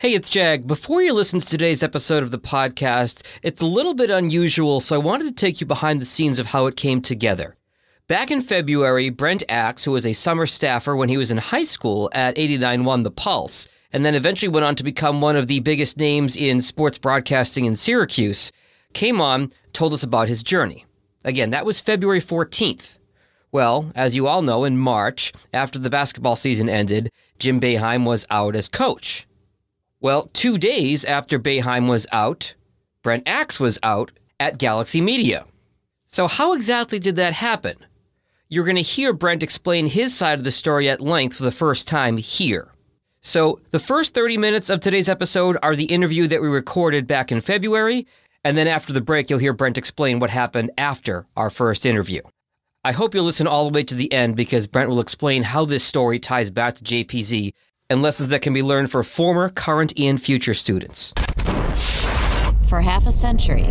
Hey, 0.00 0.14
it's 0.14 0.30
Jag. 0.30 0.66
Before 0.66 1.02
you 1.02 1.12
listen 1.12 1.40
to 1.40 1.46
today's 1.46 1.82
episode 1.82 2.22
of 2.22 2.30
the 2.30 2.38
podcast, 2.38 3.22
it's 3.42 3.60
a 3.60 3.66
little 3.66 3.92
bit 3.92 4.08
unusual, 4.08 4.80
so 4.80 4.94
I 4.94 4.98
wanted 4.98 5.24
to 5.24 5.34
take 5.34 5.60
you 5.60 5.66
behind 5.66 6.00
the 6.00 6.06
scenes 6.06 6.38
of 6.38 6.46
how 6.46 6.64
it 6.64 6.76
came 6.78 7.02
together. 7.02 7.58
Back 8.08 8.30
in 8.30 8.40
February, 8.40 9.10
Brent 9.10 9.42
Axe, 9.50 9.84
who 9.84 9.90
was 9.90 10.06
a 10.06 10.14
summer 10.14 10.46
staffer 10.46 10.96
when 10.96 11.10
he 11.10 11.18
was 11.18 11.30
in 11.30 11.36
high 11.36 11.64
school 11.64 12.08
at 12.14 12.36
89.1 12.36 13.04
The 13.04 13.10
Pulse, 13.10 13.68
and 13.92 14.02
then 14.02 14.14
eventually 14.14 14.48
went 14.48 14.64
on 14.64 14.74
to 14.76 14.84
become 14.84 15.20
one 15.20 15.36
of 15.36 15.48
the 15.48 15.60
biggest 15.60 15.98
names 15.98 16.34
in 16.34 16.62
sports 16.62 16.96
broadcasting 16.96 17.66
in 17.66 17.76
Syracuse, 17.76 18.52
came 18.94 19.20
on, 19.20 19.52
told 19.74 19.92
us 19.92 20.02
about 20.02 20.28
his 20.28 20.42
journey. 20.42 20.86
Again, 21.26 21.50
that 21.50 21.66
was 21.66 21.78
February 21.78 22.22
14th. 22.22 22.96
Well, 23.52 23.92
as 23.94 24.16
you 24.16 24.28
all 24.28 24.40
know, 24.40 24.64
in 24.64 24.78
March, 24.78 25.34
after 25.52 25.78
the 25.78 25.90
basketball 25.90 26.36
season 26.36 26.70
ended, 26.70 27.10
Jim 27.38 27.60
Boeheim 27.60 28.06
was 28.06 28.26
out 28.30 28.56
as 28.56 28.66
coach. 28.66 29.26
Well, 30.02 30.30
two 30.32 30.56
days 30.56 31.04
after 31.04 31.38
Boeheim 31.38 31.86
was 31.86 32.06
out, 32.10 32.54
Brent 33.02 33.28
Axe 33.28 33.60
was 33.60 33.78
out 33.82 34.12
at 34.38 34.56
Galaxy 34.56 35.02
Media. 35.02 35.44
So, 36.06 36.26
how 36.26 36.54
exactly 36.54 36.98
did 36.98 37.16
that 37.16 37.34
happen? 37.34 37.76
You're 38.48 38.64
going 38.64 38.76
to 38.76 38.82
hear 38.82 39.12
Brent 39.12 39.42
explain 39.42 39.86
his 39.86 40.14
side 40.14 40.38
of 40.38 40.44
the 40.44 40.50
story 40.50 40.88
at 40.88 41.02
length 41.02 41.36
for 41.36 41.42
the 41.42 41.52
first 41.52 41.86
time 41.86 42.16
here. 42.16 42.68
So, 43.20 43.60
the 43.72 43.78
first 43.78 44.14
30 44.14 44.38
minutes 44.38 44.70
of 44.70 44.80
today's 44.80 45.08
episode 45.08 45.58
are 45.62 45.76
the 45.76 45.84
interview 45.84 46.26
that 46.28 46.40
we 46.40 46.48
recorded 46.48 47.06
back 47.06 47.30
in 47.30 47.42
February, 47.42 48.06
and 48.42 48.56
then 48.56 48.68
after 48.68 48.94
the 48.94 49.02
break, 49.02 49.28
you'll 49.28 49.38
hear 49.38 49.52
Brent 49.52 49.76
explain 49.76 50.18
what 50.18 50.30
happened 50.30 50.70
after 50.78 51.26
our 51.36 51.50
first 51.50 51.84
interview. 51.84 52.22
I 52.82 52.92
hope 52.92 53.14
you'll 53.14 53.24
listen 53.24 53.46
all 53.46 53.68
the 53.68 53.76
way 53.76 53.84
to 53.84 53.94
the 53.94 54.10
end 54.10 54.34
because 54.34 54.66
Brent 54.66 54.88
will 54.88 55.00
explain 55.00 55.42
how 55.42 55.66
this 55.66 55.84
story 55.84 56.18
ties 56.18 56.48
back 56.48 56.76
to 56.76 56.84
JPZ 56.84 57.52
and 57.90 58.00
lessons 58.00 58.30
that 58.30 58.40
can 58.40 58.54
be 58.54 58.62
learned 58.62 58.90
for 58.90 59.02
former, 59.02 59.50
current, 59.50 59.92
and 59.98 60.22
future 60.22 60.54
students. 60.54 61.12
For 62.68 62.80
half 62.80 63.06
a 63.06 63.12
century, 63.12 63.64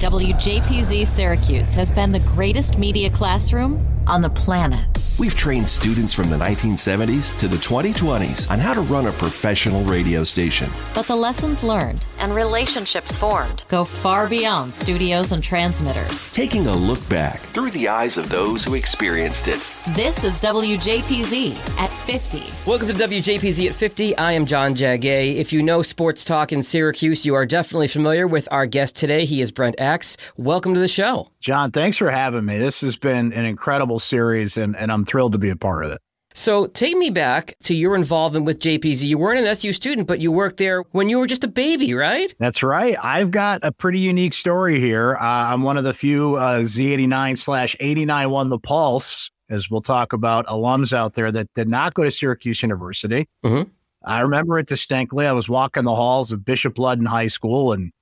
WJPZ 0.00 1.06
Syracuse 1.06 1.74
has 1.74 1.92
been 1.92 2.10
the 2.10 2.20
greatest 2.20 2.78
media 2.78 3.10
classroom 3.10 3.86
on 4.06 4.22
the 4.22 4.30
planet. 4.30 5.03
We've 5.16 5.36
trained 5.36 5.68
students 5.68 6.12
from 6.12 6.28
the 6.28 6.36
1970s 6.36 7.38
to 7.38 7.46
the 7.46 7.56
2020s 7.56 8.50
on 8.50 8.58
how 8.58 8.74
to 8.74 8.80
run 8.80 9.06
a 9.06 9.12
professional 9.12 9.84
radio 9.84 10.24
station. 10.24 10.68
But 10.92 11.06
the 11.06 11.14
lessons 11.14 11.62
learned 11.62 12.04
and 12.18 12.34
relationships 12.34 13.14
formed 13.14 13.64
go 13.68 13.84
far 13.84 14.28
beyond 14.28 14.74
studios 14.74 15.30
and 15.30 15.40
transmitters. 15.40 16.32
Taking 16.32 16.66
a 16.66 16.74
look 16.74 17.08
back 17.08 17.42
through 17.42 17.70
the 17.70 17.88
eyes 17.88 18.18
of 18.18 18.28
those 18.28 18.64
who 18.64 18.74
experienced 18.74 19.46
it. 19.46 19.60
This 19.94 20.24
is 20.24 20.40
WJPZ 20.40 21.78
at 21.78 21.90
50. 21.90 22.68
Welcome 22.68 22.88
to 22.88 22.94
WJPZ 22.94 23.68
at 23.68 23.74
50. 23.74 24.16
I 24.16 24.32
am 24.32 24.46
John 24.46 24.74
Jagay. 24.74 25.36
If 25.36 25.52
you 25.52 25.62
know 25.62 25.82
sports 25.82 26.24
talk 26.24 26.50
in 26.50 26.62
Syracuse, 26.62 27.24
you 27.24 27.34
are 27.34 27.46
definitely 27.46 27.88
familiar 27.88 28.26
with 28.26 28.48
our 28.50 28.66
guest 28.66 28.96
today. 28.96 29.26
He 29.26 29.40
is 29.42 29.52
Brent 29.52 29.78
Axe. 29.78 30.16
Welcome 30.36 30.74
to 30.74 30.80
the 30.80 30.88
show. 30.88 31.28
John, 31.40 31.70
thanks 31.70 31.98
for 31.98 32.10
having 32.10 32.46
me. 32.46 32.56
This 32.56 32.80
has 32.80 32.96
been 32.96 33.34
an 33.34 33.44
incredible 33.44 33.98
series, 33.98 34.56
and, 34.56 34.74
and 34.74 34.90
I'm 34.90 35.03
thrilled 35.04 35.32
to 35.32 35.38
be 35.38 35.50
a 35.50 35.56
part 35.56 35.84
of 35.84 35.92
it. 35.92 36.00
So, 36.36 36.66
take 36.66 36.96
me 36.96 37.10
back 37.10 37.54
to 37.62 37.74
your 37.74 37.94
involvement 37.94 38.44
with 38.44 38.58
JPZ. 38.58 39.04
You 39.04 39.18
weren't 39.18 39.38
an 39.38 39.46
SU 39.46 39.70
student, 39.72 40.08
but 40.08 40.18
you 40.18 40.32
worked 40.32 40.56
there 40.56 40.82
when 40.90 41.08
you 41.08 41.20
were 41.20 41.28
just 41.28 41.44
a 41.44 41.48
baby, 41.48 41.94
right? 41.94 42.34
That's 42.40 42.60
right. 42.64 42.96
I've 43.00 43.30
got 43.30 43.60
a 43.62 43.70
pretty 43.70 44.00
unique 44.00 44.34
story 44.34 44.80
here. 44.80 45.14
Uh, 45.14 45.22
I'm 45.52 45.62
one 45.62 45.76
of 45.76 45.84
the 45.84 45.94
few 45.94 46.34
uh, 46.34 46.58
Z89 46.62 47.38
slash 47.38 47.76
89 47.78 48.30
won 48.30 48.48
the 48.48 48.58
Pulse, 48.58 49.30
as 49.48 49.70
we'll 49.70 49.80
talk 49.80 50.12
about 50.12 50.44
alums 50.48 50.92
out 50.92 51.14
there 51.14 51.30
that 51.30 51.54
did 51.54 51.68
not 51.68 51.94
go 51.94 52.02
to 52.02 52.10
Syracuse 52.10 52.60
University. 52.62 53.28
Mm-hmm. 53.44 53.70
I 54.04 54.20
remember 54.22 54.58
it 54.58 54.66
distinctly. 54.66 55.26
I 55.26 55.32
was 55.32 55.48
walking 55.48 55.84
the 55.84 55.94
halls 55.94 56.32
of 56.32 56.44
Bishop 56.44 56.74
Ludden 56.74 57.06
High 57.06 57.28
School, 57.28 57.72
and 57.72 57.92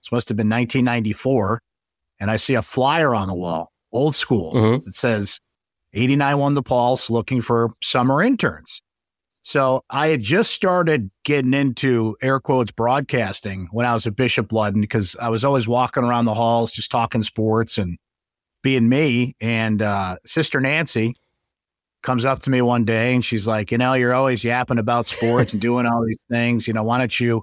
this 0.00 0.12
must 0.12 0.28
have 0.28 0.36
been 0.36 0.48
1994 0.48 1.60
and 2.20 2.30
I 2.30 2.36
see 2.36 2.54
a 2.54 2.62
flyer 2.62 3.14
on 3.14 3.28
the 3.28 3.34
wall, 3.34 3.72
old 3.92 4.14
school, 4.14 4.52
Mhm. 4.54 4.84
that 4.84 4.94
says 4.94 5.40
89 5.92 6.38
won 6.38 6.54
the 6.54 6.62
Pulse 6.62 7.10
looking 7.10 7.40
for 7.40 7.72
summer 7.82 8.22
interns. 8.22 8.82
So 9.42 9.82
I 9.88 10.08
had 10.08 10.20
just 10.20 10.50
started 10.52 11.10
getting 11.24 11.54
into 11.54 12.16
air 12.20 12.40
quotes 12.40 12.70
broadcasting 12.70 13.68
when 13.70 13.86
I 13.86 13.94
was 13.94 14.06
at 14.06 14.14
Bishop 14.14 14.48
Ludden 14.50 14.82
because 14.82 15.16
I 15.20 15.30
was 15.30 15.44
always 15.44 15.66
walking 15.66 16.04
around 16.04 16.26
the 16.26 16.34
halls 16.34 16.70
just 16.70 16.90
talking 16.90 17.22
sports 17.22 17.78
and 17.78 17.98
being 18.62 18.88
me. 18.88 19.34
And 19.40 19.80
uh, 19.80 20.16
Sister 20.26 20.60
Nancy 20.60 21.14
comes 22.02 22.24
up 22.24 22.40
to 22.40 22.50
me 22.50 22.60
one 22.60 22.84
day 22.84 23.14
and 23.14 23.24
she's 23.24 23.46
like, 23.46 23.70
You 23.70 23.78
know, 23.78 23.94
you're 23.94 24.14
always 24.14 24.44
yapping 24.44 24.78
about 24.78 25.06
sports 25.08 25.52
and 25.54 25.62
doing 25.62 25.86
all 25.86 26.04
these 26.04 26.22
things. 26.30 26.68
You 26.68 26.74
know, 26.74 26.84
why 26.84 26.98
don't 26.98 27.18
you 27.18 27.42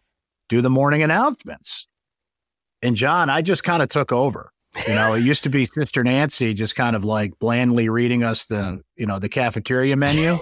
do 0.49 0.61
the 0.61 0.69
morning 0.69 1.01
announcements? 1.01 1.87
And 2.83 2.95
John, 2.95 3.29
I 3.31 3.41
just 3.41 3.63
kind 3.63 3.81
of 3.81 3.89
took 3.89 4.11
over. 4.11 4.51
You 4.87 4.95
know, 4.95 5.13
it 5.13 5.23
used 5.23 5.43
to 5.43 5.49
be 5.49 5.65
Sister 5.65 6.03
Nancy 6.03 6.53
just 6.53 6.75
kind 6.75 6.95
of 6.95 7.03
like 7.03 7.37
blandly 7.39 7.89
reading 7.89 8.23
us 8.23 8.45
the, 8.45 8.81
you 8.95 9.05
know, 9.05 9.19
the 9.19 9.29
cafeteria 9.29 9.95
menu. 9.95 10.37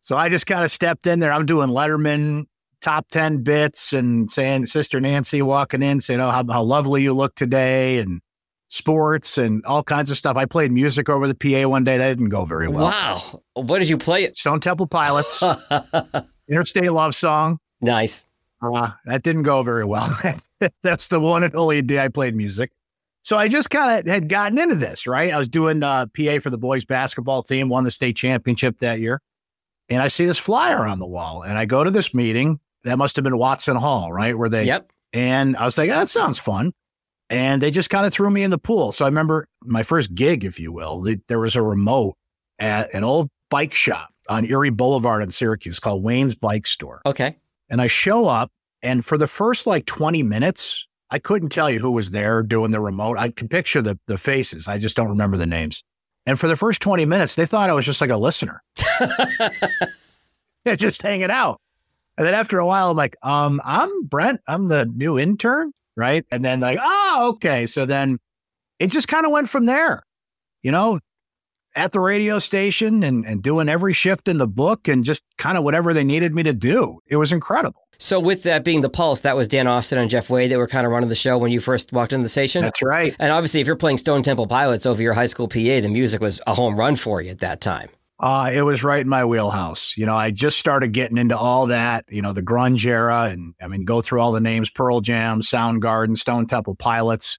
so 0.00 0.16
I 0.16 0.28
just 0.28 0.46
kind 0.46 0.64
of 0.64 0.70
stepped 0.70 1.06
in 1.06 1.20
there. 1.20 1.32
I'm 1.32 1.46
doing 1.46 1.68
Letterman 1.70 2.46
top 2.80 3.08
10 3.08 3.42
bits 3.42 3.92
and 3.92 4.30
saying, 4.30 4.66
Sister 4.66 5.00
Nancy 5.00 5.42
walking 5.42 5.82
in 5.82 6.00
saying, 6.00 6.20
Oh, 6.20 6.30
how, 6.30 6.44
how 6.50 6.62
lovely 6.62 7.02
you 7.02 7.12
look 7.12 7.34
today 7.34 7.98
and 7.98 8.20
sports 8.68 9.38
and 9.38 9.64
all 9.64 9.82
kinds 9.82 10.10
of 10.10 10.16
stuff. 10.16 10.36
I 10.36 10.44
played 10.44 10.72
music 10.72 11.08
over 11.08 11.28
the 11.28 11.34
PA 11.34 11.68
one 11.68 11.84
day. 11.84 11.98
That 11.98 12.08
didn't 12.08 12.28
go 12.30 12.44
very 12.44 12.68
well. 12.68 12.86
wow. 12.86 13.42
What 13.54 13.78
did 13.78 13.88
you 13.88 13.98
play 13.98 14.24
it? 14.24 14.36
Stone 14.36 14.60
Temple 14.60 14.86
Pilots, 14.86 15.42
Interstate 16.48 16.92
Love 16.92 17.14
Song. 17.14 17.58
nice. 17.80 18.24
Uh, 18.62 18.90
that 19.04 19.22
didn't 19.22 19.42
go 19.42 19.62
very 19.62 19.84
well. 19.84 20.18
That's 20.82 21.08
the 21.08 21.20
one 21.20 21.44
and 21.44 21.54
only 21.54 21.82
day 21.82 22.02
I 22.02 22.08
played 22.08 22.34
music. 22.34 22.72
So 23.26 23.36
I 23.36 23.48
just 23.48 23.70
kind 23.70 23.98
of 23.98 24.06
had 24.06 24.28
gotten 24.28 24.56
into 24.56 24.76
this, 24.76 25.04
right? 25.04 25.34
I 25.34 25.38
was 25.40 25.48
doing 25.48 25.82
uh, 25.82 26.06
PA 26.16 26.38
for 26.38 26.48
the 26.48 26.58
boys 26.58 26.84
basketball 26.84 27.42
team, 27.42 27.68
won 27.68 27.82
the 27.82 27.90
state 27.90 28.14
championship 28.14 28.78
that 28.78 29.00
year. 29.00 29.20
And 29.88 30.00
I 30.00 30.06
see 30.06 30.26
this 30.26 30.38
flyer 30.38 30.86
on 30.86 31.00
the 31.00 31.08
wall 31.08 31.42
and 31.42 31.58
I 31.58 31.64
go 31.64 31.82
to 31.82 31.90
this 31.90 32.14
meeting. 32.14 32.60
That 32.84 32.98
must 32.98 33.16
have 33.16 33.24
been 33.24 33.36
Watson 33.36 33.74
Hall, 33.74 34.12
right? 34.12 34.38
Where 34.38 34.48
they, 34.48 34.66
Yep. 34.66 34.92
and 35.12 35.56
I 35.56 35.64
was 35.64 35.76
like, 35.76 35.90
that 35.90 36.08
sounds 36.08 36.38
fun. 36.38 36.72
And 37.28 37.60
they 37.60 37.72
just 37.72 37.90
kind 37.90 38.06
of 38.06 38.12
threw 38.12 38.30
me 38.30 38.44
in 38.44 38.52
the 38.52 38.58
pool. 38.58 38.92
So 38.92 39.04
I 39.04 39.08
remember 39.08 39.48
my 39.64 39.82
first 39.82 40.14
gig, 40.14 40.44
if 40.44 40.60
you 40.60 40.70
will, 40.70 41.04
there 41.26 41.40
was 41.40 41.56
a 41.56 41.62
remote 41.62 42.14
at 42.60 42.94
an 42.94 43.02
old 43.02 43.28
bike 43.50 43.74
shop 43.74 44.10
on 44.28 44.44
Erie 44.46 44.70
Boulevard 44.70 45.24
in 45.24 45.32
Syracuse 45.32 45.80
called 45.80 46.04
Wayne's 46.04 46.36
Bike 46.36 46.68
Store. 46.68 47.02
Okay. 47.04 47.38
And 47.70 47.82
I 47.82 47.88
show 47.88 48.28
up, 48.28 48.52
and 48.82 49.04
for 49.04 49.18
the 49.18 49.26
first 49.26 49.66
like 49.66 49.84
20 49.86 50.22
minutes, 50.22 50.86
I 51.10 51.18
couldn't 51.18 51.50
tell 51.50 51.70
you 51.70 51.78
who 51.78 51.90
was 51.90 52.10
there 52.10 52.42
doing 52.42 52.72
the 52.72 52.80
remote. 52.80 53.18
I 53.18 53.30
can 53.30 53.48
picture 53.48 53.82
the, 53.82 53.98
the 54.06 54.18
faces. 54.18 54.66
I 54.66 54.78
just 54.78 54.96
don't 54.96 55.08
remember 55.08 55.36
the 55.36 55.46
names. 55.46 55.84
And 56.26 56.38
for 56.38 56.48
the 56.48 56.56
first 56.56 56.82
20 56.82 57.04
minutes, 57.04 57.36
they 57.36 57.46
thought 57.46 57.70
I 57.70 57.72
was 57.72 57.84
just 57.84 58.00
like 58.00 58.10
a 58.10 58.16
listener. 58.16 58.62
yeah, 60.64 60.74
just 60.74 61.00
hanging 61.00 61.30
out. 61.30 61.60
And 62.18 62.26
then 62.26 62.34
after 62.34 62.58
a 62.58 62.66
while, 62.66 62.90
I'm 62.90 62.96
like, 62.96 63.16
um, 63.22 63.60
I'm 63.64 64.06
Brent. 64.06 64.40
I'm 64.48 64.66
the 64.66 64.86
new 64.86 65.18
intern. 65.18 65.72
Right. 65.96 66.26
And 66.30 66.44
then 66.44 66.60
like, 66.60 66.78
oh, 66.82 67.32
okay. 67.34 67.66
So 67.66 67.86
then 67.86 68.18
it 68.78 68.88
just 68.88 69.08
kind 69.08 69.24
of 69.24 69.32
went 69.32 69.48
from 69.48 69.66
there, 69.66 70.02
you 70.62 70.72
know, 70.72 70.98
at 71.74 71.92
the 71.92 72.00
radio 72.00 72.38
station 72.38 73.02
and, 73.02 73.24
and 73.24 73.42
doing 73.42 73.68
every 73.68 73.92
shift 73.92 74.28
in 74.28 74.38
the 74.38 74.48
book 74.48 74.88
and 74.88 75.04
just 75.04 75.22
kind 75.38 75.56
of 75.56 75.64
whatever 75.64 75.94
they 75.94 76.04
needed 76.04 76.34
me 76.34 76.42
to 76.42 76.52
do. 76.52 76.98
It 77.06 77.16
was 77.16 77.32
incredible. 77.32 77.85
So, 77.98 78.20
with 78.20 78.42
that 78.44 78.64
being 78.64 78.80
the 78.80 78.90
Pulse, 78.90 79.20
that 79.20 79.36
was 79.36 79.48
Dan 79.48 79.66
Austin 79.66 79.98
and 79.98 80.10
Jeff 80.10 80.30
Wade 80.30 80.50
that 80.50 80.58
were 80.58 80.66
kind 80.66 80.86
of 80.86 80.92
running 80.92 81.08
the 81.08 81.14
show 81.14 81.38
when 81.38 81.50
you 81.50 81.60
first 81.60 81.92
walked 81.92 82.12
into 82.12 82.24
the 82.24 82.28
station. 82.28 82.62
That's 82.62 82.82
right. 82.82 83.14
and 83.18 83.32
obviously, 83.32 83.60
if 83.60 83.66
you're 83.66 83.76
playing 83.76 83.98
Stone 83.98 84.22
Temple 84.22 84.46
Pilots 84.46 84.86
over 84.86 85.02
your 85.02 85.14
high 85.14 85.26
school 85.26 85.48
PA, 85.48 85.56
the 85.80 85.88
music 85.88 86.20
was 86.20 86.40
a 86.46 86.54
home 86.54 86.78
run 86.78 86.96
for 86.96 87.22
you 87.22 87.30
at 87.30 87.38
that 87.38 87.60
time. 87.60 87.88
Uh, 88.18 88.50
it 88.52 88.62
was 88.62 88.82
right 88.82 89.02
in 89.02 89.08
my 89.08 89.24
wheelhouse. 89.24 89.94
You 89.96 90.06
know, 90.06 90.16
I 90.16 90.30
just 90.30 90.58
started 90.58 90.92
getting 90.92 91.18
into 91.18 91.36
all 91.36 91.66
that, 91.66 92.04
you 92.08 92.22
know, 92.22 92.32
the 92.32 92.42
grunge 92.42 92.86
era 92.86 93.24
and 93.24 93.54
I 93.60 93.68
mean, 93.68 93.84
go 93.84 94.00
through 94.00 94.20
all 94.20 94.32
the 94.32 94.40
names 94.40 94.70
Pearl 94.70 95.00
Jam, 95.00 95.42
Soundgarden, 95.42 96.16
Stone 96.16 96.46
Temple 96.46 96.76
Pilots. 96.76 97.38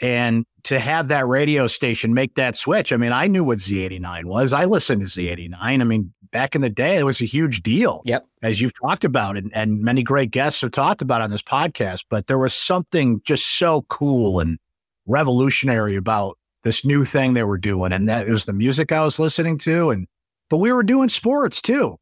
And 0.00 0.46
to 0.64 0.78
have 0.78 1.08
that 1.08 1.26
radio 1.26 1.66
station 1.66 2.14
make 2.14 2.34
that 2.36 2.56
switch, 2.56 2.92
I 2.92 2.96
mean, 2.96 3.12
I 3.12 3.26
knew 3.26 3.44
what 3.44 3.58
Z89 3.58 4.24
was. 4.24 4.54
I 4.54 4.64
listened 4.64 5.02
to 5.02 5.06
Z89. 5.06 5.56
I 5.60 5.76
mean, 5.76 6.14
back 6.32 6.54
in 6.54 6.60
the 6.60 6.70
day, 6.70 6.96
it 6.96 7.04
was 7.04 7.20
a 7.20 7.24
huge 7.26 7.62
deal, 7.62 8.02
Yep. 8.04 8.26
as 8.42 8.60
you've 8.60 8.72
talked 8.80 9.04
about, 9.04 9.36
and, 9.36 9.50
and 9.54 9.80
many 9.80 10.02
great 10.02 10.30
guests 10.30 10.60
have 10.60 10.70
talked 10.70 11.02
about 11.02 11.22
on 11.22 11.30
this 11.30 11.42
podcast. 11.42 12.04
But 12.08 12.26
there 12.26 12.38
was 12.38 12.54
something 12.54 13.20
just 13.24 13.46
so 13.58 13.82
cool 13.88 14.40
and 14.40 14.58
revolutionary 15.06 15.96
about 15.96 16.38
this 16.62 16.84
new 16.84 17.04
thing 17.04 17.32
they 17.34 17.42
were 17.44 17.58
doing. 17.58 17.92
And 17.92 18.08
that 18.08 18.28
was 18.28 18.44
the 18.44 18.52
music 18.52 18.92
I 18.92 19.02
was 19.02 19.18
listening 19.18 19.58
to. 19.58 19.90
And, 19.90 20.06
but 20.48 20.58
we 20.58 20.72
were 20.72 20.82
doing 20.82 21.08
sports 21.08 21.60
too. 21.62 21.96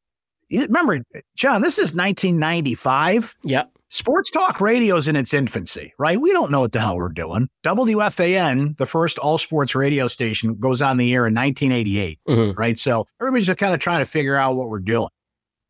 Remember, 0.50 1.00
John, 1.36 1.62
this 1.62 1.78
is 1.78 1.94
1995. 1.94 3.36
Yep. 3.44 3.70
Sports 3.90 4.30
talk 4.30 4.60
radio's 4.60 5.08
in 5.08 5.16
its 5.16 5.32
infancy, 5.32 5.94
right? 5.98 6.20
We 6.20 6.30
don't 6.32 6.50
know 6.50 6.60
what 6.60 6.72
the 6.72 6.80
hell 6.80 6.96
we're 6.96 7.08
doing. 7.08 7.48
WFAN, 7.64 8.76
the 8.76 8.86
first 8.86 9.18
all 9.18 9.38
sports 9.38 9.74
radio 9.74 10.08
station, 10.08 10.54
goes 10.56 10.82
on 10.82 10.98
the 10.98 11.12
air 11.14 11.26
in 11.26 11.32
1988, 11.34 12.18
Mhm. 12.28 12.56
right? 12.58 12.78
So 12.78 13.06
everybody's 13.20 13.46
just 13.46 13.58
kind 13.58 13.72
of 13.74 13.80
trying 13.80 14.00
to 14.00 14.04
figure 14.04 14.36
out 14.36 14.56
what 14.56 14.68
we're 14.68 14.78
doing. 14.80 15.08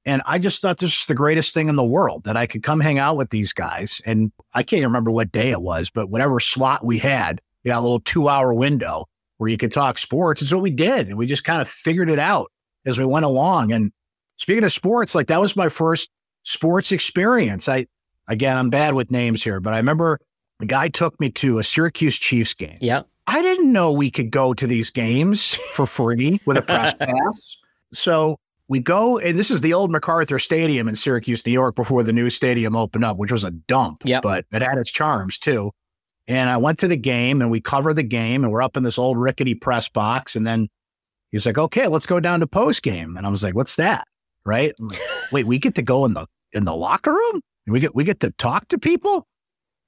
And 0.05 0.23
I 0.27 0.39
just 0.39 0.63
thought 0.63 0.79
this 0.79 0.99
was 1.01 1.07
the 1.07 1.15
greatest 1.15 1.55
thing 1.55 1.69
in 1.69 1.77
the 1.77 1.85
world 1.85 2.25
that 2.25 2.37
I 2.37 2.47
could 2.47 2.63
come 2.63 2.81
hang 2.81 2.99
out 2.99 3.17
with 3.17 3.31
these 3.31 3.53
guys. 3.53 4.01
And 4.07 4.33
I 4.55 4.63
can't 4.63 4.79
even 4.79 4.89
remember 4.91 5.11
what 5.11 5.31
day 5.31 5.51
it 5.51 5.61
was, 5.63 5.91
but 5.91 6.09
whatever 6.11 6.41
slot 6.41 6.85
we 6.85 6.99
had, 6.99 7.41
you 7.63 7.71
know, 7.71 7.79
a 7.79 7.83
little 7.83 8.01
two 8.01 8.29
hour 8.29 8.53
window 8.55 9.07
where 9.37 9.51
you 9.51 9.57
could 9.57 9.71
talk 9.73 9.99
sports 9.99 10.43
is 10.43 10.53
what 10.53 10.63
we 10.63 10.71
did. 10.71 11.09
And 11.09 11.19
we 11.19 11.27
just 11.27 11.45
kind 11.45 11.61
of 11.61 11.69
figured 11.69 12.11
it 12.11 12.19
out 12.19 12.51
as 12.87 12.99
we 12.99 13.05
went 13.05 13.27
along. 13.27 13.71
And 13.73 13.93
speaking 14.39 14.65
of 14.65 14.73
sports, 14.73 15.15
like 15.15 15.27
that 15.29 15.41
was 15.41 15.55
my 15.55 15.69
first 15.69 16.09
sports 16.43 16.91
experience. 16.91 17.69
I, 17.69 17.87
again, 18.29 18.57
I'm 18.57 18.71
bad 18.71 18.95
with 18.95 19.11
names 19.11 19.43
here, 19.43 19.61
but 19.61 19.75
I 19.75 19.79
remember 19.79 20.21
the 20.61 20.67
guy 20.67 20.89
took 20.89 21.19
me 21.21 21.31
to 21.33 21.59
a 21.59 21.63
Syracuse 21.63 22.19
Chiefs 22.19 22.55
game. 22.55 22.79
Yeah. 22.81 23.03
I 23.27 23.43
didn't 23.43 23.73
know 23.73 23.93
we 23.93 24.11
could 24.11 24.31
go 24.31 24.55
to 24.55 24.67
these 24.67 24.91
games 24.91 25.55
for 25.75 25.87
free 25.87 26.41
with 26.47 26.57
a 26.57 26.63
press 26.63 26.95
pass. 26.99 27.57
So 27.93 28.39
we 28.69 28.81
go, 28.81 29.19
and 29.19 29.39
this 29.39 29.51
is 29.51 29.61
the 29.61 29.75
old 29.75 29.91
MacArthur 29.91 30.39
Stadium 30.39 30.89
in 30.89 30.95
Syracuse, 30.97 31.45
New 31.47 31.53
York, 31.53 31.75
before 31.75 32.03
the 32.03 32.13
new 32.13 32.31
stadium 32.31 32.77
opened 32.77 33.05
up, 33.05 33.17
which 33.17 33.33
was 33.33 33.45
a 33.45 33.51
dump, 33.51 34.03
Yep. 34.05 34.23
but 34.23 34.45
it 34.53 34.63
had 34.63 34.79
its 34.79 34.91
charms 34.91 35.39
too. 35.39 35.73
And 36.27 36.51
I 36.51 36.59
went 36.59 36.79
to 36.81 36.89
the 36.89 36.97
game 36.97 37.41
and 37.41 37.51
we 37.51 37.61
cover 37.61 37.95
the 37.95 38.03
game 38.03 38.45
and 38.45 38.53
we're 38.53 38.63
up 38.63 38.77
in 38.77 38.83
this 38.83 38.99
old 38.99 39.17
rickety 39.17 39.55
press 39.55 39.89
box. 39.89 40.37
And 40.37 40.47
then 40.47 40.69
he's 41.33 41.47
like, 41.47 41.57
okay, 41.57 41.87
let's 41.87 42.05
go 42.05 42.21
down 42.21 42.41
to 42.41 42.47
post 42.47 42.83
game. 42.83 43.17
And 43.17 43.27
I 43.27 43.31
was 43.31 43.43
like, 43.43 43.55
what's 43.55 43.77
that? 43.77 44.07
Right. 44.45 44.75
Like, 44.79 44.99
Wait, 45.33 45.47
we 45.47 45.59
get 45.59 45.75
to 45.77 45.83
go 45.83 46.05
in 46.05 46.13
the 46.15 46.27
in 46.53 46.65
the 46.65 46.75
locker 46.75 47.13
room 47.13 47.41
and 47.69 47.75
we 47.75 47.81
get 47.81 47.95
we 47.95 48.03
get 48.03 48.21
to 48.21 48.31
talk 48.33 48.67
to 48.69 48.79
people. 48.79 49.29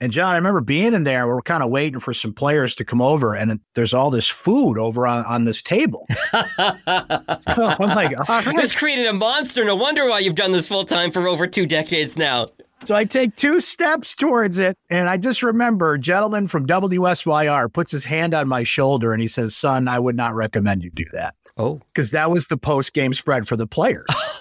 And 0.03 0.12
John, 0.12 0.32
I 0.32 0.37
remember 0.37 0.61
being 0.61 0.94
in 0.94 1.05
there. 1.05 1.27
We're 1.27 1.43
kind 1.43 1.62
of 1.62 1.71
waiting 1.71 1.99
for 1.99 2.15
some 2.15 2.32
players 2.32 2.75
to 2.77 2.85
come 2.85 3.03
over, 3.03 3.35
and 3.35 3.59
there's 3.75 3.93
all 3.93 4.11
this 4.11 4.29
food 4.29 4.79
over 4.79 5.06
on, 5.06 5.25
on 5.27 5.44
this 5.44 5.61
table. 5.61 6.06
I'm 6.32 7.79
like, 7.79 8.19
right. 8.29 8.56
this 8.56 8.73
created 8.73 9.06
a 9.06 9.12
monster. 9.12 9.65
No 9.65 9.77
wonder 9.77 10.09
why 10.09 10.21
you've 10.21 10.37
done 10.37 10.53
this 10.53 10.69
full 10.69 10.85
time 10.85 11.11
for 11.11 11.27
over 11.27 11.47
two 11.47 11.67
decades 11.67 12.17
now. 12.17 12.50
So 12.82 12.94
I 12.94 13.05
take 13.05 13.37
two 13.37 13.61
steps 13.61 14.15
towards 14.15 14.59
it, 14.59 14.76
and 14.88 15.09
I 15.09 15.19
just 15.19 15.43
remember 15.43 15.94
a 15.94 15.99
gentleman 15.99 16.47
from 16.47 16.67
WSYR 16.67 17.71
puts 17.73 17.93
his 17.93 18.05
hand 18.05 18.33
on 18.33 18.49
my 18.49 18.62
shoulder 18.62 19.12
and 19.12 19.21
he 19.21 19.29
says, 19.29 19.55
Son, 19.55 19.87
I 19.87 19.99
would 19.99 20.17
not 20.17 20.35
recommend 20.35 20.83
you 20.83 20.91
do 20.91 21.05
that. 21.12 21.35
Oh. 21.59 21.81
Because 21.93 22.11
that 22.12 22.31
was 22.31 22.47
the 22.47 22.56
post 22.56 22.94
game 22.94 23.12
spread 23.12 23.47
for 23.47 23.56
the 23.56 23.67
players. 23.67 24.06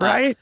right? 0.00 0.36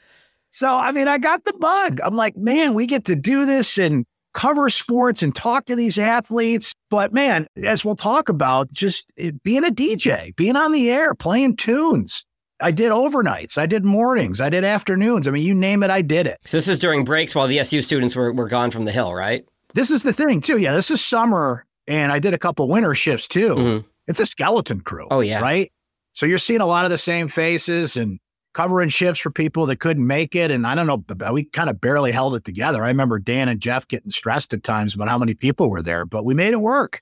So, 0.51 0.69
I 0.75 0.91
mean, 0.91 1.07
I 1.07 1.17
got 1.17 1.45
the 1.45 1.53
bug. 1.53 1.99
I'm 2.03 2.15
like, 2.15 2.37
man, 2.37 2.73
we 2.73 2.85
get 2.85 3.05
to 3.05 3.15
do 3.15 3.45
this 3.45 3.77
and 3.77 4.05
cover 4.33 4.69
sports 4.69 5.23
and 5.23 5.33
talk 5.33 5.65
to 5.65 5.75
these 5.75 5.97
athletes. 5.97 6.73
But 6.89 7.13
man, 7.13 7.47
as 7.63 7.83
we'll 7.83 7.95
talk 7.95 8.29
about, 8.29 8.71
just 8.71 9.07
it, 9.15 9.41
being 9.43 9.63
a 9.65 9.71
DJ, 9.71 10.35
being 10.35 10.55
on 10.55 10.71
the 10.71 10.89
air, 10.91 11.15
playing 11.15 11.55
tunes. 11.55 12.25
I 12.61 12.69
did 12.69 12.91
overnights, 12.91 13.57
I 13.57 13.65
did 13.65 13.83
mornings, 13.83 14.39
I 14.39 14.49
did 14.49 14.63
afternoons. 14.63 15.27
I 15.27 15.31
mean, 15.31 15.43
you 15.43 15.55
name 15.55 15.81
it, 15.81 15.89
I 15.89 16.03
did 16.03 16.27
it. 16.27 16.37
So 16.45 16.57
this 16.57 16.67
is 16.67 16.77
during 16.77 17.03
breaks 17.03 17.33
while 17.33 17.47
the 17.47 17.57
SU 17.59 17.81
students 17.81 18.15
were, 18.15 18.31
were 18.31 18.47
gone 18.47 18.69
from 18.69 18.85
the 18.85 18.91
hill, 18.91 19.15
right? 19.15 19.43
This 19.73 19.89
is 19.89 20.03
the 20.03 20.13
thing, 20.13 20.41
too. 20.41 20.59
Yeah, 20.59 20.73
this 20.75 20.91
is 20.91 21.03
summer, 21.03 21.65
and 21.87 22.11
I 22.11 22.19
did 22.19 22.35
a 22.35 22.37
couple 22.37 22.67
winter 22.67 22.93
shifts 22.93 23.27
too. 23.27 23.55
Mhm. 23.55 23.85
It's 24.07 24.19
a 24.19 24.25
skeleton 24.27 24.81
crew. 24.81 25.07
Oh, 25.09 25.21
yeah. 25.21 25.41
Right. 25.41 25.71
So 26.11 26.25
you're 26.27 26.37
seeing 26.37 26.61
a 26.61 26.65
lot 26.67 26.85
of 26.85 26.91
the 26.91 26.97
same 26.99 27.27
faces 27.27 27.97
and 27.97 28.19
covering 28.53 28.89
shifts 28.89 29.21
for 29.21 29.31
people 29.31 29.65
that 29.65 29.79
couldn't 29.79 30.05
make 30.05 30.35
it. 30.35 30.51
And 30.51 30.67
I 30.67 30.75
don't 30.75 30.87
know, 30.87 31.03
we 31.31 31.45
kind 31.45 31.69
of 31.69 31.79
barely 31.79 32.11
held 32.11 32.35
it 32.35 32.43
together. 32.43 32.83
I 32.83 32.87
remember 32.87 33.19
Dan 33.19 33.47
and 33.47 33.59
Jeff 33.59 33.87
getting 33.87 34.11
stressed 34.11 34.53
at 34.53 34.63
times 34.63 34.93
about 34.93 35.07
how 35.07 35.17
many 35.17 35.33
people 35.33 35.69
were 35.69 35.81
there, 35.81 36.05
but 36.05 36.25
we 36.25 36.33
made 36.33 36.53
it 36.53 36.61
work. 36.61 37.01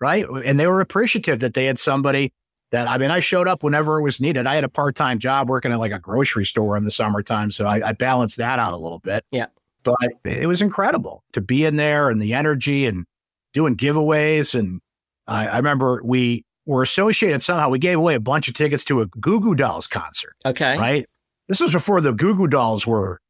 Right. 0.00 0.26
And 0.44 0.58
they 0.58 0.66
were 0.66 0.80
appreciative 0.80 1.38
that 1.38 1.54
they 1.54 1.66
had 1.66 1.78
somebody 1.78 2.32
that, 2.72 2.88
I 2.88 2.98
mean, 2.98 3.12
I 3.12 3.20
showed 3.20 3.46
up 3.46 3.62
whenever 3.62 4.00
it 4.00 4.02
was 4.02 4.20
needed. 4.20 4.48
I 4.48 4.56
had 4.56 4.64
a 4.64 4.68
part 4.68 4.96
time 4.96 5.20
job 5.20 5.48
working 5.48 5.70
at 5.70 5.78
like 5.78 5.92
a 5.92 6.00
grocery 6.00 6.44
store 6.44 6.76
in 6.76 6.82
the 6.82 6.90
summertime. 6.90 7.52
So 7.52 7.66
I, 7.66 7.90
I 7.90 7.92
balanced 7.92 8.38
that 8.38 8.58
out 8.58 8.72
a 8.72 8.78
little 8.78 8.98
bit. 8.98 9.24
Yeah. 9.30 9.46
But 9.84 9.96
it 10.24 10.46
was 10.46 10.60
incredible 10.62 11.22
to 11.34 11.40
be 11.40 11.64
in 11.64 11.76
there 11.76 12.08
and 12.08 12.20
the 12.20 12.34
energy 12.34 12.86
and 12.86 13.04
doing 13.52 13.76
giveaways. 13.76 14.58
And 14.58 14.80
I, 15.28 15.46
I 15.46 15.56
remember 15.58 16.00
we 16.04 16.44
were 16.66 16.82
associated 16.82 17.42
somehow. 17.42 17.68
We 17.68 17.78
gave 17.78 17.98
away 17.98 18.14
a 18.14 18.20
bunch 18.20 18.48
of 18.48 18.54
tickets 18.54 18.84
to 18.84 19.00
a 19.00 19.06
Goo 19.06 19.40
Goo 19.40 19.54
Dolls 19.54 19.86
concert, 19.86 20.34
Okay. 20.44 20.76
right? 20.78 21.06
This 21.48 21.60
was 21.60 21.72
before 21.72 22.00
the 22.00 22.12
Goo 22.12 22.34
Goo 22.34 22.46
Dolls 22.46 22.86
were 22.86 23.20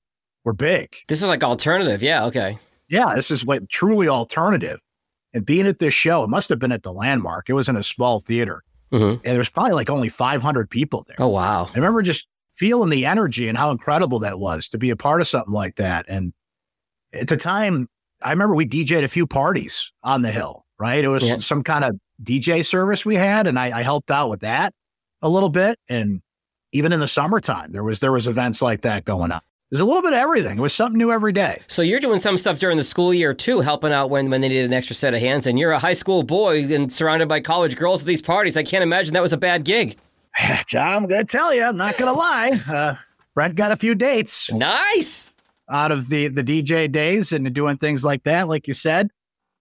were 0.44 0.52
big. 0.52 0.88
This 1.08 1.22
is 1.22 1.28
like 1.28 1.44
alternative. 1.44 2.02
Yeah. 2.02 2.24
Okay. 2.26 2.58
Yeah, 2.88 3.14
this 3.14 3.30
is 3.30 3.44
what 3.44 3.68
truly 3.70 4.08
alternative. 4.08 4.80
And 5.32 5.46
being 5.46 5.66
at 5.66 5.78
this 5.78 5.94
show, 5.94 6.22
it 6.24 6.28
must 6.28 6.48
have 6.50 6.58
been 6.58 6.72
at 6.72 6.82
the 6.82 6.92
Landmark. 6.92 7.48
It 7.48 7.52
was 7.54 7.68
in 7.68 7.76
a 7.76 7.82
small 7.82 8.20
theater, 8.20 8.62
hmm 8.90 8.96
and 9.02 9.20
there 9.22 9.38
was 9.38 9.48
probably 9.48 9.72
like 9.72 9.88
only 9.88 10.08
500 10.10 10.68
people 10.68 11.04
there. 11.06 11.16
Oh, 11.18 11.28
wow. 11.28 11.66
I 11.72 11.74
remember 11.76 12.02
just 12.02 12.26
feeling 12.52 12.90
the 12.90 13.06
energy 13.06 13.48
and 13.48 13.56
how 13.56 13.70
incredible 13.70 14.18
that 14.18 14.38
was 14.40 14.68
to 14.70 14.78
be 14.78 14.90
a 14.90 14.96
part 14.96 15.20
of 15.22 15.26
something 15.26 15.54
like 15.54 15.76
that. 15.76 16.04
And 16.08 16.34
at 17.14 17.28
the 17.28 17.36
time, 17.38 17.88
I 18.20 18.30
remember 18.30 18.54
we 18.54 18.66
DJ'd 18.66 19.04
a 19.04 19.08
few 19.08 19.26
parties 19.26 19.90
on 20.02 20.20
the 20.22 20.30
hill, 20.30 20.66
right? 20.78 21.02
It 21.02 21.08
was 21.08 21.26
Yeah. 21.26 21.38
some 21.38 21.62
kind 21.62 21.84
of 21.84 21.96
DJ 22.22 22.64
service 22.64 23.04
we 23.04 23.14
had, 23.16 23.46
and 23.46 23.58
I, 23.58 23.78
I 23.78 23.82
helped 23.82 24.10
out 24.10 24.28
with 24.30 24.40
that 24.40 24.72
a 25.22 25.28
little 25.28 25.48
bit. 25.48 25.78
And 25.88 26.22
even 26.72 26.92
in 26.92 27.00
the 27.00 27.08
summertime, 27.08 27.72
there 27.72 27.84
was 27.84 28.00
there 28.00 28.12
was 28.12 28.26
events 28.26 28.62
like 28.62 28.82
that 28.82 29.04
going 29.04 29.32
on. 29.32 29.40
There's 29.70 29.80
a 29.80 29.84
little 29.86 30.02
bit 30.02 30.12
of 30.12 30.18
everything. 30.18 30.58
It 30.58 30.60
was 30.60 30.74
something 30.74 30.98
new 30.98 31.10
every 31.10 31.32
day. 31.32 31.62
So 31.66 31.80
you're 31.80 31.98
doing 32.00 32.20
some 32.20 32.36
stuff 32.36 32.58
during 32.58 32.76
the 32.76 32.84
school 32.84 33.14
year 33.14 33.32
too, 33.32 33.60
helping 33.60 33.90
out 33.90 34.10
when, 34.10 34.28
when 34.28 34.42
they 34.42 34.48
needed 34.48 34.66
an 34.66 34.74
extra 34.74 34.94
set 34.94 35.14
of 35.14 35.20
hands. 35.20 35.46
And 35.46 35.58
you're 35.58 35.72
a 35.72 35.78
high 35.78 35.94
school 35.94 36.22
boy 36.22 36.64
and 36.74 36.92
surrounded 36.92 37.26
by 37.26 37.40
college 37.40 37.74
girls 37.76 38.02
at 38.02 38.06
these 38.06 38.20
parties. 38.20 38.58
I 38.58 38.64
can't 38.64 38.82
imagine 38.82 39.14
that 39.14 39.22
was 39.22 39.32
a 39.32 39.38
bad 39.38 39.64
gig. 39.64 39.96
John, 40.66 41.04
I'm 41.04 41.06
gonna 41.06 41.24
tell 41.24 41.54
you, 41.54 41.62
I'm 41.64 41.78
not 41.78 41.96
gonna 41.96 42.12
lie. 42.12 42.52
Uh, 42.68 42.94
Brent 43.34 43.54
got 43.54 43.72
a 43.72 43.76
few 43.76 43.94
dates 43.94 44.52
Nice. 44.52 45.32
out 45.70 45.90
of 45.90 46.10
the 46.10 46.28
the 46.28 46.44
DJ 46.44 46.90
days 46.92 47.32
and 47.32 47.50
doing 47.54 47.78
things 47.78 48.04
like 48.04 48.24
that, 48.24 48.48
like 48.48 48.68
you 48.68 48.74
said. 48.74 49.08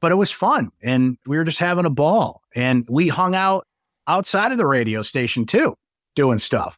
But 0.01 0.11
it 0.11 0.15
was 0.15 0.31
fun, 0.31 0.71
and 0.81 1.17
we 1.27 1.37
were 1.37 1.43
just 1.43 1.59
having 1.59 1.85
a 1.85 1.89
ball. 1.89 2.41
And 2.55 2.85
we 2.89 3.07
hung 3.07 3.35
out 3.35 3.67
outside 4.07 4.51
of 4.51 4.57
the 4.57 4.65
radio 4.65 5.01
station 5.03 5.45
too, 5.45 5.75
doing 6.15 6.39
stuff. 6.39 6.77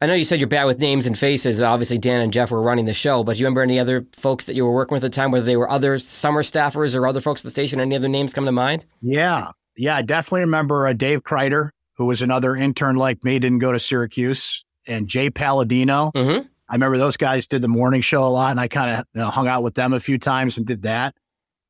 I 0.00 0.06
know 0.06 0.14
you 0.14 0.24
said 0.24 0.40
you're 0.40 0.48
bad 0.48 0.64
with 0.64 0.80
names 0.80 1.06
and 1.06 1.16
faces. 1.16 1.60
Obviously, 1.60 1.96
Dan 1.96 2.22
and 2.22 2.32
Jeff 2.32 2.50
were 2.50 2.60
running 2.60 2.86
the 2.86 2.94
show, 2.94 3.22
but 3.22 3.34
do 3.34 3.40
you 3.40 3.46
remember 3.46 3.62
any 3.62 3.78
other 3.78 4.04
folks 4.16 4.46
that 4.46 4.56
you 4.56 4.64
were 4.64 4.72
working 4.72 4.96
with 4.96 5.04
at 5.04 5.12
the 5.12 5.14
time, 5.14 5.30
whether 5.30 5.44
they 5.44 5.56
were 5.56 5.70
other 5.70 5.96
summer 5.98 6.42
staffers 6.42 6.96
or 6.96 7.06
other 7.06 7.20
folks 7.20 7.42
at 7.42 7.44
the 7.44 7.50
station? 7.50 7.78
Any 7.78 7.94
other 7.94 8.08
names 8.08 8.34
come 8.34 8.44
to 8.44 8.52
mind? 8.52 8.84
Yeah, 9.00 9.52
yeah, 9.76 9.96
I 9.96 10.02
definitely 10.02 10.40
remember 10.40 10.86
uh, 10.86 10.92
Dave 10.92 11.22
Kreider, 11.22 11.70
who 11.96 12.06
was 12.06 12.20
another 12.20 12.56
intern 12.56 12.96
like 12.96 13.22
me, 13.22 13.38
didn't 13.38 13.60
go 13.60 13.70
to 13.70 13.78
Syracuse, 13.78 14.64
and 14.86 15.06
Jay 15.06 15.30
Palladino. 15.30 16.10
Mm-hmm. 16.14 16.46
I 16.68 16.74
remember 16.74 16.98
those 16.98 17.16
guys 17.16 17.46
did 17.46 17.62
the 17.62 17.68
morning 17.68 18.00
show 18.00 18.24
a 18.24 18.28
lot, 18.28 18.50
and 18.50 18.58
I 18.58 18.66
kind 18.66 18.90
of 18.90 19.04
you 19.14 19.20
know, 19.20 19.30
hung 19.30 19.46
out 19.46 19.62
with 19.62 19.74
them 19.74 19.92
a 19.92 20.00
few 20.00 20.18
times 20.18 20.56
and 20.56 20.66
did 20.66 20.82
that. 20.82 21.14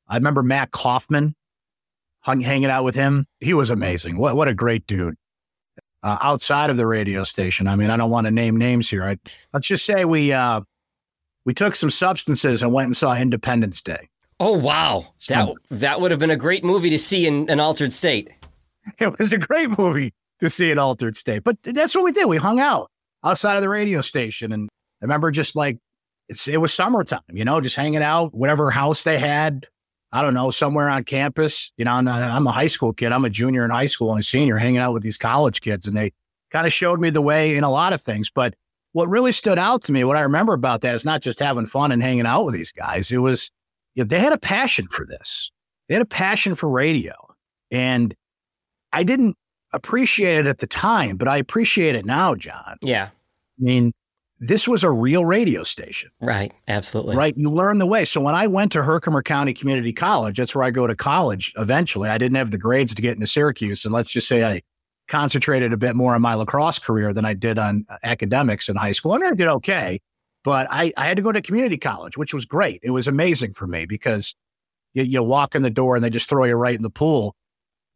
I 0.07 0.15
remember 0.15 0.43
Matt 0.43 0.71
Kaufman 0.71 1.35
hung, 2.21 2.41
hanging 2.41 2.69
out 2.69 2.83
with 2.83 2.95
him. 2.95 3.25
He 3.39 3.53
was 3.53 3.69
amazing. 3.69 4.17
What 4.17 4.35
what 4.35 4.47
a 4.47 4.53
great 4.53 4.85
dude. 4.87 5.15
Uh, 6.01 6.17
outside 6.21 6.69
of 6.69 6.75
the 6.75 6.85
radio 6.85 7.23
station, 7.23 7.65
I 7.67 7.77
mean, 7.77 7.89
I 7.89 7.95
don't 7.95 8.09
want 8.11 8.25
to 8.27 8.31
name 8.31 8.57
names 8.57 8.89
here. 8.89 9.05
I, 9.05 9.17
let's 9.53 9.67
just 9.67 9.85
say 9.85 10.03
we 10.03 10.33
uh, 10.33 10.59
we 11.45 11.53
took 11.53 11.75
some 11.77 11.89
substances 11.89 12.61
and 12.61 12.73
went 12.73 12.87
and 12.87 12.97
saw 12.97 13.15
Independence 13.15 13.81
Day. 13.81 14.09
Oh 14.39 14.57
wow, 14.57 15.05
that 15.29 15.45
So- 15.47 15.55
that 15.69 16.01
would 16.01 16.11
have 16.11 16.19
been 16.19 16.31
a 16.31 16.35
great 16.35 16.63
movie 16.65 16.89
to 16.89 16.99
see 16.99 17.25
in 17.25 17.49
an 17.49 17.59
altered 17.61 17.93
state. 17.93 18.29
It 18.99 19.17
was 19.17 19.31
a 19.31 19.37
great 19.37 19.77
movie 19.77 20.13
to 20.41 20.49
see 20.49 20.69
in 20.69 20.77
altered 20.77 21.15
state. 21.15 21.45
But 21.45 21.55
that's 21.63 21.95
what 21.95 22.03
we 22.03 22.11
did. 22.11 22.25
We 22.25 22.35
hung 22.35 22.59
out 22.59 22.91
outside 23.23 23.55
of 23.55 23.61
the 23.61 23.69
radio 23.69 24.01
station. 24.01 24.51
And 24.51 24.67
I 25.01 25.05
remember 25.05 25.31
just 25.31 25.55
like 25.55 25.77
it's 26.27 26.49
it 26.49 26.59
was 26.59 26.73
summertime, 26.73 27.21
you 27.31 27.45
know, 27.45 27.61
just 27.61 27.77
hanging 27.77 28.03
out, 28.03 28.33
whatever 28.33 28.69
house 28.71 29.03
they 29.03 29.19
had. 29.19 29.67
I 30.13 30.21
don't 30.21 30.35
know, 30.35 30.51
somewhere 30.51 30.89
on 30.89 31.03
campus. 31.03 31.71
You 31.75 31.85
know, 31.85 31.93
I'm 31.93 32.07
a, 32.07 32.11
I'm 32.11 32.45
a 32.45 32.51
high 32.51 32.67
school 32.67 32.93
kid. 32.93 33.11
I'm 33.11 33.25
a 33.25 33.31
junior 33.31 33.65
in 33.65 33.71
high 33.71 33.87
school 33.87 34.11
and 34.11 34.19
a 34.19 34.23
senior 34.23 34.57
hanging 34.57 34.77
out 34.77 34.93
with 34.93 35.01
these 35.01 35.17
college 35.17 35.61
kids. 35.61 35.87
And 35.87 35.97
they 35.97 36.11
kind 36.51 36.67
of 36.67 36.71
showed 36.71 36.99
me 36.99 37.09
the 37.09 37.21
way 37.21 37.57
in 37.57 37.63
a 37.63 37.71
lot 37.71 37.93
of 37.93 38.01
things. 38.01 38.29
But 38.29 38.53
what 38.91 39.09
really 39.09 39.31
stood 39.31 39.57
out 39.57 39.81
to 39.83 39.91
me, 39.91 40.03
what 40.03 40.15
I 40.15 40.21
remember 40.21 40.53
about 40.53 40.81
that 40.81 40.93
is 40.93 41.03
not 41.03 41.21
just 41.21 41.39
having 41.39 41.65
fun 41.65 41.91
and 41.91 42.03
hanging 42.03 42.27
out 42.27 42.45
with 42.45 42.53
these 42.53 42.71
guys. 42.71 43.11
It 43.11 43.17
was, 43.17 43.49
you 43.95 44.03
know, 44.03 44.07
they 44.07 44.19
had 44.19 44.33
a 44.33 44.37
passion 44.37 44.87
for 44.87 45.03
this. 45.03 45.51
They 45.87 45.95
had 45.95 46.03
a 46.03 46.05
passion 46.05 46.53
for 46.53 46.69
radio. 46.69 47.13
And 47.71 48.13
I 48.91 49.01
didn't 49.01 49.35
appreciate 49.73 50.37
it 50.37 50.45
at 50.45 50.59
the 50.59 50.67
time, 50.67 51.17
but 51.17 51.27
I 51.27 51.37
appreciate 51.37 51.95
it 51.95 52.05
now, 52.05 52.35
John. 52.35 52.77
Yeah, 52.83 53.05
I 53.05 53.63
mean, 53.63 53.93
this 54.39 54.67
was 54.67 54.83
a 54.83 54.91
real 54.91 55.25
radio 55.25 55.63
station, 55.63 56.11
right. 56.19 56.51
Absolutely. 56.67 57.15
right? 57.15 57.33
You 57.37 57.49
learn 57.49 57.77
the 57.77 57.85
way. 57.85 58.03
So 58.03 58.19
when 58.19 58.35
I 58.35 58.47
went 58.47 58.71
to 58.73 58.83
Herkimer 58.83 59.23
County 59.23 59.53
Community 59.53 59.93
College, 59.93 60.37
that's 60.37 60.53
where 60.53 60.63
I 60.63 60.71
go 60.71 60.85
to 60.87 60.95
college 60.95 61.53
eventually. 61.57 62.09
I 62.09 62.17
didn't 62.17 62.35
have 62.35 62.51
the 62.51 62.57
grades 62.57 62.93
to 62.95 63.01
get 63.01 63.13
into 63.13 63.27
Syracuse. 63.27 63.85
And 63.85 63.93
let's 63.93 64.11
just 64.11 64.27
say 64.27 64.43
I 64.43 64.61
concentrated 65.07 65.71
a 65.71 65.77
bit 65.77 65.95
more 65.95 66.15
on 66.15 66.21
my 66.21 66.33
lacrosse 66.33 66.79
career 66.79 67.13
than 67.13 67.25
I 67.25 67.33
did 67.33 67.57
on 67.57 67.85
uh, 67.89 67.97
academics 68.03 68.69
in 68.69 68.75
high 68.75 68.91
school. 68.91 69.13
And 69.13 69.23
I 69.23 69.31
did 69.31 69.47
okay, 69.47 69.99
but 70.43 70.67
I, 70.69 70.91
I 70.97 71.05
had 71.05 71.17
to 71.17 71.23
go 71.23 71.31
to 71.31 71.41
community 71.41 71.77
college, 71.77 72.17
which 72.17 72.33
was 72.33 72.45
great. 72.45 72.79
It 72.83 72.91
was 72.91 73.07
amazing 73.07 73.53
for 73.53 73.67
me 73.67 73.85
because 73.85 74.35
you, 74.93 75.03
you 75.03 75.23
walk 75.23 75.55
in 75.55 75.61
the 75.61 75.69
door 75.69 75.95
and 75.95 76.03
they 76.03 76.09
just 76.09 76.29
throw 76.29 76.45
you 76.45 76.55
right 76.55 76.75
in 76.75 76.81
the 76.81 76.89
pool. 76.89 77.35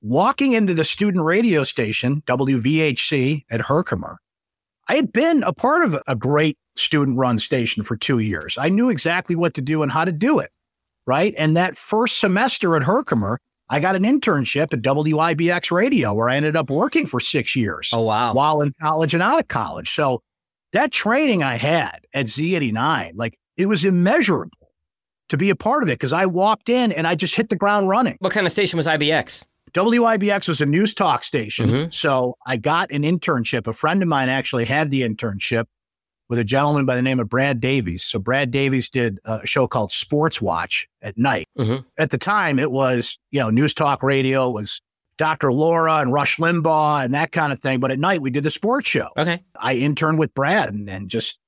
Walking 0.02 0.54
into 0.54 0.74
the 0.74 0.84
student 0.84 1.24
radio 1.24 1.64
station, 1.64 2.22
WVHC 2.28 3.46
at 3.50 3.62
Herkimer, 3.62 4.20
I 4.88 4.96
had 4.96 5.12
been 5.12 5.44
a 5.44 5.54
part 5.54 5.84
of 5.84 6.02
a 6.08 6.16
great 6.16 6.58
student 6.76 7.18
run 7.18 7.40
station 7.40 7.84
for 7.84 7.98
two 7.98 8.20
years. 8.20 8.58
I 8.58 8.70
knew 8.70 8.90
exactly 8.90 9.36
what 9.36 9.54
to 9.56 9.62
do 9.62 9.84
and 9.84 9.92
how 9.92 10.06
to 10.06 10.12
do 10.12 10.40
it. 10.40 10.52
Right. 11.06 11.34
And 11.38 11.56
that 11.56 11.78
first 11.78 12.20
semester 12.20 12.76
at 12.76 12.84
Herkimer, 12.84 13.40
I 13.70 13.80
got 13.80 13.96
an 13.96 14.04
internship 14.04 14.74
at 14.74 14.82
WIBX 14.82 15.72
Radio 15.72 16.14
where 16.14 16.30
I 16.30 16.36
ended 16.36 16.56
up 16.56 16.70
working 16.70 17.06
for 17.06 17.20
six 17.20 17.56
years. 17.56 17.92
Oh, 17.94 18.02
wow. 18.02 18.34
While 18.34 18.62
in 18.62 18.74
college 18.82 19.14
and 19.14 19.24
out 19.24 19.40
of 19.40 19.48
college. 19.48 19.94
So 19.94 20.22
that 20.74 20.92
training 20.92 21.44
I 21.44 21.56
had 21.56 22.00
at 22.14 22.28
Z89, 22.28 23.14
like 23.16 23.38
it 23.56 23.68
was 23.68 23.86
immeasurable 23.86 24.52
to 25.30 25.38
be 25.38 25.50
a 25.50 25.56
part 25.56 25.84
of 25.84 25.90
it 25.90 25.94
because 25.94 26.14
I 26.14 26.26
walked 26.26 26.70
in 26.70 26.92
and 26.92 27.08
I 27.08 27.16
just 27.16 27.36
hit 27.36 27.50
the 27.50 27.56
ground 27.56 27.90
running. 27.90 28.18
What 28.20 28.34
kind 28.34 28.46
of 28.46 28.52
station 28.52 28.78
was 28.78 28.88
IBX? 28.88 29.46
WIBX 29.86 30.48
was 30.48 30.62
a 30.62 30.66
news 30.66 30.94
talk 30.94 31.24
station. 31.24 31.70
Mhm. 31.70 31.94
So 31.94 32.36
I 32.46 32.58
got 32.58 32.92
an 32.92 33.04
internship. 33.04 33.68
A 33.68 33.74
friend 33.74 34.02
of 34.02 34.08
mine 34.10 34.30
actually 34.30 34.66
had 34.66 34.92
the 34.92 35.02
internship 35.02 35.66
with 36.30 36.40
a 36.40 36.44
gentleman 36.44 36.86
by 36.86 36.96
the 36.96 37.02
name 37.02 37.20
of 37.20 37.30
Brad 37.30 37.60
Davies. 37.62 38.04
So 38.04 38.20
Brad 38.20 38.52
Davies 38.52 38.90
did 38.90 39.18
a 39.26 39.46
show 39.48 39.68
called 39.68 39.92
Sports 39.92 40.42
Watch 40.42 40.88
at 41.02 41.18
night. 41.18 41.48
Mhm. 41.58 41.86
At 41.98 42.10
the 42.10 42.18
time, 42.18 42.60
it 42.60 42.72
was, 42.72 43.18
you 43.32 43.40
know, 43.40 43.50
news 43.50 43.74
talk 43.74 44.04
radio 44.04 44.50
was 44.50 44.82
Dr. 45.18 45.52
Laura 45.54 45.96
and 45.96 46.12
Rush 46.14 46.38
Limbaugh 46.38 47.04
and 47.06 47.14
that 47.14 47.32
kind 47.32 47.52
of 47.54 47.60
thing. 47.60 47.80
But 47.80 47.92
at 47.92 48.00
night, 48.00 48.22
we 48.22 48.30
did 48.30 48.44
the 48.44 48.50
sports 48.52 48.88
show. 48.90 49.10
Okay. 49.18 49.42
I 49.60 49.76
interned 49.76 50.20
with 50.20 50.34
Brad 50.34 50.70
and, 50.74 50.90
and 50.90 51.10
just, 51.10 51.40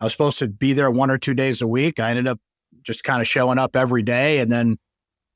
I 0.00 0.04
was 0.04 0.12
supposed 0.12 0.38
to 0.38 0.46
be 0.48 0.72
there 0.72 0.90
one 0.90 1.10
or 1.10 1.18
two 1.18 1.34
days 1.34 1.60
a 1.60 1.66
week. 1.66 1.98
I 2.00 2.10
ended 2.10 2.28
up 2.28 2.38
just 2.82 3.02
kind 3.04 3.20
of 3.20 3.26
showing 3.28 3.58
up 3.58 3.74
every 3.76 4.02
day. 4.02 4.38
And 4.38 4.50
then 4.52 4.78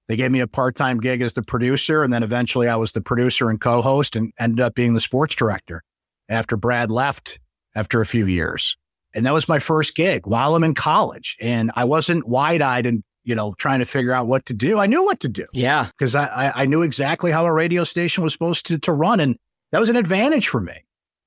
they 0.09 0.16
gave 0.16 0.30
me 0.32 0.40
a 0.40 0.47
part 0.47 0.75
time 0.75 0.99
gig 1.00 1.21
as 1.21 1.32
the 1.35 1.42
producer. 1.42 2.02
And 2.02 2.12
then 2.12 2.23
eventually 2.23 2.68
I 2.68 2.76
was 2.76 2.92
the 2.92 3.00
producer 3.00 3.49
and 3.50 3.61
co 3.61 3.82
host 3.82 4.16
and 4.16 4.32
ended 4.38 4.61
up 4.61 4.75
being 4.75 4.94
the 4.94 5.00
sports 5.00 5.35
director 5.35 5.82
after 6.28 6.56
Brad 6.56 6.90
left 6.90 7.38
after 7.75 8.00
a 8.00 8.06
few 8.06 8.26
years. 8.26 8.76
And 9.14 9.26
that 9.26 9.32
was 9.35 9.49
my 9.49 9.59
first 9.59 9.94
gig 9.94 10.26
while 10.26 10.54
I'm 10.54 10.64
in 10.64 10.75
college. 10.75 11.37
And 11.40 11.71
I 11.76 11.85
wasn't 11.85 12.26
wide 12.26 12.62
eyed 12.62 12.87
and, 12.87 13.02
you 13.25 13.35
know, 13.35 13.54
trying 13.59 13.78
to 13.78 13.85
figure 13.85 14.12
out 14.12 14.26
what 14.26 14.47
to 14.47 14.54
do. 14.54 14.78
I 14.78 14.87
knew 14.87 15.04
what 15.04 15.21
to 15.21 15.28
do 15.28 15.47
Yeah. 15.52 15.88
because 15.97 16.14
I, 16.14 16.26
I, 16.26 16.62
I 16.62 16.66
knew 16.66 16.82
exactly 16.82 17.30
how 17.30 17.44
a 17.44 17.52
radio 17.52 17.85
station 17.85 18.25
was 18.25 18.32
supposed 18.32 18.66
to, 18.66 18.78
to 18.78 18.92
run. 18.92 19.21
And 19.21 19.37
that 19.71 19.80
was 19.80 19.88
an 19.90 19.97
advantage 19.97 20.49
for 20.49 20.61
me. 20.61 20.75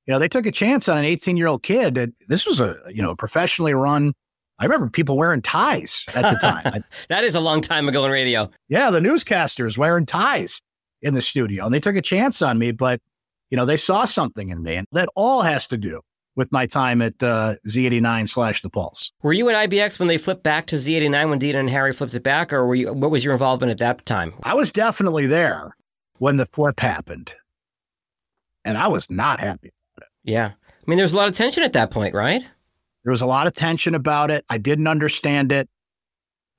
You 0.08 0.13
know, 0.13 0.20
they 0.20 0.27
took 0.27 0.46
a 0.46 0.51
chance 0.51 0.88
on 0.89 0.98
an 0.98 1.05
18 1.05 1.38
year 1.38 1.48
old 1.48 1.63
kid. 1.63 1.96
That 1.96 2.10
this 2.27 2.46
was 2.46 2.60
a, 2.60 2.75
you 2.89 3.01
know, 3.01 3.15
professionally 3.15 3.74
run. 3.74 4.13
I 4.60 4.64
remember 4.66 4.90
people 4.90 5.18
wearing 5.18 5.42
ties 5.42 6.06
at 6.16 6.22
the 6.32 6.40
time. 6.40 6.84
That 7.10 7.24
is 7.24 7.36
a 7.36 7.40
long 7.40 7.62
time 7.62 7.88
ago 7.90 8.06
in 8.06 8.12
radio. 8.12 8.50
yeah, 8.70 8.90
the 8.90 9.00
newscasters 9.00 9.78
wearing 9.78 10.06
ties 10.06 10.62
in 11.02 11.14
the 11.14 11.22
studio 11.22 11.66
and 11.66 11.74
they 11.74 11.80
took 11.80 11.96
a 11.96 12.02
chance 12.02 12.42
on 12.42 12.58
me, 12.58 12.72
but, 12.72 13.02
you 13.50 13.58
know, 13.58 13.66
they 13.66 13.78
saw 13.78 14.06
something 14.06 14.50
in 14.50 14.64
me. 14.64 14.76
And 14.76 14.88
that 14.94 15.10
all 15.16 15.42
has 15.42 15.68
to 15.68 15.78
do 15.78 16.02
with 16.36 16.52
my 16.52 16.66
time 16.66 17.02
at 17.02 17.22
uh, 17.22 17.56
Z89 17.68 18.28
slash 18.30 18.62
The 18.62 18.70
Pulse. 18.70 19.12
Were 19.24 19.34
you 19.34 19.50
at 19.50 19.70
IBX 19.70 20.00
when 20.00 20.08
they 20.08 20.18
flipped 20.18 20.44
back 20.44 20.66
to 20.68 20.78
Z89 20.78 21.30
when 21.30 21.40
Dina 21.40 21.60
and 21.60 21.70
Harry 21.70 21.94
flipped 21.94 22.14
it 22.14 22.24
back, 22.24 22.52
or 22.52 22.66
were 22.66 22.76
you? 22.76 22.94
What 22.94 23.12
was 23.12 23.24
your 23.24 23.34
involvement 23.34 23.72
at 23.72 23.78
that 23.80 24.06
time? 24.06 24.34
I 24.44 24.54
was 24.54 24.72
definitely 24.72 25.28
there 25.28 25.76
when 26.18 26.38
the 26.38 26.46
flip 26.46 26.80
happened. 26.80 27.34
And 28.64 28.78
I 28.78 28.88
was 28.88 29.10
not 29.10 29.40
happy. 29.40 29.72
About 29.96 30.08
it. 30.08 30.32
Yeah. 30.32 30.52
I 30.56 30.90
mean, 30.90 30.98
there 30.98 31.04
was 31.04 31.14
a 31.14 31.18
lot 31.18 31.28
of 31.28 31.36
tension 31.36 31.64
at 31.64 31.74
that 31.74 31.92
point, 31.92 32.14
right? 32.14 32.44
There 33.06 33.12
was 33.12 33.22
a 33.22 33.28
lot 33.28 33.46
of 33.46 33.54
tension 33.54 33.94
about 33.94 34.32
it. 34.32 34.44
I 34.50 34.58
didn't 34.58 34.88
understand 34.88 35.52
it. 35.52 35.70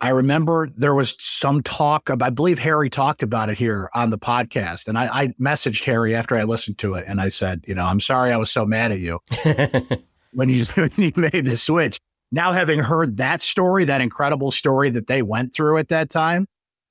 I 0.00 0.10
remember 0.10 0.68
there 0.76 0.94
was 0.94 1.16
some 1.18 1.60
talk. 1.62 2.08
Of, 2.08 2.22
I 2.22 2.30
believe 2.30 2.60
Harry 2.60 2.88
talked 2.88 3.24
about 3.24 3.50
it 3.50 3.58
here 3.58 3.90
on 3.94 4.10
the 4.10 4.18
podcast, 4.18 4.86
and 4.86 4.96
I, 4.96 5.08
I 5.12 5.26
messaged 5.40 5.82
Harry 5.84 6.14
after 6.14 6.36
I 6.36 6.44
listened 6.44 6.78
to 6.78 6.94
it, 6.94 7.04
and 7.08 7.20
I 7.20 7.28
said, 7.28 7.64
"You 7.66 7.74
know, 7.74 7.84
I'm 7.84 8.00
sorry 8.00 8.32
I 8.32 8.36
was 8.36 8.52
so 8.52 8.64
mad 8.64 8.92
at 8.92 9.00
you 9.00 9.18
when 10.32 10.48
you 10.48 10.64
when 10.74 10.90
you 10.96 11.12
made 11.16 11.46
the 11.46 11.56
switch." 11.56 11.98
Now, 12.30 12.52
having 12.52 12.78
heard 12.78 13.16
that 13.16 13.42
story, 13.42 13.84
that 13.84 14.00
incredible 14.00 14.52
story 14.52 14.90
that 14.90 15.08
they 15.08 15.22
went 15.22 15.52
through 15.54 15.78
at 15.78 15.88
that 15.88 16.10
time, 16.10 16.46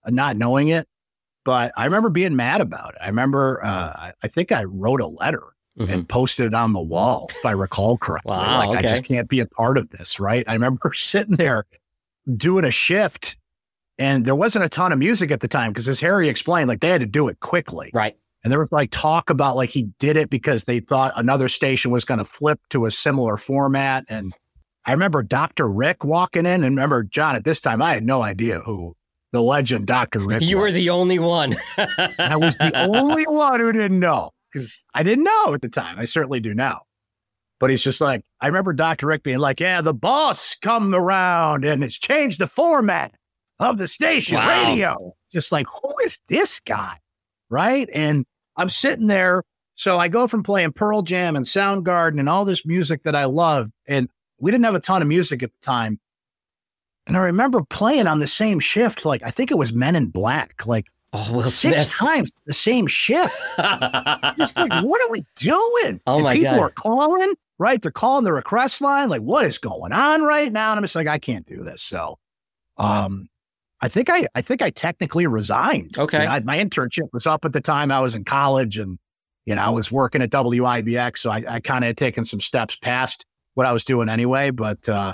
uh, 0.06 0.10
not 0.10 0.36
knowing 0.36 0.68
it, 0.68 0.88
but 1.46 1.72
I 1.78 1.86
remember 1.86 2.10
being 2.10 2.36
mad 2.36 2.60
about 2.60 2.96
it. 2.96 3.02
I 3.02 3.08
remember, 3.08 3.64
uh, 3.64 4.12
I 4.22 4.28
think 4.28 4.52
I 4.52 4.64
wrote 4.64 5.00
a 5.00 5.08
letter 5.08 5.55
Mhm. 5.80 5.90
and 5.90 6.08
posted 6.10 6.48
it 6.48 6.54
on 6.54 6.72
the 6.74 6.80
wall, 6.80 7.30
if 7.38 7.46
I 7.46 7.52
recall 7.52 7.98
correctly. 7.98 8.32
Wow, 8.32 8.60
like, 8.70 8.78
okay. 8.80 8.88
I 8.88 8.92
just 8.92 9.04
can't 9.04 9.28
be 9.28 9.42
a 9.42 9.46
part 9.46 9.78
of 9.78 9.90
this, 9.90 10.20
right? 10.20 10.46
I 10.48 10.54
remember 10.54 10.94
sitting 10.96 11.36
there 11.36 11.66
doing 12.38 12.64
a 12.64 12.72
shift, 12.72 13.36
and 13.98 14.24
there 14.26 14.36
wasn't 14.36 14.64
a 14.66 14.70
ton 14.70 14.92
of 14.94 15.00
music 15.00 15.32
at 15.32 15.42
the 15.42 15.48
time 15.48 15.72
because, 15.72 15.90
as 15.90 16.00
Harry 16.00 16.30
explained, 16.30 16.70
like 16.70 16.80
they 16.80 16.90
had 16.90 17.02
to 17.02 17.08
do 17.08 17.28
it 17.28 17.40
quickly. 17.42 17.92
Right. 17.94 18.16
And 18.44 18.52
there 18.52 18.60
was 18.60 18.72
like 18.72 18.92
talk 18.92 19.30
about 19.30 19.56
like 19.56 19.70
he 19.70 19.90
did 20.00 20.18
it 20.18 20.30
because 20.30 20.66
they 20.66 20.80
thought 20.80 21.14
another 21.16 21.50
station 21.50 21.92
was 21.92 22.06
going 22.06 22.20
to 22.20 22.26
flip 22.26 22.60
to 22.70 22.86
a 22.86 22.92
similar 22.92 23.38
format. 23.38 24.06
And 24.08 24.34
I 24.86 24.92
remember 24.92 25.24
Dr. 25.24 25.68
Rick 25.68 26.04
walking 26.04 26.46
in, 26.46 26.64
and 26.64 26.76
remember, 26.76 27.04
John, 27.04 27.36
at 27.36 27.44
this 27.44 27.60
time, 27.60 27.82
I 27.82 27.94
had 27.94 28.06
no 28.06 28.22
idea 28.22 28.60
who 28.60 28.96
the 29.34 29.42
legend 29.42 29.88
Dr. 29.88 30.20
Rick 30.20 30.44
You 30.44 30.60
were 30.60 30.72
the 30.72 30.90
only 30.92 31.20
one. 31.20 31.56
I 32.20 32.38
was 32.38 32.58
the 32.60 32.72
only 32.96 33.24
one 33.26 33.60
who 33.60 33.72
didn't 33.74 34.00
know 34.00 34.30
because 34.56 34.86
I 34.94 35.04
didn't 35.04 35.26
know 35.26 35.54
at 35.54 35.62
the 35.62 35.70
time. 35.70 36.00
I 36.00 36.06
certainly 36.06 36.40
do 36.40 36.54
now. 36.54 36.84
But 37.60 37.70
he's 37.70 37.84
just 37.84 38.00
like, 38.02 38.24
I 38.42 38.48
remember 38.48 38.72
Dr. 38.74 39.08
Rick 39.08 39.24
being 39.24 39.40
like, 39.40 39.60
yeah, 39.60 39.82
the 39.82 39.94
boss 39.94 40.56
come 40.56 40.96
around 40.96 41.66
and 41.66 41.84
it's 41.84 41.98
changed 41.98 42.40
the 42.40 42.48
format 42.48 43.14
of 43.60 43.78
the 43.78 43.88
station 43.88 44.38
Wow. 44.38 44.70
radio. 44.70 45.16
Just 45.32 45.52
like, 45.52 45.68
who 45.82 45.94
is 46.06 46.20
this 46.30 46.60
guy? 46.62 46.96
Right. 47.50 47.90
And 47.94 48.26
I'm 48.56 48.70
sitting 48.70 49.08
there. 49.08 49.44
So 49.76 50.00
I 50.00 50.08
go 50.08 50.28
from 50.28 50.42
playing 50.44 50.72
Pearl 50.74 51.02
Jam 51.02 51.36
and 51.36 51.46
Soundgarden 51.46 52.20
and 52.20 52.30
all 52.30 52.46
this 52.46 52.66
music 52.66 53.04
that 53.04 53.16
I 53.16 53.26
loved. 53.26 53.74
And 53.88 54.10
we 54.40 54.52
didn't 54.52 54.66
have 54.66 54.76
a 54.76 54.80
ton 54.80 55.02
of 55.02 55.08
music 55.08 55.44
at 55.44 55.52
the 55.52 55.60
time. 55.60 56.00
And 57.08 57.18
I 57.18 57.20
remember 57.22 57.62
playing 57.64 58.08
on 58.08 58.20
the 58.20 58.28
same 58.28 58.60
shift, 58.60 59.06
like 59.06 59.22
I 59.24 59.32
think 59.32 59.52
it 59.52 59.58
was 59.58 59.74
Men 59.74 59.96
in 59.96 60.08
Black, 60.08 60.66
like 60.66 60.88
oh, 61.14 61.34
Will 61.34 61.42
six 61.44 61.84
Smith. 61.88 61.90
times 61.92 62.32
the 62.46 62.54
same 62.54 62.88
shift. 62.88 63.36
Like, 63.58 64.84
what 64.84 65.02
are 65.02 65.10
we 65.10 65.26
doing? 65.36 66.02
Oh 66.08 66.16
And 66.16 66.24
my 66.24 66.36
people 66.36 66.56
God. 66.56 66.60
are 66.62 66.70
calling, 66.72 67.34
right? 67.60 67.82
They're 67.82 67.92
calling 67.92 68.24
the 68.24 68.34
request 68.34 68.82
line. 68.82 69.10
Like, 69.10 69.22
what 69.22 69.46
is 69.46 69.58
going 69.58 69.92
on 69.94 70.24
right 70.24 70.52
now? 70.52 70.72
And 70.72 70.78
I'm 70.78 70.84
just 70.84 70.96
like, 70.96 71.08
I 71.08 71.18
can't 71.18 71.46
do 71.46 71.64
this. 71.64 71.82
So, 71.82 72.18
um, 72.78 73.30
I 73.82 73.88
think 73.88 74.10
I, 74.10 74.28
I 74.36 74.42
think 74.42 74.62
I 74.62 74.70
technically 74.70 75.28
resigned. 75.28 75.98
Okay. 75.98 76.20
You 76.20 76.26
know, 76.26 76.32
I- 76.32 76.40
my 76.42 76.58
internship 76.58 77.10
was 77.14 77.26
up 77.28 77.46
at 77.46 77.54
the 77.54 77.62
time. 77.62 77.92
I 77.92 78.00
was 78.00 78.16
in 78.16 78.24
college, 78.24 78.78
and 78.78 78.98
you 79.46 79.56
know, 79.56 79.62
I 79.62 79.70
was 79.70 79.92
working 79.92 80.22
at 80.22 80.32
WIBX, 80.32 81.18
so 81.20 81.30
I, 81.30 81.44
I 81.48 81.60
kind 81.60 81.84
of 81.84 81.88
had 81.88 81.98
taken 81.98 82.26
some 82.26 82.40
steps 82.42 82.76
past 82.78 83.26
what 83.54 83.66
I 83.68 83.72
was 83.72 83.84
doing 83.84 84.10
anyway. 84.10 84.50
But 84.50 84.88
uh, 84.90 85.14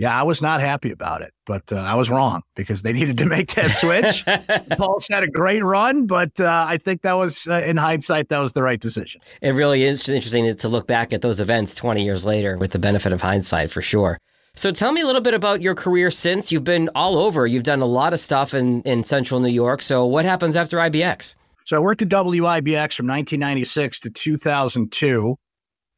yeah, 0.00 0.18
I 0.18 0.22
was 0.22 0.40
not 0.40 0.62
happy 0.62 0.90
about 0.90 1.20
it. 1.20 1.34
But 1.44 1.70
uh, 1.70 1.76
I 1.76 1.94
was 1.94 2.08
wrong 2.08 2.40
because 2.56 2.80
they 2.80 2.92
needed 2.98 3.18
to 3.18 3.26
make 3.26 3.54
that 3.54 3.70
switch. 3.70 4.24
Pulse 4.78 5.06
had 5.10 5.22
a 5.22 5.28
great 5.28 5.62
run, 5.62 6.06
but 6.06 6.40
uh, 6.40 6.64
I 6.66 6.78
think 6.78 7.02
that 7.02 7.12
was, 7.12 7.46
uh, 7.46 7.62
in 7.66 7.76
hindsight, 7.76 8.30
that 8.30 8.38
was 8.38 8.54
the 8.54 8.62
right 8.62 8.80
decision. 8.80 9.20
it 9.42 9.50
really 9.50 9.84
is 9.84 10.08
interesting 10.08 10.56
to 10.56 10.68
look 10.68 10.86
back 10.86 11.12
at 11.12 11.20
those 11.20 11.38
events 11.38 11.74
20 11.74 12.02
years 12.02 12.24
later 12.24 12.56
with 12.56 12.70
the 12.70 12.78
benefit 12.78 13.12
of 13.12 13.20
hindsight 13.20 13.70
for 13.70 13.82
sure. 13.82 14.18
So 14.54 14.72
tell 14.72 14.90
me 14.90 15.02
a 15.02 15.06
little 15.06 15.20
bit 15.20 15.34
about 15.34 15.60
your 15.60 15.74
career 15.74 16.10
since. 16.10 16.50
You've 16.50 16.64
been 16.64 16.88
all 16.94 17.18
over. 17.18 17.46
You've 17.46 17.62
done 17.62 17.82
a 17.82 17.86
lot 17.86 18.14
of 18.14 18.20
stuff 18.20 18.54
in, 18.54 18.80
in 18.82 19.04
central 19.04 19.38
New 19.38 19.48
York. 19.48 19.82
So 19.82 20.06
what 20.06 20.24
happens 20.24 20.56
after 20.56 20.78
IBX? 20.78 21.36
So 21.66 21.76
I 21.76 21.78
worked 21.78 22.00
at 22.00 22.08
WIBX 22.08 22.94
from 22.94 23.06
1996 23.06 24.00
to 24.00 24.10
2002. 24.10 25.36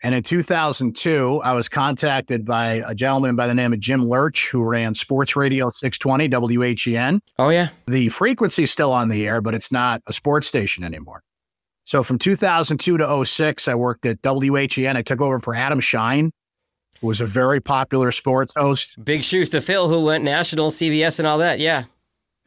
And 0.05 0.17
in 0.17 0.23
2002, 0.23 1.41
I 1.45 1.53
was 1.53 1.69
contacted 1.69 2.45
by 2.45 2.83
a 2.87 2.95
gentleman 2.95 3.37
by 3.37 3.47
the 3.47 3.55
name 3.55 3.73
of 3.73 3.79
Jim 3.79 4.09
Lurch, 4.09 4.51
who 4.51 4.63
ran 4.63 4.95
Sports 4.95 5.37
Radio 5.37 5.71
620 5.71 6.57
WHEN. 6.57 7.21
Oh, 7.39 7.51
yeah. 7.51 7.69
The 7.87 8.09
frequency's 8.09 8.73
still 8.73 8.93
on 8.93 9.09
the 9.09 9.27
air, 9.29 9.41
but 9.41 9.55
it's 9.55 9.71
not 9.71 10.03
a 10.09 10.13
sports 10.13 10.49
station 10.49 10.83
anymore. 10.83 11.23
So 11.85 12.03
from 12.03 12.19
2002 12.19 12.99
to 12.99 13.25
06, 13.25 13.69
I 13.69 13.75
worked 13.75 14.05
at 14.05 14.19
WHEN. 14.23 14.97
I 14.97 15.03
took 15.03 15.21
over 15.21 15.39
for 15.39 15.55
Adam 15.55 15.79
Schein, 15.79 16.33
who 17.01 17.07
was 17.07 17.21
a 17.21 17.27
very 17.27 17.61
popular 17.61 18.11
sports 18.11 18.53
host. 18.57 18.97
Big 19.05 19.23
shoes 19.23 19.51
to 19.51 19.61
fill 19.61 19.89
who 19.89 20.01
went 20.01 20.25
national, 20.25 20.71
CBS, 20.71 21.21
and 21.21 21.29
all 21.29 21.39
that. 21.39 21.61
Yeah. 21.61 21.85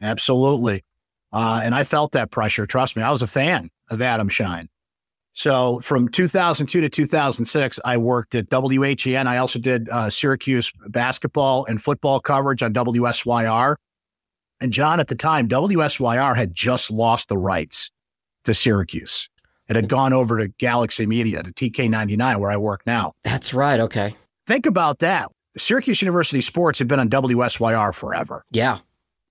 Absolutely. 0.02 0.84
Uh, 1.32 1.60
and 1.64 1.74
I 1.74 1.84
felt 1.84 2.12
that 2.12 2.30
pressure. 2.30 2.66
Trust 2.66 2.96
me, 2.96 3.02
I 3.02 3.10
was 3.10 3.22
a 3.22 3.26
fan 3.26 3.70
of 3.90 4.02
Adam 4.02 4.28
Schein. 4.28 4.68
So 5.36 5.80
from 5.80 6.08
2002 6.08 6.80
to 6.80 6.88
2006, 6.88 7.78
I 7.84 7.98
worked 7.98 8.34
at 8.34 8.48
WHEN. 8.48 9.26
I 9.26 9.36
also 9.36 9.58
did 9.58 9.86
uh, 9.90 10.08
Syracuse 10.08 10.72
basketball 10.88 11.66
and 11.66 11.80
football 11.80 12.20
coverage 12.20 12.62
on 12.62 12.72
WSYR. 12.72 13.76
And 14.62 14.72
John, 14.72 14.98
at 14.98 15.08
the 15.08 15.14
time, 15.14 15.46
WSYR 15.46 16.34
had 16.34 16.54
just 16.54 16.90
lost 16.90 17.28
the 17.28 17.36
rights 17.36 17.90
to 18.44 18.54
Syracuse. 18.54 19.28
It 19.68 19.76
had 19.76 19.90
gone 19.90 20.14
over 20.14 20.38
to 20.38 20.48
Galaxy 20.48 21.04
Media, 21.04 21.42
to 21.42 21.52
TK99, 21.52 22.40
where 22.40 22.50
I 22.50 22.56
work 22.56 22.80
now. 22.86 23.12
That's 23.22 23.52
right. 23.52 23.78
Okay. 23.78 24.16
Think 24.46 24.64
about 24.64 25.00
that. 25.00 25.30
Syracuse 25.58 26.00
University 26.00 26.40
sports 26.40 26.78
had 26.78 26.88
been 26.88 26.98
on 27.00 27.10
WSYR 27.10 27.94
forever 27.94 28.42
Yeah. 28.52 28.78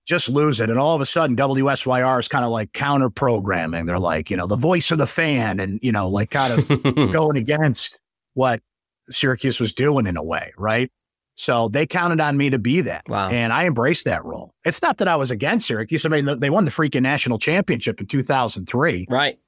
Just 0.06 0.28
lose 0.28 0.60
it. 0.60 0.70
And 0.70 0.78
all 0.78 0.94
of 0.94 1.00
a 1.00 1.06
sudden, 1.06 1.36
WSYR 1.36 2.20
is 2.20 2.28
kind 2.28 2.44
of 2.44 2.50
like 2.50 2.72
counter 2.72 3.10
programming. 3.10 3.86
They're 3.86 3.98
like, 3.98 4.30
you 4.30 4.36
know, 4.36 4.46
the 4.46 4.56
voice 4.56 4.90
of 4.90 4.98
the 4.98 5.06
fan 5.06 5.58
and, 5.60 5.80
you 5.82 5.92
know, 5.92 6.08
like 6.08 6.30
kind 6.30 6.52
of 6.52 6.94
going 7.12 7.36
against 7.36 8.00
what 8.34 8.62
Syracuse 9.10 9.58
was 9.60 9.72
doing 9.72 10.06
in 10.06 10.16
a 10.16 10.22
way, 10.22 10.52
right? 10.56 10.90
So 11.34 11.68
they 11.68 11.86
counted 11.86 12.20
on 12.20 12.36
me 12.36 12.50
to 12.50 12.58
be 12.58 12.80
that. 12.82 13.02
Wow. 13.08 13.28
And 13.28 13.52
I 13.52 13.66
embraced 13.66 14.04
that 14.06 14.24
role. 14.24 14.54
It's 14.64 14.80
not 14.80 14.98
that 14.98 15.08
I 15.08 15.16
was 15.16 15.30
against 15.30 15.66
Syracuse. 15.66 16.06
I 16.06 16.08
mean, 16.08 16.38
they 16.38 16.50
won 16.50 16.64
the 16.64 16.70
freaking 16.70 17.02
national 17.02 17.38
championship 17.38 18.00
in 18.00 18.06
2003. 18.06 19.06
Right. 19.10 19.38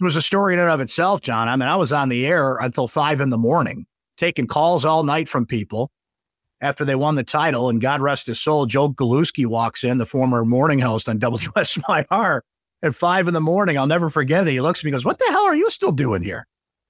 It 0.00 0.04
was 0.04 0.16
a 0.16 0.22
story 0.22 0.54
in 0.54 0.60
and 0.60 0.68
of 0.68 0.80
itself, 0.80 1.22
John. 1.22 1.48
I 1.48 1.56
mean, 1.56 1.68
I 1.68 1.76
was 1.76 1.92
on 1.92 2.08
the 2.08 2.26
air 2.26 2.56
until 2.56 2.86
five 2.86 3.20
in 3.20 3.30
the 3.30 3.38
morning, 3.38 3.86
taking 4.16 4.46
calls 4.46 4.84
all 4.84 5.04
night 5.04 5.28
from 5.28 5.46
people 5.46 5.90
after 6.60 6.84
they 6.84 6.94
won 6.94 7.14
the 7.14 7.24
title. 7.24 7.68
And 7.68 7.80
God 7.80 8.00
rest 8.00 8.26
his 8.26 8.40
soul, 8.40 8.66
Joe 8.66 8.90
Galuski 8.90 9.46
walks 9.46 9.84
in, 9.84 9.98
the 9.98 10.06
former 10.06 10.44
morning 10.44 10.78
host 10.78 11.08
on 11.08 11.18
WSYR, 11.20 12.40
at 12.82 12.94
five 12.94 13.28
in 13.28 13.34
the 13.34 13.40
morning. 13.40 13.78
I'll 13.78 13.86
never 13.86 14.10
forget 14.10 14.46
it. 14.46 14.50
He 14.50 14.60
looks 14.60 14.80
at 14.80 14.84
me 14.84 14.90
and 14.90 14.94
goes, 14.94 15.04
What 15.04 15.18
the 15.18 15.26
hell 15.28 15.44
are 15.44 15.54
you 15.54 15.70
still 15.70 15.92
doing 15.92 16.22
here? 16.22 16.46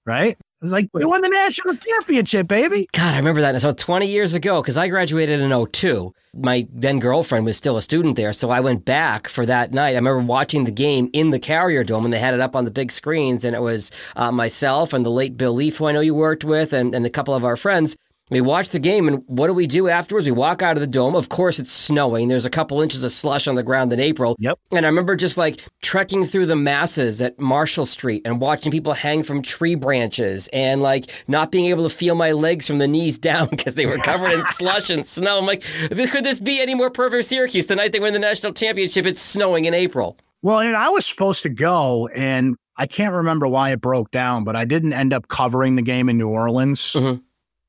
Right? 0.07 0.37
I 0.41 0.65
was 0.65 0.73
like, 0.73 0.89
We 0.93 1.05
won 1.05 1.21
the 1.21 1.29
national 1.29 1.77
championship, 1.77 2.49
baby. 2.49 2.89
God, 2.93 3.15
I 3.15 3.19
remember 3.19 3.41
that. 3.43 3.61
So 3.61 3.73
20 3.73 4.07
years 4.07 4.35
ago, 4.35 4.61
because 4.61 4.77
I 4.77 4.89
graduated 4.89 5.41
in 5.41 5.67
02. 5.67 6.13
My 6.35 6.67
then 6.73 6.99
girlfriend 6.99 7.45
was 7.45 7.57
still 7.57 7.77
a 7.77 7.83
student 7.83 8.17
there. 8.17 8.33
So 8.33 8.51
I 8.51 8.61
went 8.61 8.85
back 8.85 9.29
for 9.29 9.47
that 9.47 9.73
night. 9.73 9.91
I 9.91 9.95
remember 9.95 10.21
watching 10.21 10.65
the 10.65 10.71
game 10.71 11.11
in 11.13 11.31
the 11.31 11.39
Carrier 11.39 11.85
Dome 11.85 12.03
when 12.03 12.11
they 12.11 12.19
had 12.19 12.35
it 12.35 12.41
up 12.41 12.57
on 12.57 12.65
the 12.65 12.71
big 12.71 12.91
screens. 12.91 13.45
And 13.45 13.55
it 13.55 13.63
was 13.63 13.91
uh, 14.17 14.33
myself 14.33 14.93
and 14.93 15.07
the 15.07 15.11
late 15.11 15.37
Bill 15.37 15.55
Leaf, 15.55 15.77
who 15.77 15.87
I 15.87 15.93
know 15.93 16.01
you 16.01 16.15
worked 16.15 16.45
with, 16.45 16.73
and, 16.73 16.95
and 16.95 17.07
a 17.07 17.11
couple 17.11 17.35
of 17.35 17.45
our 17.45 17.57
friends. 17.57 17.97
We 18.31 18.41
watch 18.41 18.71
the 18.71 18.79
game, 18.79 19.09
and 19.09 19.23
what 19.27 19.47
do 19.47 19.53
we 19.55 19.67
do 19.67 19.89
afterwards? 19.89 20.27
We 20.27 20.33
walk 20.33 20.63
out 20.63 20.77
of 20.77 20.81
the 20.81 20.87
dome. 20.87 21.15
Of 21.15 21.29
course, 21.29 21.59
it's 21.59 21.73
snowing. 21.73 22.29
There's 22.29 22.45
a 22.45 22.51
couple 22.51 22.81
inches 22.81 23.03
of 23.05 23.13
slush 23.13 23.49
on 23.49 23.55
the 23.55 23.63
ground 23.63 23.93
in 23.93 24.01
April. 24.01 24.37
Yep. 24.39 24.59
And 24.73 24.85
I 24.85 24.89
remember 24.89 25.17
just 25.17 25.39
like 25.39 25.65
trekking 25.83 26.25
through 26.25 26.47
the 26.47 26.57
masses 26.57 27.23
at 27.23 27.39
Marshall 27.39 27.85
Street 27.87 28.23
and 28.25 28.41
watching 28.41 28.71
people 28.71 28.93
hang 28.93 29.23
from 29.23 29.43
tree 29.43 29.75
branches 29.75 30.49
and 30.53 30.83
like 30.83 31.25
not 31.29 31.51
being 31.51 31.67
able 31.67 31.89
to 31.89 31.95
feel 31.95 32.15
my 32.15 32.33
legs 32.33 32.67
from 32.67 32.79
the 32.79 32.89
knees 32.89 33.19
down 33.29 33.49
because 33.49 33.75
they 33.75 33.87
were 33.87 33.99
covered 33.99 34.33
in 34.33 34.45
slush 34.47 34.91
and 34.91 35.07
snow. 35.07 35.39
I'm 35.39 35.47
like, 35.47 35.63
could 35.63 36.25
this 36.25 36.41
be 36.41 36.61
any 36.61 36.75
more 36.75 36.91
perfect 36.91 37.25
Syracuse? 37.25 37.67
The 37.67 37.77
night 37.77 37.93
they 37.93 38.01
win 38.01 38.13
the 38.13 38.19
national 38.19 38.53
championship, 38.53 39.07
it's 39.07 39.21
snowing 39.21 39.65
in 39.65 39.75
April. 39.75 40.19
Well, 40.43 40.61
and 40.61 40.77
I 40.77 40.89
was 40.91 41.05
supposed 41.05 41.43
to 41.43 41.49
go, 41.49 42.07
and 42.15 42.57
I 42.77 42.87
can't 42.87 43.13
remember 43.13 43.49
why 43.49 43.73
it 43.73 43.81
broke 43.81 44.13
down, 44.13 44.45
but 44.45 44.55
I 44.55 44.65
didn't 44.65 44.93
end 44.93 45.13
up 45.13 45.27
covering 45.27 45.75
the 45.75 45.83
game 45.83 46.09
in 46.09 46.17
New 46.17 46.29
Orleans. 46.29 46.93
Mhm. 46.93 47.23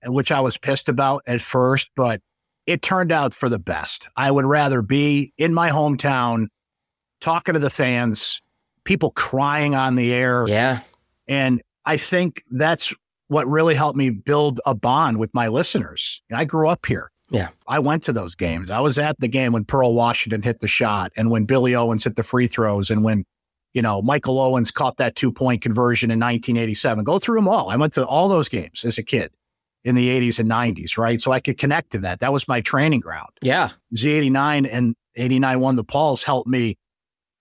Which 0.06 0.32
I 0.32 0.40
was 0.40 0.58
pissed 0.58 0.90
about 0.90 1.24
at 1.28 1.42
first, 1.42 1.90
but 1.96 2.22
it 2.66 2.82
turned 2.82 3.12
out 3.12 3.34
for 3.34 3.50
the 3.50 3.60
best. 3.60 4.08
I 4.16 4.30
would 4.30 4.46
rather 4.46 4.82
be 4.82 5.34
in 5.38 5.54
my 5.54 5.72
hometown 5.72 6.48
talking 7.20 7.54
to 7.54 7.60
the 7.60 7.70
fans, 7.70 8.42
people 8.84 9.12
crying 9.12 9.76
on 9.76 9.96
the 9.96 10.14
air. 10.14 10.46
Yeah. 10.48 10.82
And 11.28 11.62
I 11.86 11.98
think 11.98 12.44
that's 12.52 12.94
what 13.28 13.48
really 13.48 13.76
helped 13.76 13.98
me 13.98 14.10
build 14.10 14.62
a 14.66 14.76
bond 14.76 15.18
with 15.18 15.34
my 15.34 15.48
listeners. 15.48 16.22
I 16.34 16.46
grew 16.46 16.68
up 16.68 16.86
here. 16.86 17.12
Yeah. 17.32 17.50
I 17.68 17.80
went 17.80 18.04
to 18.04 18.14
those 18.14 18.36
games. 18.36 18.72
I 18.72 18.80
was 18.80 18.98
at 18.98 19.20
the 19.20 19.28
game 19.28 19.54
when 19.54 19.66
Pearl 19.66 19.94
Washington 19.94 20.42
hit 20.42 20.60
the 20.60 20.68
shot 20.68 21.12
and 21.16 21.30
when 21.30 21.46
Billy 21.46 21.76
Owens 21.76 22.04
hit 22.04 22.16
the 22.16 22.24
free 22.24 22.48
throws 22.48 22.90
and 22.90 23.04
when, 23.04 23.26
you 23.74 23.82
know, 23.82 24.02
Michael 24.02 24.40
Owens 24.40 24.72
caught 24.72 24.98
that 24.98 25.16
two 25.16 25.32
point 25.32 25.62
conversion 25.62 26.10
in 26.10 26.20
1987. 26.20 27.04
Go 27.04 27.20
through 27.20 27.38
them 27.38 27.48
all. 27.48 27.70
I 27.70 27.76
went 27.76 27.94
to 27.94 28.06
all 28.06 28.30
those 28.30 28.50
games 28.50 28.84
as 28.84 28.98
a 28.98 29.04
kid 29.04 29.32
in 29.84 29.96
the 29.96 30.10
80s 30.20 30.40
and 30.40 30.50
90s, 30.50 30.98
right? 30.98 31.22
So 31.22 31.32
I 31.32 31.40
could 31.40 31.58
connect 31.58 31.92
to 31.92 32.00
that. 32.00 32.20
That 32.20 32.34
was 32.34 32.48
my 32.48 32.62
training 32.62 33.00
ground. 33.00 33.30
Yeah. 33.42 33.70
Z89 33.96 34.68
and 34.72 34.96
89 35.16 35.60
won 35.60 35.76
the 35.76 35.84
Pulse 35.84 36.24
helped 36.24 36.50
me 36.50 36.78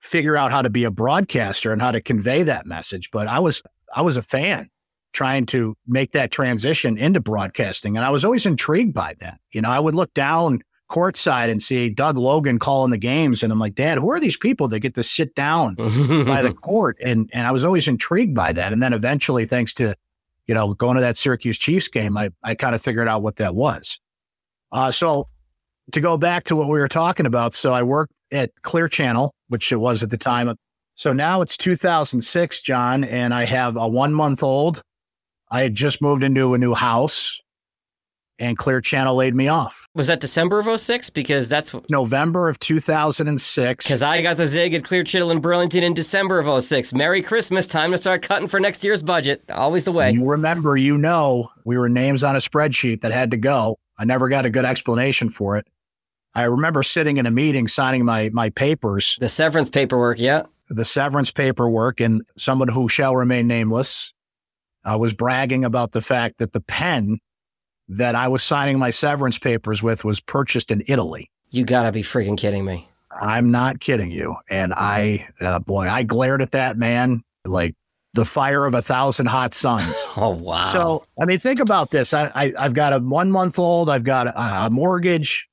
figure 0.00 0.36
out 0.36 0.52
how 0.52 0.62
to 0.62 0.70
be 0.70 0.84
a 0.84 0.90
broadcaster 0.90 1.72
and 1.72 1.82
how 1.82 1.90
to 1.90 2.00
convey 2.00 2.42
that 2.44 2.66
message. 2.66 3.10
But 3.10 3.26
I 3.26 3.40
was 3.40 3.62
I 3.94 4.02
was 4.02 4.16
a 4.16 4.22
fan 4.22 4.70
trying 5.12 5.46
to 5.46 5.76
make 5.86 6.12
that 6.12 6.30
transition 6.30 6.96
into 6.96 7.20
broadcasting. 7.20 7.96
And 7.96 8.04
I 8.04 8.10
was 8.10 8.24
always 8.24 8.46
intrigued 8.46 8.94
by 8.94 9.14
that. 9.20 9.40
You 9.52 9.62
know, 9.62 9.70
I 9.70 9.80
would 9.80 9.94
look 9.94 10.12
down 10.14 10.60
courtside 10.90 11.50
and 11.50 11.60
see 11.60 11.90
Doug 11.90 12.16
Logan 12.16 12.58
calling 12.58 12.90
the 12.90 12.98
games. 12.98 13.42
And 13.42 13.52
I'm 13.52 13.58
like, 13.58 13.74
Dad, 13.74 13.98
who 13.98 14.10
are 14.10 14.20
these 14.20 14.36
people 14.36 14.68
that 14.68 14.80
get 14.80 14.94
to 14.94 15.02
sit 15.02 15.34
down 15.34 15.74
by 15.76 16.42
the 16.42 16.54
court? 16.54 16.98
And 17.02 17.30
and 17.32 17.46
I 17.46 17.52
was 17.52 17.64
always 17.64 17.88
intrigued 17.88 18.34
by 18.34 18.52
that. 18.52 18.72
And 18.72 18.82
then 18.82 18.92
eventually, 18.92 19.46
thanks 19.46 19.74
to, 19.74 19.94
you 20.48 20.54
know, 20.54 20.74
going 20.74 20.96
to 20.96 21.00
that 21.02 21.16
Syracuse 21.16 21.58
Chiefs 21.58 21.88
game, 21.88 22.16
I, 22.16 22.30
I 22.42 22.54
kind 22.54 22.74
of 22.74 22.82
figured 22.82 23.06
out 23.06 23.22
what 23.22 23.36
that 23.36 23.54
was. 23.54 24.00
Uh, 24.72 24.90
so 24.90 25.28
to 25.92 26.00
go 26.00 26.16
back 26.16 26.44
to 26.44 26.56
what 26.56 26.68
we 26.68 26.78
were 26.78 26.88
talking 26.88 27.26
about, 27.26 27.54
so 27.54 27.72
I 27.72 27.82
worked 27.82 28.12
at 28.32 28.50
Clear 28.62 28.88
Channel, 28.88 29.34
which 29.48 29.70
it 29.70 29.76
was 29.76 30.02
at 30.02 30.10
the 30.10 30.18
time. 30.18 30.54
So 30.94 31.12
now 31.12 31.42
it's 31.42 31.56
2006, 31.56 32.60
John, 32.60 33.04
and 33.04 33.32
I 33.32 33.44
have 33.44 33.76
a 33.76 33.86
one 33.86 34.12
month 34.12 34.42
old. 34.42 34.82
I 35.50 35.62
had 35.62 35.74
just 35.74 36.02
moved 36.02 36.22
into 36.22 36.54
a 36.54 36.58
new 36.58 36.74
house, 36.74 37.40
and 38.38 38.56
Clear 38.56 38.80
Channel 38.80 39.14
laid 39.16 39.34
me 39.34 39.48
off. 39.48 39.88
Was 39.94 40.06
that 40.06 40.20
December 40.20 40.58
of 40.60 40.80
06? 40.80 41.10
Because 41.10 41.48
that's 41.48 41.74
November 41.90 42.48
of 42.48 42.58
2006. 42.60 43.84
because 43.84 44.02
I 44.02 44.22
got 44.22 44.36
the 44.36 44.46
zig 44.46 44.74
at 44.74 44.84
Clear 44.84 45.02
Channel 45.04 45.30
in 45.30 45.40
Burlington 45.40 45.82
in 45.82 45.94
December 45.94 46.38
of 46.38 46.62
06. 46.62 46.94
Merry 46.94 47.22
Christmas. 47.22 47.66
Time 47.66 47.92
to 47.92 47.98
start 47.98 48.22
cutting 48.22 48.48
for 48.48 48.60
next 48.60 48.84
year's 48.84 49.02
budget. 49.02 49.42
Always 49.50 49.84
the 49.84 49.92
way. 49.92 50.10
You 50.12 50.24
remember, 50.24 50.76
you 50.76 50.96
know, 50.96 51.50
we 51.64 51.76
were 51.78 51.88
names 51.88 52.22
on 52.22 52.36
a 52.36 52.38
spreadsheet 52.38 53.00
that 53.00 53.12
had 53.12 53.30
to 53.32 53.36
go. 53.36 53.78
I 53.98 54.04
never 54.04 54.28
got 54.28 54.46
a 54.46 54.50
good 54.50 54.64
explanation 54.64 55.28
for 55.28 55.56
it. 55.56 55.66
I 56.34 56.44
remember 56.44 56.82
sitting 56.82 57.16
in 57.16 57.26
a 57.26 57.30
meeting 57.30 57.66
signing 57.66 58.04
my 58.04 58.30
my 58.32 58.50
papers, 58.50 59.16
The 59.20 59.28
severance 59.28 59.70
paperwork, 59.70 60.18
yeah. 60.20 60.42
the 60.68 60.84
severance 60.84 61.30
paperwork, 61.32 61.98
and 62.00 62.22
someone 62.36 62.68
who 62.68 62.88
shall 62.88 63.16
remain 63.16 63.48
nameless 63.48 64.12
uh, 64.84 64.96
was 64.98 65.12
bragging 65.12 65.64
about 65.64 65.92
the 65.92 66.00
fact 66.02 66.38
that 66.38 66.52
the 66.52 66.60
pen 66.60 67.18
that 67.88 68.14
I 68.14 68.28
was 68.28 68.42
signing 68.42 68.78
my 68.78 68.90
severance 68.90 69.38
papers 69.38 69.82
with 69.82 70.04
was 70.04 70.20
purchased 70.20 70.70
in 70.70 70.82
Italy. 70.86 71.30
You 71.50 71.64
gotta 71.64 71.92
be 71.92 72.02
freaking 72.02 72.36
kidding 72.36 72.64
me. 72.64 72.88
I'm 73.10 73.50
not 73.50 73.80
kidding 73.80 74.10
you. 74.10 74.36
And 74.50 74.74
I, 74.74 75.28
uh, 75.40 75.58
boy, 75.60 75.88
I 75.88 76.02
glared 76.02 76.42
at 76.42 76.52
that 76.52 76.76
man 76.76 77.22
like 77.44 77.74
the 78.14 78.24
fire 78.24 78.66
of 78.66 78.74
a 78.74 78.82
thousand 78.82 79.26
hot 79.26 79.54
suns. 79.54 80.06
Oh 80.16 80.30
wow. 80.30 80.64
So, 80.64 81.04
I 81.20 81.26
mean, 81.26 81.38
think 81.38 81.60
about 81.60 81.92
this. 81.92 82.12
I, 82.12 82.30
I 82.34 82.52
I've 82.58 82.74
got 82.74 82.92
a 82.92 82.98
one 82.98 83.30
month 83.30 83.58
old. 83.58 83.88
I've 83.88 84.02
got 84.02 84.26
a, 84.26 84.66
a 84.66 84.70
mortgage. 84.70 85.48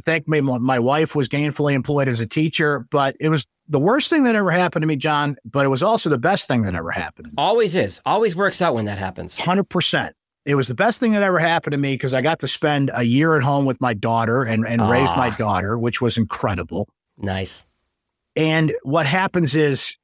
Thank 0.00 0.26
me, 0.26 0.40
my, 0.40 0.78
wife 0.78 1.14
was 1.14 1.28
gainfully 1.28 1.74
employed 1.74 2.08
as 2.08 2.18
a 2.18 2.26
teacher, 2.26 2.86
but 2.90 3.14
it 3.20 3.28
was 3.28 3.46
the 3.68 3.78
worst 3.78 4.10
thing 4.10 4.24
that 4.24 4.34
ever 4.34 4.50
happened 4.50 4.82
to 4.82 4.86
me, 4.86 4.96
John. 4.96 5.36
But 5.44 5.66
it 5.66 5.68
was 5.68 5.82
also 5.82 6.08
the 6.10 6.18
best 6.18 6.48
thing 6.48 6.62
that 6.62 6.74
ever 6.74 6.90
happened. 6.90 7.32
always 7.36 7.76
is. 7.76 8.00
Always 8.04 8.34
works 8.34 8.60
out 8.62 8.74
when 8.74 8.86
that 8.86 8.98
happens. 8.98 9.38
Hundred 9.38 9.68
percent. 9.68 10.16
It 10.46 10.54
was 10.56 10.68
the 10.68 10.74
best 10.74 11.00
thing 11.00 11.12
that 11.12 11.22
ever 11.22 11.38
happened 11.38 11.72
to 11.72 11.78
me 11.78 11.94
because 11.94 12.12
I 12.12 12.20
got 12.20 12.40
to 12.40 12.48
spend 12.48 12.90
a 12.94 13.02
year 13.04 13.36
at 13.36 13.42
home 13.42 13.64
with 13.64 13.80
my 13.80 13.94
daughter 13.94 14.42
and 14.42 14.66
and 14.66 14.88
raise 14.90 15.08
my 15.10 15.28
Ah. 15.28 15.36
daughter, 15.38 15.78
which 15.78 16.00
was 16.00 16.16
incredible. 16.18 16.88
Nice. 17.16 17.64
And 18.36 18.72
what 18.82 19.06
happens 19.06 19.54
is, 19.54 19.96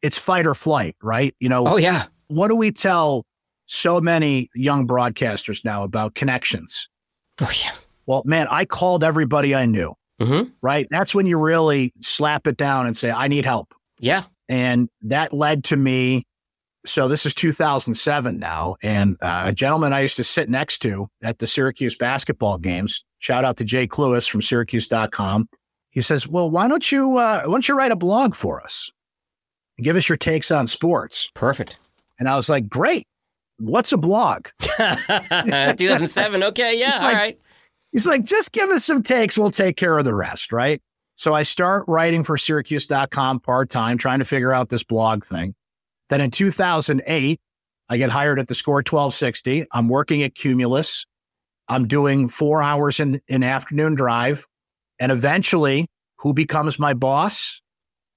it's 0.00 0.16
fight 0.16 0.46
or 0.46 0.54
flight, 0.54 0.94
right? 1.02 1.34
You 1.40 1.48
know, 1.48 1.66
Oh 1.66 1.76
yeah. 1.76 2.04
what 2.28 2.48
do 2.48 2.54
we 2.54 2.70
tell 2.70 3.26
so 3.66 4.00
many 4.00 4.48
young 4.54 4.86
broadcasters 4.86 5.64
now 5.64 5.82
about 5.82 6.14
connections? 6.14 6.88
Oh 7.40 7.50
yeah. 7.64 7.72
Well, 8.06 8.22
man, 8.24 8.46
I 8.50 8.64
called 8.64 9.02
everybody 9.04 9.54
I 9.54 9.66
knew, 9.66 9.92
Mm-hmm. 10.20 10.50
right? 10.62 10.86
That's 10.90 11.14
when 11.14 11.26
you 11.26 11.36
really 11.36 11.92
slap 12.00 12.46
it 12.46 12.56
down 12.56 12.86
and 12.86 12.96
say, 12.96 13.10
I 13.10 13.28
need 13.28 13.44
help. 13.44 13.74
Yeah. 14.00 14.22
And 14.48 14.88
that 15.02 15.32
led 15.32 15.64
to 15.64 15.76
me. 15.76 16.24
So 16.86 17.08
this 17.08 17.26
is 17.26 17.34
2007 17.34 18.38
now. 18.38 18.76
And 18.82 19.16
uh, 19.20 19.44
a 19.46 19.52
gentleman 19.52 19.92
I 19.92 20.00
used 20.00 20.16
to 20.16 20.24
sit 20.24 20.48
next 20.48 20.78
to 20.82 21.08
at 21.22 21.38
the 21.38 21.46
Syracuse 21.46 21.94
basketball 21.96 22.58
games, 22.58 23.04
shout 23.18 23.44
out 23.44 23.56
to 23.58 23.64
Jake 23.64 23.98
Lewis 23.98 24.26
from 24.26 24.40
Syracuse.com. 24.42 25.48
He 25.90 26.00
says, 26.02 26.28
Well, 26.28 26.50
why 26.50 26.68
don't 26.68 26.90
you, 26.92 27.16
uh, 27.16 27.42
why 27.42 27.50
don't 27.52 27.68
you 27.68 27.74
write 27.76 27.92
a 27.92 27.96
blog 27.96 28.34
for 28.34 28.62
us? 28.62 28.90
Give 29.82 29.96
us 29.96 30.08
your 30.08 30.16
takes 30.18 30.50
on 30.50 30.66
sports. 30.66 31.30
Perfect. 31.34 31.78
And 32.18 32.28
I 32.28 32.36
was 32.36 32.48
like, 32.48 32.68
Great. 32.68 33.06
What's 33.58 33.92
a 33.92 33.96
blog? 33.96 34.46
2007. 34.60 36.42
Okay. 36.44 36.78
Yeah. 36.78 36.96
All 36.98 37.02
Like- 37.02 37.14
right. 37.16 37.40
He's 37.92 38.06
like, 38.06 38.22
just 38.24 38.52
give 38.52 38.68
us 38.68 38.84
some 38.84 39.02
takes. 39.02 39.38
We'll 39.38 39.50
take 39.50 39.76
care 39.78 39.96
of 39.96 40.04
the 40.04 40.14
rest. 40.14 40.52
Right. 40.52 40.82
So 41.14 41.32
I 41.34 41.42
start 41.42 41.84
writing 41.88 42.22
for 42.22 42.36
Syracuse.com 42.36 43.40
part 43.40 43.70
time, 43.70 43.96
trying 43.96 44.18
to 44.18 44.26
figure 44.26 44.52
out 44.52 44.68
this 44.68 44.84
blog 44.84 45.24
thing. 45.24 45.54
Then 46.08 46.20
in 46.20 46.30
2008, 46.30 47.40
I 47.90 47.96
get 47.96 48.10
hired 48.10 48.38
at 48.38 48.48
the 48.48 48.54
score 48.54 48.76
1260. 48.76 49.66
I'm 49.72 49.88
working 49.88 50.22
at 50.22 50.34
Cumulus. 50.34 51.06
I'm 51.68 51.86
doing 51.86 52.28
four 52.28 52.62
hours 52.62 53.00
in, 53.00 53.20
in 53.28 53.42
afternoon 53.42 53.94
drive. 53.94 54.46
And 54.98 55.12
eventually, 55.12 55.86
who 56.18 56.32
becomes 56.34 56.78
my 56.78 56.94
boss? 56.94 57.60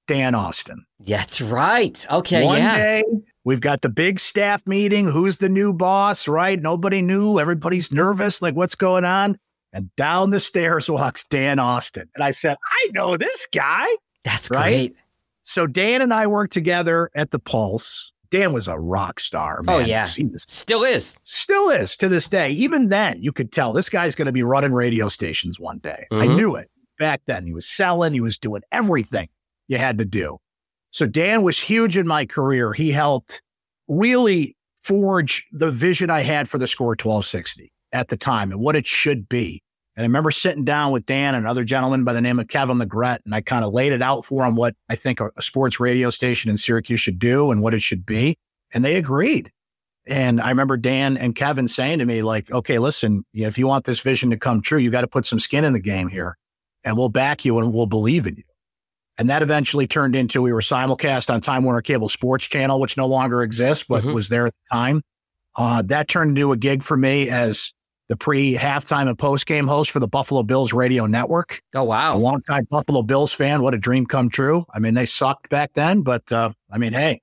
Dan 0.07 0.35
Austin. 0.35 0.83
That's 0.99 1.39
right. 1.41 2.05
Okay. 2.11 2.43
One 2.43 2.57
yeah. 2.57 2.75
day, 2.75 3.03
we've 3.45 3.61
got 3.61 3.81
the 3.81 3.87
big 3.89 4.19
staff 4.19 4.65
meeting. 4.65 5.05
Who's 5.05 5.37
the 5.37 5.47
new 5.47 5.71
boss, 5.71 6.27
right? 6.27 6.59
Nobody 6.59 7.01
knew. 7.01 7.39
Everybody's 7.39 7.91
nervous. 7.93 8.41
Like, 8.41 8.55
what's 8.55 8.75
going 8.75 9.05
on? 9.05 9.37
And 9.73 9.95
down 9.95 10.31
the 10.31 10.39
stairs 10.41 10.89
walks 10.89 11.23
Dan 11.23 11.59
Austin. 11.59 12.09
And 12.15 12.23
I 12.23 12.31
said, 12.31 12.57
I 12.65 12.89
know 12.93 13.15
this 13.15 13.47
guy. 13.53 13.85
That's 14.25 14.49
Right? 14.51 14.69
great. 14.69 14.95
So 15.41 15.67
Dan 15.67 16.01
and 16.01 16.13
I 16.13 16.27
worked 16.27 16.53
together 16.53 17.09
at 17.15 17.31
the 17.31 17.39
Pulse. 17.39 18.11
Dan 18.29 18.53
was 18.53 18.67
a 18.67 18.77
rock 18.79 19.19
star. 19.19 19.61
Man. 19.63 19.75
Oh, 19.75 19.79
yeah. 19.79 20.01
Was- 20.03 20.45
Still 20.47 20.83
is. 20.83 21.17
still 21.23 21.69
is 21.69 21.97
to 21.97 22.07
this 22.07 22.27
day. 22.27 22.51
Even 22.51 22.87
then, 22.89 23.21
you 23.21 23.31
could 23.33 23.51
tell 23.51 23.73
this 23.73 23.89
guy's 23.89 24.15
going 24.15 24.27
to 24.27 24.31
be 24.31 24.43
running 24.43 24.71
radio 24.71 25.09
stations 25.09 25.59
one 25.59 25.79
day. 25.79 26.05
I 26.11 26.27
Mhm. 26.27 26.35
knew 26.37 26.55
it 26.55 26.69
back 26.97 27.21
then. 27.25 27.45
He 27.45 27.53
was 27.53 27.67
selling, 27.67 28.13
he 28.13 28.21
was 28.21 28.37
doing 28.37 28.61
everything 28.71 29.27
you 29.67 29.77
had 29.77 29.97
to 29.97 30.05
do. 30.05 30.37
So 30.91 31.07
Dan 31.07 31.41
was 31.41 31.59
huge 31.59 31.97
in 31.97 32.07
my 32.07 32.25
career. 32.25 32.71
He 32.73 32.91
helped 32.91 33.41
really 33.87 34.55
forge 34.83 35.47
the 35.51 35.71
vision 35.71 36.09
I 36.09 36.21
had 36.21 36.47
for 36.47 36.57
the 36.57 36.67
score 36.67 36.95
1260 36.95 37.71
at 37.91 38.07
the 38.07 38.17
time 38.17 38.51
and 38.51 38.61
what 38.61 38.75
it 38.75 38.87
should 38.87 39.27
be. 39.27 39.61
And 39.97 40.03
I 40.03 40.07
remember 40.07 40.31
sitting 40.31 40.63
down 40.63 40.91
with 40.93 41.05
Dan 41.05 41.35
and 41.35 41.45
another 41.45 41.63
gentleman 41.65 42.03
by 42.05 42.13
the 42.13 42.21
name 42.21 42.39
of 42.39 42.47
Kevin 42.47 42.79
Legret, 42.79 43.19
and 43.25 43.35
I 43.35 43.41
kind 43.41 43.65
of 43.65 43.73
laid 43.73 43.91
it 43.91 44.01
out 44.01 44.23
for 44.25 44.45
him 44.45 44.55
what 44.55 44.73
I 44.89 44.95
think 44.95 45.19
a, 45.19 45.29
a 45.35 45.41
sports 45.41 45.79
radio 45.79 46.09
station 46.09 46.49
in 46.49 46.55
Syracuse 46.57 47.01
should 47.01 47.19
do 47.19 47.51
and 47.51 47.61
what 47.61 47.73
it 47.73 47.81
should 47.81 48.05
be. 48.05 48.37
And 48.73 48.85
they 48.85 48.95
agreed. 48.95 49.51
And 50.07 50.39
I 50.41 50.49
remember 50.49 50.77
Dan 50.77 51.17
and 51.17 51.35
Kevin 51.35 51.67
saying 51.67 51.99
to 51.99 52.05
me, 52.05 52.23
like, 52.23 52.49
okay, 52.51 52.79
listen, 52.79 53.25
if 53.33 53.57
you 53.57 53.67
want 53.67 53.85
this 53.85 53.99
vision 53.99 54.29
to 54.31 54.37
come 54.37 54.61
true, 54.61 54.79
you 54.79 54.89
got 54.91 55.01
to 55.01 55.07
put 55.07 55.25
some 55.25 55.39
skin 55.39 55.63
in 55.65 55.73
the 55.73 55.79
game 55.79 56.07
here 56.07 56.37
and 56.83 56.97
we'll 56.97 57.09
back 57.09 57.45
you 57.45 57.59
and 57.59 57.73
we'll 57.73 57.85
believe 57.85 58.25
in 58.25 58.37
you. 58.37 58.43
And 59.17 59.29
that 59.29 59.43
eventually 59.43 59.85
turned 59.85 60.15
into 60.15 60.41
we 60.41 60.53
were 60.53 60.61
simulcast 60.61 61.31
on 61.31 61.41
Time 61.41 61.63
Warner 61.63 61.81
Cable 61.81 62.09
Sports 62.09 62.45
Channel, 62.47 62.79
which 62.79 62.97
no 62.97 63.05
longer 63.05 63.43
exists, 63.43 63.85
but 63.87 64.03
Mhm. 64.03 64.13
was 64.15 64.29
there 64.29 64.47
at 64.47 64.53
the 64.53 64.75
time. 64.75 65.01
Uh, 65.55 65.81
that 65.83 66.07
turned 66.07 66.31
into 66.31 66.51
a 66.53 66.57
gig 66.57 66.81
for 66.81 66.97
me 66.97 67.29
as 67.29 67.71
the 68.11 68.17
pre 68.17 68.55
halftime 68.55 69.07
and 69.07 69.17
post 69.17 69.45
game 69.45 69.65
host 69.67 69.89
for 69.89 69.99
the 69.99 70.07
Buffalo 70.07 70.43
Bills 70.43 70.73
radio 70.73 71.05
network. 71.05 71.61
Oh 71.73 71.83
wow, 71.83 72.13
A 72.13 72.17
longtime 72.17 72.65
Buffalo 72.69 73.03
Bills 73.03 73.31
fan. 73.31 73.61
What 73.61 73.73
a 73.73 73.77
dream 73.77 74.05
come 74.05 74.27
true. 74.27 74.65
I 74.73 74.79
mean, 74.79 74.95
they 74.95 75.05
sucked 75.05 75.47
back 75.47 75.71
then, 75.75 76.01
but 76.01 76.29
uh, 76.29 76.51
I 76.69 76.77
mean, 76.77 76.91
hey, 76.91 77.21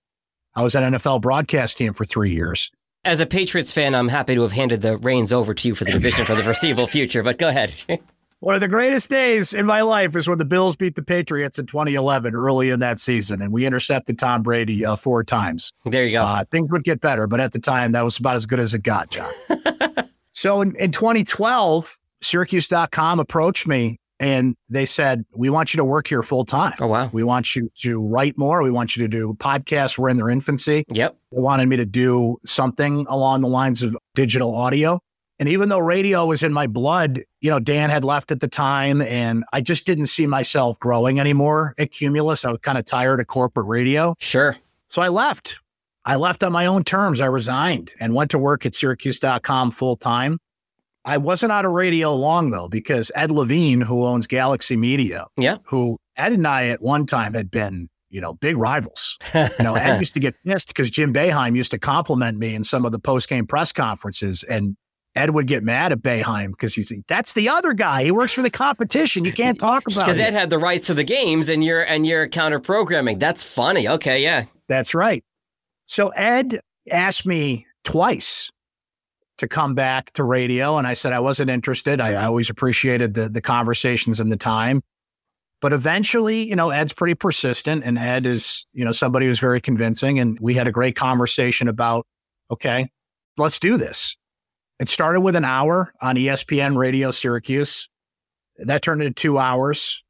I 0.55 0.63
was 0.63 0.75
at 0.75 0.83
NFL 0.83 1.21
broadcast 1.21 1.77
team 1.77 1.93
for 1.93 2.07
three 2.07 2.31
years. 2.33 2.71
As 3.05 3.21
a 3.21 3.27
Patriots 3.27 3.71
fan, 3.71 3.95
I'm 3.95 4.09
happy 4.09 4.35
to 4.35 4.41
have 4.41 4.53
handed 4.53 4.81
the 4.81 4.97
reins 4.97 5.31
over 5.31 5.53
to 5.53 5.69
you 5.69 5.75
for 5.75 5.85
the 5.85 5.93
division 5.93 6.25
for 6.25 6.35
the 6.35 6.43
foreseeable 6.43 6.87
future. 6.97 7.23
But 7.23 7.37
go 7.37 7.49
ahead. 7.49 7.71
One 8.41 8.55
of 8.55 8.63
the 8.63 8.69
greatest 8.69 9.11
days 9.11 9.53
in 9.53 9.67
my 9.67 9.83
life 9.83 10.17
is 10.17 10.27
when 10.27 10.39
the 10.39 10.45
Bills 10.47 10.75
beat 10.75 10.95
the 10.95 11.03
Patriots 11.03 11.59
in 11.59 11.67
2011, 11.67 12.35
early 12.35 12.71
in 12.71 12.81
that 12.81 12.99
season, 12.99 13.43
and 13.43 13.53
we 13.53 13.67
intercepted 13.67 14.19
Tom 14.19 14.43
Brady 14.43 14.87
uh, 14.87 14.97
four 14.97 15.23
times. 15.23 15.75
there 15.85 16.07
you 16.07 16.13
go. 16.13 16.23
Uh, 16.23 16.45
things 16.51 16.71
would 16.71 16.85
get 16.85 17.03
better, 17.03 17.27
but 17.27 17.41
at 17.41 17.53
the 17.53 17.59
time, 17.59 17.93
that 17.93 18.05
was 18.05 18.17
about 18.17 18.37
as 18.37 18.47
good 18.47 18.61
as 18.61 18.73
it 18.73 18.85
got, 18.85 19.11
John. 19.11 19.33
so 20.39 20.61
in, 20.61 20.77
in 20.77 20.93
2012, 20.93 21.99
Syracuse.com 22.23 23.19
approached 23.19 23.67
me 23.67 23.99
and 24.21 24.55
they 24.69 24.87
said, 24.87 25.25
We 25.35 25.51
want 25.51 25.75
you 25.75 25.79
to 25.79 25.85
work 25.85 26.07
here 26.07 26.23
full 26.23 26.45
time. 26.45 26.75
oh 26.79 26.87
wow. 26.87 27.11
We 27.13 27.25
want 27.25 27.57
you 27.57 27.71
to 27.79 28.01
write 28.01 28.39
more. 28.39 28.63
We 28.63 28.71
want 28.71 28.97
you 28.97 29.03
to 29.03 29.09
do 29.09 29.35
podcasts. 29.35 29.99
We're 29.99 30.09
in 30.11 30.17
their 30.17 30.31
infancy. 30.31 30.85
Yep. 30.91 31.17
They 31.33 31.41
wanted 31.41 31.67
me 31.67 31.77
to 31.77 31.85
do 31.85 32.37
something 32.45 33.05
along 33.09 33.41
the 33.41 33.49
lines 33.49 33.83
of 33.83 33.97
digital 34.15 34.55
audio. 34.55 35.01
And 35.41 35.49
even 35.49 35.71
though 35.71 35.79
radio 35.79 36.27
was 36.27 36.45
in 36.45 36.53
my 36.53 36.69
blood, 36.69 37.25
you 37.41 37.51
know, 37.51 37.59
Dan 37.59 37.91
had 37.91 38.05
left 38.05 38.31
at 38.31 38.39
the 38.39 38.49
time 38.49 39.03
and 39.03 39.45
I 39.53 39.61
just 39.61 39.87
didn't 39.87 40.07
see 40.07 40.27
myself 40.27 40.79
growing 40.79 41.19
anymore 41.19 41.75
at 41.79 41.91
Cumulus. 41.91 42.45
I 42.45 42.51
was 42.51 42.61
kind 42.63 42.79
of 42.79 42.85
tired 42.85 43.19
of 43.21 43.27
corporate 43.27 43.67
radio. 43.67 44.15
Sure. 44.21 44.57
So 44.87 45.03
I 45.03 45.09
left. 45.09 45.59
I 46.09 46.17
left 46.17 46.43
on 46.43 46.53
my 46.53 46.67
own 46.67 46.85
terms. 46.85 47.21
I 47.21 47.27
resigned 47.27 47.93
and 48.01 48.15
went 48.15 48.31
to 48.33 48.39
work 48.39 48.65
at 48.67 48.75
Syracuse.com 48.75 49.71
full 49.71 49.97
time. 49.97 50.39
I 51.05 51.17
wasn't 51.19 51.53
out 51.53 51.65
of 51.65 51.73
radio 51.73 52.15
long 52.15 52.51
though, 52.51 52.69
because 52.69 53.11
Ed 53.15 53.31
Levine, 53.31 53.81
who 53.81 54.05
owns 54.05 54.27
Galaxy 54.27 54.77
Media, 54.77 55.27
Yeah. 55.37 55.59
who 55.65 55.99
Ed 56.17 56.33
and 56.33 56.47
I 56.47 56.69
at 56.69 56.83
one 56.83 57.07
time 57.07 57.35
had 57.35 57.51
been, 57.51 57.89
you 58.11 58.21
know, 58.21 58.35
big 58.35 58.57
rivals. 58.57 59.17
You 59.35 59.49
know, 59.61 59.75
Ed 59.75 59.99
used 60.01 60.15
to 60.15 60.21
get 60.21 60.35
pissed 60.45 60.69
because 60.69 60.91
Jim 60.91 61.13
Boeheim 61.13 61.57
used 61.57 61.71
to 61.71 61.79
compliment 61.79 62.39
me 62.39 62.55
in 62.55 62.65
some 62.65 62.85
of 62.85 62.93
the 62.93 62.99
post 62.99 63.29
game 63.29 63.47
press 63.47 63.71
conferences. 63.73 64.43
And 64.43 64.77
Ed 65.15 65.31
would 65.31 65.47
get 65.47 65.63
mad 65.63 65.93
at 65.93 66.01
Boeheim 66.01 66.49
because 66.53 66.75
he's 66.75 66.93
that's 67.07 67.33
the 67.35 67.49
other 67.49 67.73
guy. 67.75 68.05
He 68.05 68.11
works 68.11 68.33
for 68.33 68.43
the 68.43 68.51
competition. 68.51 69.25
You 69.25 69.33
can't 69.33 69.59
talk 69.59 69.83
about 69.87 70.01
Because. 70.07 70.19
Ed 70.19 70.33
had 70.33 70.51
the 70.51 70.59
rights 70.59 70.87
to 70.89 70.95
the 70.95 71.05
games, 71.05 71.49
and 71.49 71.63
you're 71.65 71.83
and 71.83 72.07
you're 72.07 72.29
counter 72.29 72.61
programming. 72.61 73.19
That's 73.19 73.43
funny. 73.43 73.89
Okay, 73.89 74.23
yeah. 74.23 74.45
That's 74.69 74.95
right. 74.95 75.25
So 75.89 76.09
Ed 76.11 76.61
asked 76.93 77.27
me 77.27 77.67
twice 77.83 78.53
to 79.39 79.49
come 79.49 79.75
back 79.75 80.13
to 80.13 80.23
radio, 80.23 80.77
and 80.77 80.87
I 80.87 80.95
said 80.95 81.13
I 81.13 81.21
wasn't 81.21 81.51
interested. 81.51 82.01
I, 82.01 82.13
I 82.13 82.27
always 82.27 82.51
appreciated 82.51 83.15
the 83.15 83.29
the 83.29 83.41
conversations 83.41 84.21
and 84.21 84.31
the 84.31 84.37
time. 84.37 84.83
But 85.61 85.73
eventually, 85.73 86.43
you 86.43 86.55
know, 86.55 86.71
Ed's 86.71 86.93
pretty 86.93 87.15
persistent, 87.15 87.85
and 87.85 87.99
Ed 87.99 88.27
is, 88.27 88.67
you 88.73 88.85
know, 88.85 88.93
somebody 88.93 89.27
who's 89.27 89.41
very 89.41 89.61
convincing. 89.61 90.21
And 90.21 90.39
we 90.41 90.55
had 90.55 90.69
a 90.69 90.73
great 90.73 90.95
conversation 90.95 91.67
about, 91.67 92.07
okay, 92.51 92.91
let's 93.39 93.59
do 93.59 93.77
this. 93.77 94.17
It 94.79 94.89
started 94.89 95.23
with 95.23 95.35
an 95.35 95.45
hour 95.45 95.93
on 96.01 96.15
ESPN 96.15 96.77
Radio 96.77 97.11
Syracuse. 97.11 97.89
That 98.59 98.83
turned 98.83 99.03
into 99.03 99.15
two 99.15 99.39
hours 99.39 100.05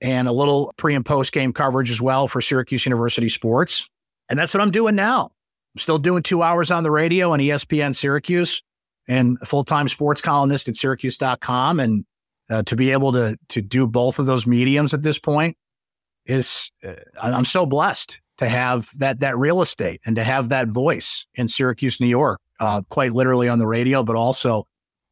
and 0.00 0.28
a 0.28 0.32
little 0.32 0.72
pre 0.76 0.94
and 0.94 1.06
post 1.06 1.32
game 1.32 1.52
coverage 1.52 1.90
as 1.90 2.00
well 2.00 2.28
for 2.28 2.40
Syracuse 2.40 2.84
University 2.84 3.28
Sports. 3.28 3.88
And 4.28 4.38
that's 4.38 4.54
what 4.54 4.62
I'm 4.62 4.70
doing 4.70 4.94
now. 4.94 5.32
I'm 5.74 5.78
still 5.78 5.98
doing 5.98 6.22
two 6.22 6.42
hours 6.42 6.70
on 6.70 6.82
the 6.82 6.90
radio 6.90 7.32
on 7.32 7.38
ESPN 7.38 7.94
Syracuse 7.94 8.62
and 9.08 9.38
full 9.40 9.64
time 9.64 9.88
sports 9.88 10.20
columnist 10.20 10.68
at 10.68 10.76
Syracuse.com. 10.76 11.80
And 11.80 12.04
uh, 12.50 12.62
to 12.64 12.76
be 12.76 12.90
able 12.90 13.12
to 13.12 13.38
to 13.48 13.62
do 13.62 13.86
both 13.86 14.18
of 14.18 14.26
those 14.26 14.46
mediums 14.46 14.92
at 14.92 15.02
this 15.02 15.18
point 15.18 15.56
is 16.26 16.70
uh, 16.86 16.94
I'm 17.20 17.44
so 17.44 17.66
blessed 17.66 18.20
to 18.38 18.48
have 18.48 18.90
that 18.98 19.20
that 19.20 19.38
real 19.38 19.62
estate 19.62 20.00
and 20.04 20.16
to 20.16 20.24
have 20.24 20.50
that 20.50 20.68
voice 20.68 21.26
in 21.34 21.48
Syracuse, 21.48 22.00
New 22.00 22.06
York, 22.06 22.40
uh, 22.60 22.82
quite 22.90 23.12
literally 23.12 23.48
on 23.48 23.58
the 23.58 23.66
radio, 23.66 24.02
but 24.02 24.16
also 24.16 24.66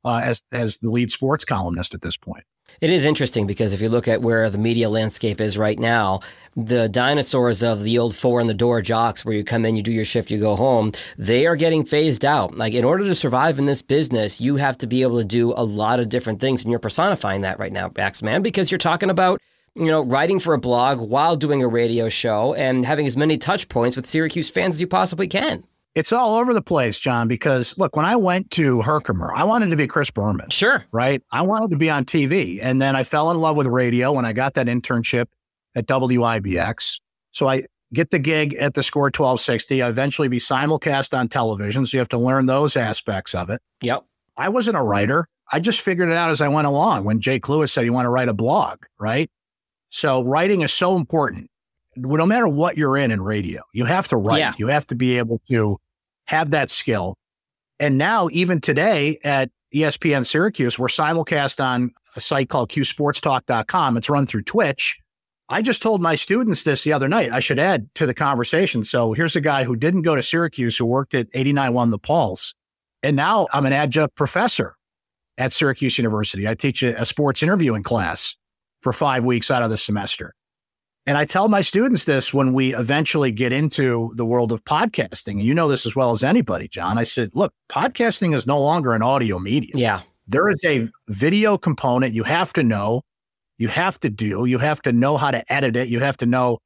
uh, 0.05 0.21
as 0.23 0.43
as 0.53 0.79
the 0.79 0.91
lead 0.91 1.11
sports 1.11 1.45
columnist 1.45 1.95
at 1.95 2.03
this 2.03 2.17
point. 2.17 2.45
It 2.81 2.89
is 2.89 3.05
interesting 3.05 3.47
because 3.47 3.75
if 3.75 3.83
you 3.83 3.91
look 3.91 4.09
at 4.09 4.23
where 4.23 4.49
the 4.49 4.57
media 4.57 4.89
landscape 4.89 5.39
is 5.39 5.59
right 5.59 5.79
now, 5.79 6.21
the 6.57 6.89
dinosaurs 6.89 7.63
of 7.63 7.83
the 7.83 7.99
old 7.99 8.17
four 8.17 8.41
in 8.41 8.47
the 8.47 8.55
door 8.55 8.81
jocks, 8.81 9.23
where 9.23 9.35
you 9.35 9.45
come 9.45 9.67
in, 9.67 9.77
you 9.77 9.83
do 9.83 9.93
your 9.93 10.07
shift, 10.07 10.31
you 10.31 10.41
go 10.41 10.57
home, 10.57 10.93
they 11.19 11.47
are 11.47 11.57
getting 11.57 11.85
phased 11.85 12.25
out. 12.25 12.57
Like, 12.57 12.73
in 12.73 12.83
order 12.83 13.05
to 13.05 13.15
survive 13.15 13.59
in 13.59 13.67
this 13.67 13.83
business, 13.83 14.41
you 14.41 14.57
have 14.57 14.79
to 14.79 14.87
be 14.87 15.03
able 15.03 15.19
to 15.19 15.27
do 15.27 15.53
a 15.53 15.63
lot 15.63 16.01
of 16.01 16.09
different 16.09 16.41
things. 16.41 16.65
And 16.65 16.71
you're 16.71 16.79
personifying 16.81 17.43
that 17.43 17.59
right 17.59 17.73
now, 17.73 17.91
Axman, 17.97 18.41
because 18.43 18.71
you're 18.71 18.79
talking 18.79 19.11
about, 19.11 19.43
you 19.75 19.85
know, 19.85 20.01
writing 20.03 20.41
for 20.41 20.55
a 20.55 20.59
blog 20.59 21.01
while 21.01 21.37
doing 21.37 21.63
a 21.63 21.69
radio 21.69 22.09
show 22.09 22.55
and 22.55 22.87
having 22.87 23.07
as 23.07 23.15
many 23.15 23.37
touch 23.37 23.69
points 23.69 23.95
with 23.95 24.07
Syracuse 24.07 24.49
fans 24.49 24.77
as 24.77 24.81
you 24.81 24.87
possibly 24.87 25.29
can. 25.29 25.65
It's 25.95 26.13
all 26.13 26.37
over 26.37 26.55
the 26.55 26.63
place, 26.63 26.99
John, 26.99 27.27
because 27.27 27.77
look, 27.77 27.97
when 27.97 28.07
I 28.07 28.15
went 28.15 28.51
to 28.53 28.81
Herkimer, 28.81 29.33
I 29.35 29.43
wanted 29.45 29.71
to 29.71 29.77
be 29.77 29.89
Chris 29.89 30.11
Berman. 30.11 30.51
Sure. 30.51 30.85
right? 30.93 31.23
I 31.33 31.43
wanted 31.43 31.71
to 31.71 31.77
be 31.77 31.91
on 31.91 32.05
TV. 32.05 32.61
And 32.63 32.81
then 32.81 32.95
I 32.95 33.03
fell 33.03 33.31
in 33.31 33.41
love 33.41 33.57
with 33.57 33.67
radio 33.67 34.13
when 34.13 34.25
I 34.25 34.33
got 34.33 34.55
that 34.55 34.67
internship 34.67 35.27
at 35.75 35.87
WIBX. 35.87 37.01
So 37.33 37.49
I 37.49 37.65
get 37.93 38.11
the 38.11 38.21
gig 38.21 38.55
at 38.55 38.75
the 38.75 38.85
score 38.85 39.05
1260. 39.05 39.83
I 39.83 39.89
eventually 39.89 40.29
be 40.29 40.39
simulcast 40.39 41.17
on 41.17 41.29
television. 41.29 41.85
So 41.87 41.97
you 41.97 41.99
have 41.99 42.09
to 42.11 42.19
learn 42.19 42.47
those 42.47 42.77
aspects 42.77 43.35
of 43.35 43.51
it. 43.51 43.61
Yep. 43.83 44.05
I 44.37 44.49
wasn't 44.49 44.77
a 44.77 44.83
writer. 44.83 45.27
I 45.53 45.59
just 45.59 45.81
figured 45.81 46.09
it 46.09 46.17
out 46.17 46.31
as 46.31 46.41
I 46.41 46.49
went 46.49 46.69
along 46.69 47.05
when 47.05 47.21
Jake 47.21 47.49
Lewis 47.49 47.73
said 47.73 47.85
you 47.85 47.93
want 47.93 48.07
to 48.07 48.11
write 48.11 48.29
a 48.29 48.33
blog, 48.33 48.85
right? 49.01 49.29
So 49.89 50.23
writing 50.23 50.61
is 50.61 50.73
so 50.73 50.97
important. 50.97 51.51
No 51.97 52.27
matter 52.27 52.49
what 52.49 52.77
you're 52.77 52.97
in 52.97 53.11
in 53.11 53.21
radio, 53.21 53.63
you 53.73 53.85
have 53.85 54.09
to 54.09 54.17
write. 54.17 54.39
Yeah. 54.39 54.53
You 54.59 54.69
have 54.69 54.87
to 54.89 54.95
be 54.95 55.19
able 55.19 55.41
to 55.49 55.79
have 56.27 56.53
that 56.53 56.71
skill. 56.71 57.17
And 57.79 57.99
now, 57.99 58.29
even 58.31 58.61
today 58.61 59.19
at 59.25 59.51
ESPN 59.75 60.25
Syracuse, 60.25 60.79
we're 60.79 60.89
simulcast 60.89 61.65
on 61.65 61.93
a 62.17 62.21
site 62.21 62.49
called 62.49 62.71
qsportstalk.com. 62.71 63.97
It's 63.97 64.11
run 64.11 64.27
through 64.27 64.43
Twitch. 64.43 65.01
I 65.49 65.63
just 65.63 65.83
told 65.83 66.01
my 66.01 66.15
students 66.15 66.63
this 66.63 66.85
the 66.85 66.93
other 66.93 67.09
night. 67.09 67.33
I 67.33 67.41
should 67.41 67.59
add 67.59 67.93
to 67.97 68.07
the 68.07 68.15
conversation. 68.15 68.85
So 68.85 69.13
here's 69.13 69.35
a 69.35 69.41
guy 69.41 69.65
who 69.65 69.75
didn't 69.75 70.03
go 70.03 70.15
to 70.15 70.23
Syracuse, 70.23 70.77
who 70.77 70.87
worked 70.87 71.13
at 71.13 71.27
89 71.35 71.91
The 71.91 71.99
Pulse. 71.99 72.55
And 73.03 73.17
now 73.17 73.49
I'm 73.53 73.67
an 73.67 73.73
adjunct 73.73 74.15
professor 74.15 74.77
at 75.39 75.53
Syracuse 75.53 75.99
University. 75.99 76.47
I 76.47 76.55
teach 76.55 76.83
a, 76.83 77.01
a 77.01 77.05
sports 77.05 77.43
interviewing 77.43 77.83
class 77.83 78.37
for 78.81 78.93
five 78.93 79.25
weeks 79.25 79.51
out 79.51 79.63
of 79.63 79.71
the 79.71 79.77
semester. 79.77 80.35
And 81.11 81.19
I 81.19 81.25
tell 81.25 81.49
my 81.49 81.61
students 81.61 82.05
this 82.05 82.33
when 82.33 82.53
we 82.53 82.73
eventually 82.73 83.33
get 83.33 83.53
into 83.53 84.13
the 84.15 84.25
world 84.25 84.53
of 84.53 84.65
podcasting. 84.65 85.33
And 85.33 85.43
you 85.43 85.55
know 85.55 85.67
this 85.67 85.85
as 85.85 85.97
well 85.97 86.13
as 86.13 86.23
anybody, 86.23 86.69
John. 86.69 86.99
I 86.99 87.03
said, 87.03 87.35
look, 87.35 87.53
podcasting 87.69 88.33
is 88.33 88.47
no 88.47 88.61
longer 88.61 88.93
an 88.93 89.03
audio 89.03 89.41
medium. 89.41 89.77
Yeah. 89.77 90.03
There 90.29 90.49
is 90.49 90.61
a 90.65 90.89
video 91.09 91.59
component 91.59 92.15
you 92.15 92.23
have 92.23 92.53
to 92.53 92.63
know, 92.63 93.03
you 93.59 93.67
have 93.67 93.99
to 93.99 94.09
do, 94.09 94.45
you 94.45 94.59
have 94.59 94.81
to 94.83 94.93
know 94.93 95.17
how 95.17 95.33
to 95.33 95.53
edit 95.53 95.75
it, 95.75 95.89
you 95.89 95.99
have 95.99 96.17
to 96.19 96.27
know 96.27 96.59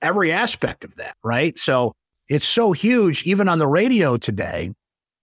every 0.00 0.32
aspect 0.32 0.82
of 0.82 0.94
that, 0.94 1.14
right? 1.22 1.58
So 1.58 1.92
it's 2.30 2.48
so 2.48 2.72
huge, 2.72 3.24
even 3.26 3.46
on 3.46 3.58
the 3.58 3.68
radio 3.68 4.16
today. 4.16 4.72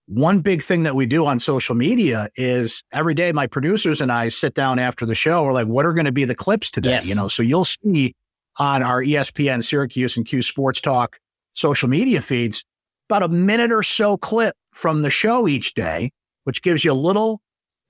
One 0.06 0.38
big 0.38 0.62
thing 0.62 0.84
that 0.84 0.94
we 0.94 1.06
do 1.06 1.26
on 1.26 1.40
social 1.40 1.74
media 1.74 2.28
is 2.36 2.84
every 2.92 3.14
day 3.14 3.32
my 3.32 3.48
producers 3.48 4.00
and 4.00 4.12
I 4.12 4.28
sit 4.28 4.54
down 4.54 4.78
after 4.78 5.04
the 5.04 5.16
show. 5.16 5.42
We're 5.42 5.50
like, 5.50 5.66
what 5.66 5.84
are 5.84 5.92
going 5.92 6.04
to 6.04 6.12
be 6.12 6.24
the 6.24 6.36
clips 6.36 6.70
today? 6.70 6.90
Yes. 6.90 7.08
You 7.08 7.16
know, 7.16 7.26
so 7.26 7.42
you'll 7.42 7.64
see 7.64 8.14
on 8.58 8.82
our 8.82 9.02
ESPN 9.02 9.62
Syracuse 9.62 10.16
and 10.16 10.26
Q 10.26 10.42
Sports 10.42 10.80
Talk 10.80 11.18
social 11.54 11.88
media 11.88 12.20
feeds 12.20 12.64
about 13.08 13.22
a 13.22 13.28
minute 13.28 13.72
or 13.72 13.82
so 13.82 14.16
clip 14.16 14.56
from 14.72 15.02
the 15.02 15.10
show 15.10 15.46
each 15.46 15.74
day, 15.74 16.10
which 16.44 16.62
gives 16.62 16.84
you 16.84 16.92
a 16.92 16.94
little 16.94 17.40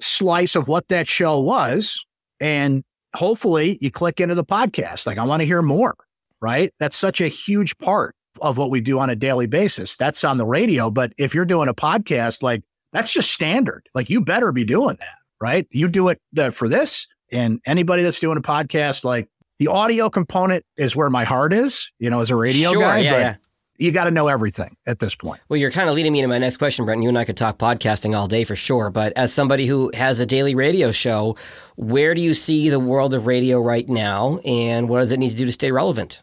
slice 0.00 0.54
of 0.54 0.68
what 0.68 0.88
that 0.88 1.08
show 1.08 1.40
was. 1.40 2.04
And 2.40 2.82
hopefully 3.14 3.78
you 3.80 3.90
click 3.90 4.20
into 4.20 4.34
the 4.34 4.44
podcast. 4.44 5.06
Like, 5.06 5.18
I 5.18 5.24
want 5.24 5.40
to 5.40 5.46
hear 5.46 5.62
more, 5.62 5.94
right? 6.40 6.72
That's 6.78 6.96
such 6.96 7.20
a 7.20 7.28
huge 7.28 7.76
part 7.78 8.14
of 8.40 8.58
what 8.58 8.70
we 8.70 8.80
do 8.80 8.98
on 8.98 9.10
a 9.10 9.16
daily 9.16 9.46
basis. 9.46 9.96
That's 9.96 10.24
on 10.24 10.36
the 10.36 10.46
radio. 10.46 10.90
But 10.90 11.12
if 11.18 11.34
you're 11.34 11.44
doing 11.44 11.68
a 11.68 11.74
podcast, 11.74 12.42
like, 12.42 12.62
that's 12.92 13.12
just 13.12 13.30
standard. 13.30 13.88
Like, 13.94 14.10
you 14.10 14.20
better 14.20 14.52
be 14.52 14.64
doing 14.64 14.96
that, 15.00 15.14
right? 15.40 15.66
You 15.70 15.88
do 15.88 16.08
it 16.08 16.20
uh, 16.36 16.50
for 16.50 16.68
this. 16.68 17.06
And 17.32 17.60
anybody 17.66 18.02
that's 18.02 18.20
doing 18.20 18.36
a 18.36 18.42
podcast, 18.42 19.04
like, 19.04 19.28
the 19.58 19.68
audio 19.68 20.10
component 20.10 20.64
is 20.76 20.96
where 20.96 21.10
my 21.10 21.24
heart 21.24 21.52
is, 21.52 21.90
you 21.98 22.10
know, 22.10 22.20
as 22.20 22.30
a 22.30 22.36
radio 22.36 22.72
sure, 22.72 22.82
guy. 22.82 22.98
Yeah, 22.98 23.12
but 23.12 23.18
yeah 23.18 23.36
you 23.78 23.90
got 23.90 24.04
to 24.04 24.10
know 24.10 24.28
everything 24.28 24.76
at 24.86 25.00
this 25.00 25.14
point. 25.14 25.40
Well, 25.48 25.56
you're 25.56 25.70
kind 25.70 25.88
of 25.88 25.94
leading 25.94 26.12
me 26.12 26.20
to 26.20 26.28
my 26.28 26.38
next 26.38 26.58
question, 26.58 26.84
Brent. 26.84 27.02
You 27.02 27.08
and 27.08 27.18
I 27.18 27.24
could 27.24 27.36
talk 27.36 27.58
podcasting 27.58 28.16
all 28.16 28.28
day 28.28 28.44
for 28.44 28.54
sure. 28.54 28.90
But 28.90 29.12
as 29.16 29.32
somebody 29.32 29.66
who 29.66 29.90
has 29.94 30.20
a 30.20 30.26
daily 30.26 30.54
radio 30.54 30.92
show, 30.92 31.36
where 31.76 32.14
do 32.14 32.20
you 32.20 32.34
see 32.34 32.68
the 32.70 32.78
world 32.78 33.14
of 33.14 33.26
radio 33.26 33.60
right 33.60 33.88
now? 33.88 34.38
And 34.44 34.88
what 34.88 35.00
does 35.00 35.12
it 35.12 35.18
need 35.18 35.30
to 35.30 35.36
do 35.36 35.46
to 35.46 35.52
stay 35.52 35.72
relevant? 35.72 36.22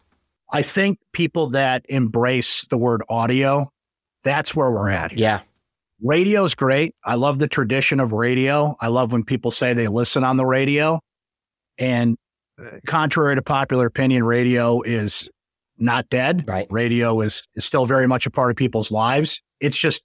I 0.52 0.62
think 0.62 0.98
people 1.12 1.50
that 1.50 1.84
embrace 1.88 2.64
the 2.70 2.78
word 2.78 3.02
audio, 3.08 3.70
that's 4.22 4.54
where 4.54 4.70
we're 4.70 4.90
at. 4.90 5.10
Here. 5.10 5.20
Yeah. 5.20 5.40
Radio's 6.02 6.54
great. 6.54 6.94
I 7.04 7.14
love 7.14 7.38
the 7.38 7.48
tradition 7.48 8.00
of 8.00 8.12
radio. 8.12 8.76
I 8.80 8.88
love 8.88 9.12
when 9.12 9.24
people 9.24 9.50
say 9.50 9.72
they 9.72 9.88
listen 9.88 10.24
on 10.24 10.36
the 10.36 10.46
radio. 10.46 11.00
And 11.78 12.16
contrary 12.86 13.34
to 13.34 13.42
popular 13.42 13.86
opinion, 13.86 14.24
radio 14.24 14.82
is 14.82 15.28
not 15.78 16.08
dead. 16.08 16.44
Right. 16.46 16.66
Radio 16.70 17.20
is, 17.20 17.46
is 17.54 17.64
still 17.64 17.86
very 17.86 18.06
much 18.06 18.26
a 18.26 18.30
part 18.30 18.50
of 18.50 18.56
people's 18.56 18.90
lives. 18.90 19.42
It's 19.60 19.76
just 19.76 20.02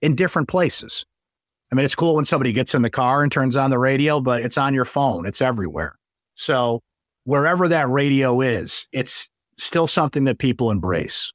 in 0.00 0.14
different 0.14 0.48
places. 0.48 1.04
I 1.70 1.74
mean, 1.74 1.84
it's 1.84 1.94
cool 1.94 2.16
when 2.16 2.24
somebody 2.24 2.52
gets 2.52 2.74
in 2.74 2.82
the 2.82 2.90
car 2.90 3.22
and 3.22 3.30
turns 3.30 3.56
on 3.56 3.70
the 3.70 3.78
radio, 3.78 4.20
but 4.20 4.42
it's 4.42 4.58
on 4.58 4.74
your 4.74 4.84
phone, 4.84 5.26
it's 5.26 5.40
everywhere. 5.40 5.96
So, 6.34 6.80
wherever 7.24 7.68
that 7.68 7.88
radio 7.88 8.40
is, 8.40 8.88
it's 8.92 9.30
still 9.56 9.86
something 9.86 10.24
that 10.24 10.38
people 10.38 10.70
embrace. 10.70 11.32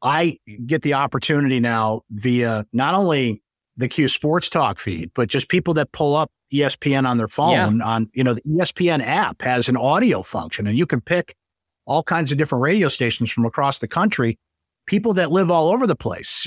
I 0.00 0.38
get 0.64 0.82
the 0.82 0.94
opportunity 0.94 1.60
now 1.60 2.02
via 2.10 2.64
not 2.72 2.94
only 2.94 3.42
the 3.78 3.88
Q 3.88 4.08
Sports 4.08 4.50
Talk 4.50 4.78
feed, 4.78 5.10
but 5.14 5.28
just 5.28 5.48
people 5.48 5.72
that 5.74 5.92
pull 5.92 6.14
up 6.14 6.30
ESPN 6.52 7.08
on 7.08 7.16
their 7.16 7.28
phone. 7.28 7.78
Yeah. 7.78 7.84
On 7.84 8.10
you 8.12 8.22
know, 8.22 8.34
the 8.34 8.42
ESPN 8.42 9.02
app 9.02 9.40
has 9.42 9.68
an 9.68 9.76
audio 9.76 10.22
function, 10.22 10.66
and 10.66 10.76
you 10.76 10.84
can 10.84 11.00
pick 11.00 11.34
all 11.86 12.02
kinds 12.02 12.30
of 12.30 12.38
different 12.38 12.62
radio 12.62 12.88
stations 12.88 13.30
from 13.30 13.46
across 13.46 13.78
the 13.78 13.88
country, 13.88 14.38
people 14.86 15.14
that 15.14 15.32
live 15.32 15.50
all 15.50 15.68
over 15.68 15.86
the 15.86 15.96
place, 15.96 16.46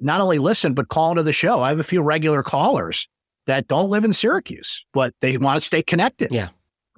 not 0.00 0.20
only 0.20 0.38
listen, 0.38 0.74
but 0.74 0.88
call 0.88 1.10
into 1.10 1.22
the 1.22 1.32
show. 1.32 1.60
I 1.60 1.68
have 1.68 1.78
a 1.78 1.84
few 1.84 2.02
regular 2.02 2.42
callers 2.42 3.08
that 3.46 3.68
don't 3.68 3.90
live 3.90 4.04
in 4.04 4.12
Syracuse, 4.12 4.84
but 4.92 5.14
they 5.20 5.36
want 5.36 5.58
to 5.58 5.60
stay 5.60 5.82
connected. 5.82 6.32
Yeah. 6.32 6.48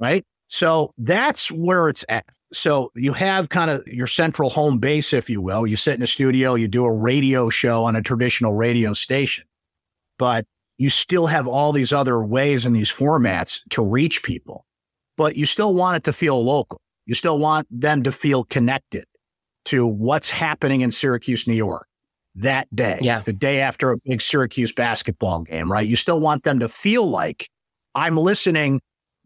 Right. 0.01 0.25
So 0.47 0.93
that's 0.97 1.51
where 1.51 1.89
it's 1.89 2.05
at. 2.09 2.25
So 2.53 2.93
you 2.95 3.13
have 3.13 3.49
kind 3.49 3.71
of 3.71 3.87
your 3.89 4.07
central 4.07 4.49
home 4.49 4.79
base, 4.79 5.13
if 5.13 5.29
you 5.29 5.41
will. 5.41 5.67
You 5.67 5.77
sit 5.77 5.95
in 5.95 6.03
a 6.03 6.07
studio, 6.07 6.55
you 6.55 6.69
do 6.69 6.85
a 6.85 6.93
radio 6.93 7.51
show 7.51 7.85
on 7.85 7.97
a 7.97 8.03
traditional 8.03 8.55
radio 8.55 8.93
station, 8.93 9.45
but 10.19 10.47
you 10.79 10.91
still 10.91 11.27
have 11.27 11.47
all 11.47 11.73
these 11.73 11.93
other 11.93 12.23
ways 12.23 12.65
and 12.65 12.77
these 12.77 12.93
formats 12.93 13.61
to 13.71 13.83
reach 13.83 14.23
people, 14.23 14.67
but 15.17 15.37
you 15.37 15.47
still 15.47 15.75
want 15.75 15.97
it 15.97 16.05
to 16.05 16.13
feel 16.13 16.43
local. 16.45 16.81
You 17.07 17.15
still 17.15 17.39
want 17.39 17.67
them 17.71 18.03
to 18.03 18.13
feel 18.13 18.45
connected 18.45 19.07
to 19.67 19.87
what's 19.87 20.29
happening 20.29 20.81
in 20.81 20.91
Syracuse, 20.91 21.47
New 21.47 21.55
York 21.55 21.87
that 22.35 22.75
day, 22.75 22.99
yeah. 23.01 23.21
the 23.21 23.33
day 23.33 23.61
after 23.61 23.93
a 23.93 23.97
big 23.99 24.21
Syracuse 24.21 24.73
basketball 24.73 25.43
game, 25.43 25.73
right? 25.73 25.87
You 25.87 25.97
still 25.97 26.21
want 26.21 26.45
them 26.45 26.59
to 26.59 26.69
feel 26.69 27.09
like 27.09 27.49
I'm 27.95 28.17
listening 28.17 28.81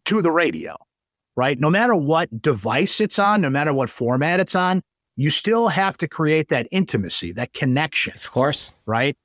to 0.05 0.23
the 0.23 0.31
radio, 0.31 0.77
right? 1.37 1.59
No 1.59 1.71
matter 1.71 1.95
what 1.97 2.41
device 2.41 3.01
it's 3.01 3.19
on, 3.19 3.41
no 3.41 3.51
matter 3.51 3.73
what 3.73 3.91
format 3.91 4.41
it's 4.41 4.55
on, 4.55 4.83
you 5.17 5.31
still 5.31 5.69
have 5.69 5.97
to 5.99 6.09
create 6.09 6.49
that 6.49 6.69
intimacy, 6.71 7.33
that 7.33 7.53
connection. 7.53 8.15
Of 8.15 8.31
course. 8.31 8.75
Right? 8.87 9.17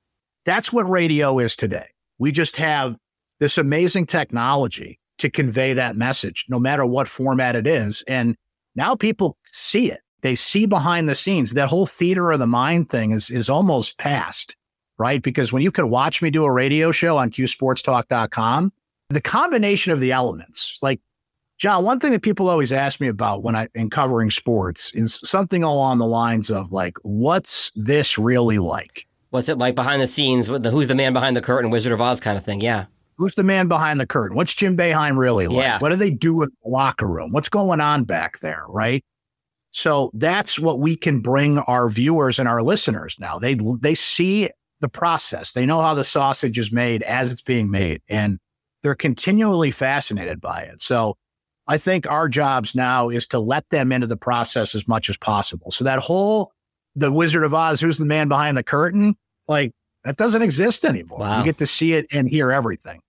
That's 0.46 0.72
what 0.72 0.90
radio 0.90 1.40
is 1.40 1.56
today. 1.56 1.88
We 2.20 2.32
just 2.32 2.56
have 2.56 2.98
this 3.40 3.58
amazing 3.58 4.06
technology 4.06 5.00
to 5.18 5.30
convey 5.30 5.74
that 5.74 5.96
message, 5.96 6.46
no 6.50 6.60
matter 6.60 6.86
what 6.86 7.08
format 7.08 7.56
it 7.56 7.68
is. 7.68 8.04
And 8.08 8.36
now 8.76 8.96
people 8.96 9.38
see 9.46 9.92
it. 9.92 10.02
They 10.22 10.36
see 10.36 10.66
behind 10.66 11.08
the 11.08 11.16
scenes. 11.16 11.52
That 11.52 11.70
whole 11.70 11.86
theater 11.86 12.32
of 12.32 12.40
the 12.40 12.48
mind 12.48 12.90
thing 12.90 13.12
is 13.12 13.30
is 13.30 13.50
almost 13.50 13.98
past, 13.98 14.56
right? 14.98 15.22
Because 15.22 15.54
when 15.54 15.62
you 15.62 15.72
can 15.72 15.90
watch 15.90 16.22
me 16.22 16.30
do 16.30 16.46
a 16.46 16.52
radio 16.52 16.92
show 16.92 17.18
on 17.18 17.30
qsportstalk.com, 17.30 18.74
the 19.10 19.22
combination 19.22 19.92
of 19.92 20.00
the 20.00 20.12
elements, 20.12 20.80
like 20.82 21.00
John, 21.58 21.86
one 21.86 22.00
thing 22.00 22.12
that 22.12 22.22
people 22.22 22.50
always 22.50 22.72
ask 22.72 23.00
me 23.00 23.08
about 23.08 23.44
when 23.44 23.56
I 23.56 23.70
in 23.76 23.90
covering 23.90 24.30
sports 24.30 24.92
is 24.94 25.20
something 25.24 25.64
along 25.64 26.00
the 26.00 26.08
lines 26.08 26.50
of 26.50 26.72
like, 26.72 26.98
what's 27.04 27.72
this 27.76 28.18
really 28.18 28.58
like? 28.58 29.08
What's 29.30 29.50
it 29.50 29.58
like 29.58 29.76
behind 29.76 30.02
the 30.02 30.08
scenes? 30.08 30.48
The, 30.48 30.72
who's 30.72 30.88
the 30.88 30.96
man 30.96 31.14
behind 31.14 31.36
the 31.36 31.42
curtain, 31.42 31.72
Wizard 31.72 31.92
of 31.92 32.02
Oz 32.02 32.20
kind 32.20 32.38
of 32.38 32.46
thing? 32.46 32.62
Yeah. 32.62 32.86
Who's 33.18 33.36
the 33.36 33.44
man 33.44 33.68
behind 33.68 34.00
the 34.00 34.06
curtain? 34.06 34.36
What's 34.36 34.54
Jim 34.54 34.76
Boeheim 34.76 35.18
really 35.18 35.48
like? 35.48 35.64
Yeah. 35.64 35.80
What 35.80 35.90
do 35.90 35.96
they 35.96 36.10
do 36.10 36.44
in 36.44 36.50
the 36.64 36.70
locker 36.70 37.08
room? 37.08 37.32
What's 37.32 37.50
going 37.50 37.82
on 37.82 38.04
back 38.04 38.40
there? 38.40 38.64
Right. 38.68 39.04
So 39.72 40.10
that's 40.14 40.58
what 40.58 40.80
we 40.80 40.96
can 40.96 41.20
bring 41.20 41.60
our 41.60 41.90
viewers 41.90 42.40
and 42.40 42.48
our 42.48 42.62
listeners 42.62 43.18
now. 43.20 43.40
They 43.40 43.58
they 43.82 43.96
see 43.96 44.50
the 44.80 44.88
process. 44.88 45.52
They 45.52 45.66
know 45.66 45.82
how 45.82 45.94
the 45.94 46.04
sausage 46.04 46.58
is 46.58 46.72
made 46.72 47.04
as 47.04 47.32
it's 47.32 47.42
being 47.42 47.70
made, 47.70 48.02
and 48.08 48.40
they're 48.84 48.96
continually 48.96 49.72
fascinated 49.72 50.40
by 50.40 50.62
it. 50.62 50.82
So 50.82 51.18
I 51.68 51.78
think 51.78 52.10
our 52.10 52.30
jobs 52.30 52.76
now 52.76 53.10
is 53.10 53.28
to 53.28 53.40
let 53.40 53.70
them 53.70 53.92
into 53.92 54.08
the 54.08 54.18
process 54.18 54.76
as 54.76 54.88
much 54.88 55.10
as 55.10 55.18
possible. 55.18 55.72
So 55.72 55.84
that 55.84 56.00
whole 56.00 56.52
the 56.96 57.12
Wizard 57.12 57.44
of 57.44 57.54
Oz, 57.54 57.82
who's 57.82 57.98
the 57.98 58.06
man 58.06 58.28
behind 58.28 58.58
the 58.58 58.64
curtain, 58.64 59.16
like 59.48 59.72
that 60.04 60.18
doesn't 60.18 60.42
exist 60.42 60.86
anymore. 60.86 61.20
Wow. 61.20 61.40
You 61.40 61.44
get 61.44 61.58
to 61.60 61.66
see 61.66 61.94
it 61.94 62.08
and 62.14 62.30
hear 62.30 62.52
everything. 62.52 63.02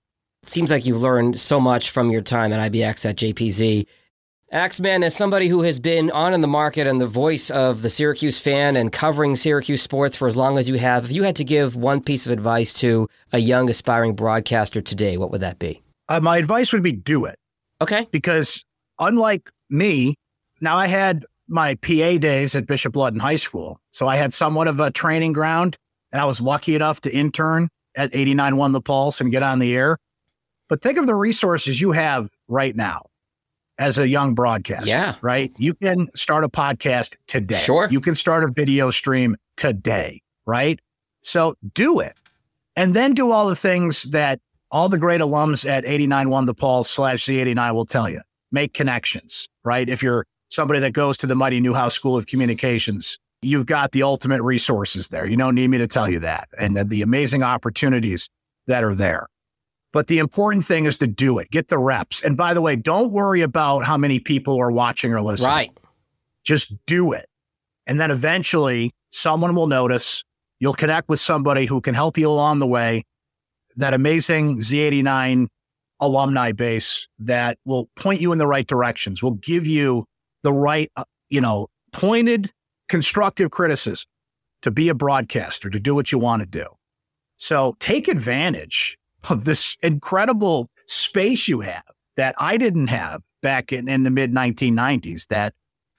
It 0.43 0.51
seems 0.51 0.71
like 0.71 0.87
you've 0.87 1.03
learned 1.03 1.39
so 1.39 1.61
much 1.61 1.91
from 1.91 2.11
your 2.11 2.23
time 2.23 2.53
at 2.53 2.73
IBX 2.73 3.09
at 3.09 3.17
JPZ. 3.17 3.87
Axeman, 4.53 5.03
as 5.03 5.15
somebody 5.15 5.49
who 5.49 5.63
has 5.63 5.81
been 5.81 6.09
on 6.13 6.33
in 6.33 6.41
the 6.41 6.47
market 6.47 6.87
and 6.87 7.01
the 7.01 7.07
voice 7.07 7.51
of 7.51 7.83
the 7.83 7.91
Syracuse 7.91 8.39
fan 8.39 8.77
and 8.77 8.93
covering 8.93 9.35
Syracuse 9.35 9.83
sports 9.83 10.17
for 10.17 10.29
as 10.29 10.37
long 10.37 10.57
as 10.57 10.69
you 10.69 10.77
have, 10.77 11.07
if 11.07 11.13
you 11.13 11.25
had 11.25 11.35
to 11.37 11.45
give 11.45 11.75
one 11.75 12.01
piece 12.01 12.27
of 12.27 12.33
advice 12.33 12.73
to 12.75 13.09
a 13.33 13.39
young 13.39 13.69
aspiring 13.69 14.15
broadcaster 14.15 14.81
today, 14.81 15.17
what 15.17 15.33
would 15.33 15.41
that 15.41 15.59
be? 15.59 15.83
Uh, 16.09 16.21
my 16.21 16.37
advice 16.37 16.73
would 16.73 16.83
be 16.83 16.93
do 16.93 17.25
it. 17.25 17.37
Okay. 17.81 18.07
Because 18.13 18.65
unlike 19.01 19.51
me, 19.69 20.15
now 20.61 20.77
I 20.77 20.87
had 20.87 21.27
my 21.49 21.75
PA 21.77 22.19
days 22.19 22.55
at 22.55 22.67
Bishop 22.67 22.95
Ludden 22.95 23.21
High 23.21 23.37
School. 23.37 23.81
So 23.91 24.09
I 24.09 24.17
had 24.17 24.33
somewhat 24.33 24.69
of 24.69 24.81
a 24.81 24.91
training 24.91 25.33
ground 25.33 25.77
and 26.13 26.21
I 26.21 26.25
was 26.25 26.41
lucky 26.41 26.75
enough 26.75 27.01
to 27.03 27.15
intern 27.15 27.69
at 27.97 28.13
89.1 28.13 28.73
The 28.73 28.81
Pulse 28.81 29.21
and 29.21 29.31
get 29.31 29.43
on 29.43 29.59
the 29.59 29.75
air. 29.75 29.99
But 30.69 30.83
think 30.83 30.99
of 30.99 31.07
the 31.07 31.15
resources 31.15 31.81
you 31.81 31.93
have 31.93 32.31
right 32.49 32.75
now 32.75 33.07
as 33.79 33.99
a 33.99 34.09
young 34.09 34.35
broadcaster. 34.35 34.89
Yeah. 34.89 35.15
Right. 35.21 35.53
You 35.59 35.75
can 35.75 36.09
start 36.15 36.45
a 36.45 36.49
podcast 36.49 37.17
today. 37.27 37.57
Sure. 37.57 37.89
You 37.91 38.01
can 38.01 38.15
start 38.15 38.45
a 38.45 38.49
video 38.49 38.91
stream 38.91 39.37
today. 39.57 40.23
Right. 40.47 40.81
So 41.21 41.57
do 41.75 42.01
it. 42.01 42.15
And 42.75 42.95
then 42.95 43.15
do 43.15 43.31
all 43.31 43.49
the 43.49 43.57
things 43.57 44.05
that 44.05 44.41
all 44.71 44.89
the 44.89 44.99
great 44.99 45.21
alums 45.21 45.69
at 45.69 45.85
89.1 45.85 46.47
The 46.47 46.55
Pulse 46.55 46.91
slash 46.91 47.25
Z89 47.25 47.75
will 47.75 47.87
tell 47.87 48.09
you. 48.09 48.21
Make 48.53 48.75
connections. 48.75 49.49
Right. 49.65 49.89
If 49.89 50.03
you're 50.03 50.27
somebody 50.49 50.81
that 50.81 50.93
goes 50.93 51.19
to 51.19 51.27
the 51.27 51.35
Mighty 51.35 51.61
Newhouse 51.61 51.95
School 51.95 52.17
of 52.17 52.27
Communications, 52.27 53.19
you've 53.43 53.67
got 53.67 53.93
the 53.93 54.03
ultimate 54.03 54.43
resources 54.43 55.09
there. 55.09 55.27
You 55.27 55.37
don't 55.37 55.55
need 55.55 55.69
me 55.69 55.79
to 55.79 55.87
tell 55.87 56.09
you 56.09 56.21
that. 56.21 56.49
And 56.59 56.89
the 56.89 57.03
amazing 57.03 57.43
opportunities 57.43 58.29
that 58.67 58.85
are 58.85 58.95
there. 58.95 59.29
But 59.93 60.09
the 60.09 60.19
important 60.19 60.65
thing 60.67 60.85
is 60.85 60.99
to 60.99 61.07
do 61.07 61.39
it, 61.39 61.51
get 61.51 61.69
the 61.69 61.79
reps. 61.79 62.23
And 62.23 62.37
by 62.37 62.53
the 62.53 62.61
way, 62.61 62.77
don't 62.77 63.13
worry 63.13 63.41
about 63.41 63.85
how 63.85 63.97
many 63.97 64.21
people 64.21 64.61
are 64.61 64.71
watching 64.71 65.13
or 65.13 65.23
listening. 65.23 65.49
Right. 65.49 65.79
Just 66.45 66.75
do 66.87 67.13
it. 67.13 67.29
And 67.87 67.99
then 67.99 68.11
eventually 68.11 68.93
someone 69.11 69.55
will 69.55 69.69
notice. 69.69 70.23
You'll 70.59 70.75
connect 70.75 71.09
with 71.09 71.21
somebody 71.21 71.67
who 71.67 71.81
can 71.81 71.95
help 71.95 72.19
you 72.19 72.29
along 72.29 72.59
the 72.59 72.67
way. 72.67 73.05
That 73.77 73.95
amazing 73.95 74.59
Z89 74.59 75.47
alumni 76.01 76.53
base 76.53 77.09
that 77.19 77.59
will 77.65 77.89
point 77.97 78.21
you 78.21 78.33
in 78.33 78.39
the 78.39 78.47
right 78.47 78.67
directions, 78.67 79.23
will 79.23 79.33
give 79.33 79.67
you 79.67 80.05
the 80.47 80.53
right, 80.53 80.91
uh, 80.97 81.03
you 81.29 81.41
know, 81.41 81.67
pointed, 81.93 82.53
constructive 82.89 83.51
criticism 83.51 84.07
to 84.63 84.71
be 84.71 84.89
a 84.89 84.95
broadcaster, 84.95 85.69
to 85.69 85.81
do 85.81 85.93
what 85.93 86.13
you 86.13 86.19
want 86.21 86.41
to 86.41 86.47
do. 86.47 86.67
So 87.37 87.77
take 87.81 88.07
advantage 88.07 88.97
of 89.29 89.45
this 89.45 89.77
incredible 89.83 90.71
space 90.87 91.49
you 91.49 91.61
have 91.63 91.83
that 92.17 92.37
I 92.39 92.57
didn't 92.59 92.87
have 92.87 93.23
back 93.43 93.73
in, 93.73 93.89
in 93.89 94.05
the 94.05 94.11
mid 94.11 94.33
1990s 94.33 95.27
that 95.29 95.53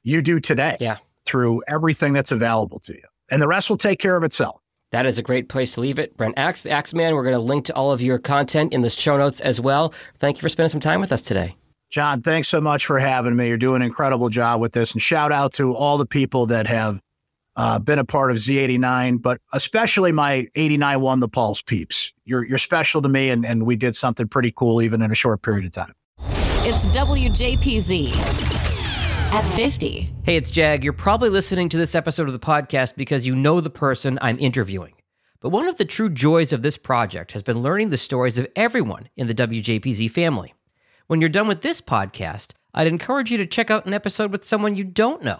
you 0.03 0.21
do 0.21 0.39
today 0.39 0.77
Yeah. 0.79 0.97
through 1.25 1.61
everything 1.67 2.13
that's 2.13 2.31
available 2.31 2.79
to 2.79 2.93
you. 2.93 3.03
and 3.29 3.41
the 3.41 3.47
rest 3.47 3.69
will 3.69 3.75
take 3.77 3.99
care 3.99 4.15
of 4.15 4.23
itself. 4.23 4.61
That 4.91 5.05
is 5.05 5.19
a 5.19 5.21
great 5.21 5.49
place 5.49 5.73
to 5.73 5.81
leave 5.81 5.99
it. 5.99 6.15
Brent 6.15 6.39
Axe, 6.39 6.65
Axeman, 6.65 7.13
we're 7.13 7.23
going 7.23 7.35
to 7.35 7.41
link 7.41 7.65
to 7.65 7.75
all 7.75 7.91
of 7.91 8.01
your 8.01 8.17
content 8.19 8.73
in 8.73 8.81
the 8.83 8.89
show 8.89 9.17
notes 9.17 9.41
as 9.41 9.59
well. 9.59 9.93
Thank 10.19 10.37
you 10.37 10.41
for 10.41 10.47
spending 10.47 10.69
some 10.69 10.79
time 10.79 11.01
with 11.01 11.11
us 11.11 11.21
today. 11.21 11.57
John, 11.89 12.21
thanks 12.21 12.49
so 12.49 12.59
much 12.59 12.85
for 12.85 12.99
having 12.99 13.35
me. 13.35 13.47
You're 13.47 13.57
doing 13.57 13.77
an 13.77 13.83
incredible 13.83 14.29
job 14.29 14.59
with 14.59 14.73
this. 14.73 14.91
And 14.91 15.01
shout 15.01 15.31
out 15.31 15.53
to 15.53 15.73
all 15.73 15.97
the 15.97 16.05
people 16.05 16.45
that 16.47 16.67
have 16.67 17.01
uh, 17.55 17.79
been 17.79 17.97
a 17.97 18.05
part 18.05 18.29
of 18.29 18.37
Z89, 18.37 19.21
but 19.21 19.39
especially 19.53 20.11
my 20.11 20.47
89 20.55 21.01
One 21.01 21.19
the 21.21 21.29
Pulse 21.29 21.61
peeps. 21.61 22.13
You're, 22.25 22.45
you're 22.45 22.57
special 22.57 23.01
to 23.01 23.09
me, 23.09 23.29
and, 23.29 23.45
and 23.45 23.65
we 23.65 23.75
did 23.75 23.95
something 23.95 24.27
pretty 24.27 24.51
cool 24.55 24.81
even 24.81 25.01
in 25.01 25.11
a 25.11 25.15
short 25.15 25.41
period 25.41 25.65
of 25.65 25.71
time. 25.71 25.93
It's 26.69 26.85
WJPZ 26.87 28.15
at 29.31 29.55
50. 29.55 30.09
Hey, 30.23 30.35
it's 30.35 30.51
Jag. 30.51 30.83
You're 30.83 30.93
probably 30.93 31.29
listening 31.29 31.69
to 31.69 31.77
this 31.77 31.95
episode 31.95 32.27
of 32.27 32.33
the 32.33 32.39
podcast 32.39 32.95
because 32.95 33.25
you 33.25 33.35
know 33.35 33.61
the 33.61 33.69
person 33.69 34.19
I'm 34.21 34.37
interviewing. 34.39 34.93
But 35.39 35.49
one 35.49 35.67
of 35.67 35.77
the 35.77 35.85
true 35.85 36.09
joys 36.09 36.51
of 36.51 36.63
this 36.63 36.77
project 36.77 37.31
has 37.31 37.43
been 37.43 37.61
learning 37.61 37.89
the 37.89 37.97
stories 37.97 38.37
of 38.37 38.47
everyone 38.55 39.07
in 39.15 39.27
the 39.27 39.35
WJPZ 39.35 40.11
family. 40.11 40.53
When 41.07 41.21
you're 41.21 41.29
done 41.29 41.47
with 41.47 41.61
this 41.61 41.79
podcast, 41.79 42.51
I'd 42.73 42.85
encourage 42.87 43.31
you 43.31 43.37
to 43.37 43.45
check 43.45 43.71
out 43.71 43.85
an 43.85 43.93
episode 43.93 44.29
with 44.29 44.43
someone 44.43 44.75
you 44.75 44.83
don't 44.83 45.23
know. 45.23 45.39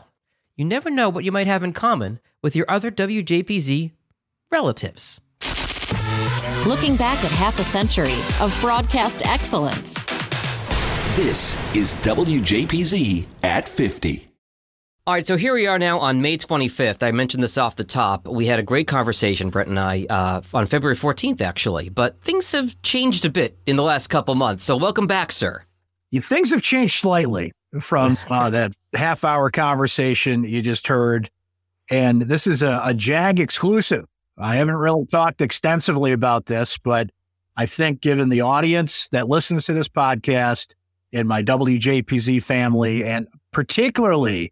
You 0.56 0.64
never 0.64 0.90
know 0.90 1.10
what 1.10 1.26
you 1.26 1.32
might 1.34 1.48
have 1.48 1.62
in 1.62 1.74
common 1.74 2.22
with 2.42 2.56
your 2.56 2.66
other 2.72 2.90
WJPZ 2.90 3.92
relatives. 4.50 5.20
Looking 6.66 6.96
back 6.96 7.24
at 7.24 7.32
half 7.32 7.60
a 7.60 7.66
century 7.66 8.16
of 8.40 8.58
broadcast 8.62 9.26
excellence. 9.26 10.06
This 11.18 11.54
is 11.76 11.96
WJPZ 11.96 13.26
at 13.44 13.68
50. 13.68 14.27
All 15.08 15.14
right, 15.14 15.26
so 15.26 15.38
here 15.38 15.54
we 15.54 15.68
are 15.68 15.80
now 15.80 16.00
on 16.00 16.22
May 16.22 16.38
25th. 16.38 17.02
I 17.02 17.12
mentioned 17.12 17.42
this 17.42 17.58
off 17.58 17.78
the 17.78 17.86
top. 17.86 18.28
We 18.28 18.46
had 18.46 18.60
a 18.60 18.62
great 18.62 18.88
conversation, 18.90 19.50
Brent 19.50 19.70
and 19.70 19.80
I, 19.80 20.06
uh, 20.10 20.42
on 20.54 20.66
February 20.66 20.98
14th, 20.98 21.40
actually. 21.40 21.88
But 21.88 22.22
things 22.24 22.52
have 22.52 22.76
changed 22.82 23.24
a 23.24 23.30
bit 23.30 23.58
in 23.66 23.78
the 23.78 23.84
last 23.84 24.10
couple 24.10 24.36
months. 24.36 24.66
So 24.66 24.76
welcome 24.76 25.08
back, 25.08 25.32
sir. 25.32 25.64
You, 26.12 26.20
things 26.20 26.52
have 26.52 26.62
changed 26.62 26.96
slightly 26.96 27.54
from 27.80 28.18
uh, 28.30 28.50
that 28.50 28.74
half 28.96 29.24
hour 29.24 29.50
conversation 29.50 30.44
you 30.44 30.62
just 30.62 30.88
heard. 30.88 31.30
And 31.90 32.24
this 32.24 32.46
is 32.46 32.62
a, 32.62 32.82
a 32.84 32.94
JAG 32.94 33.40
exclusive. 33.40 34.04
I 34.38 34.58
haven't 34.58 34.76
really 34.76 35.06
talked 35.06 35.40
extensively 35.40 36.12
about 36.12 36.48
this, 36.48 36.78
but 36.78 37.12
I 37.56 37.66
think 37.66 38.02
given 38.02 38.28
the 38.28 38.42
audience 38.42 39.08
that 39.14 39.30
listens 39.30 39.68
to 39.68 39.74
this 39.74 39.88
podcast, 39.88 40.74
and 41.14 41.30
my 41.30 41.42
WJPZ 41.42 42.44
family, 42.44 43.06
and 43.06 43.30
particularly 43.54 44.52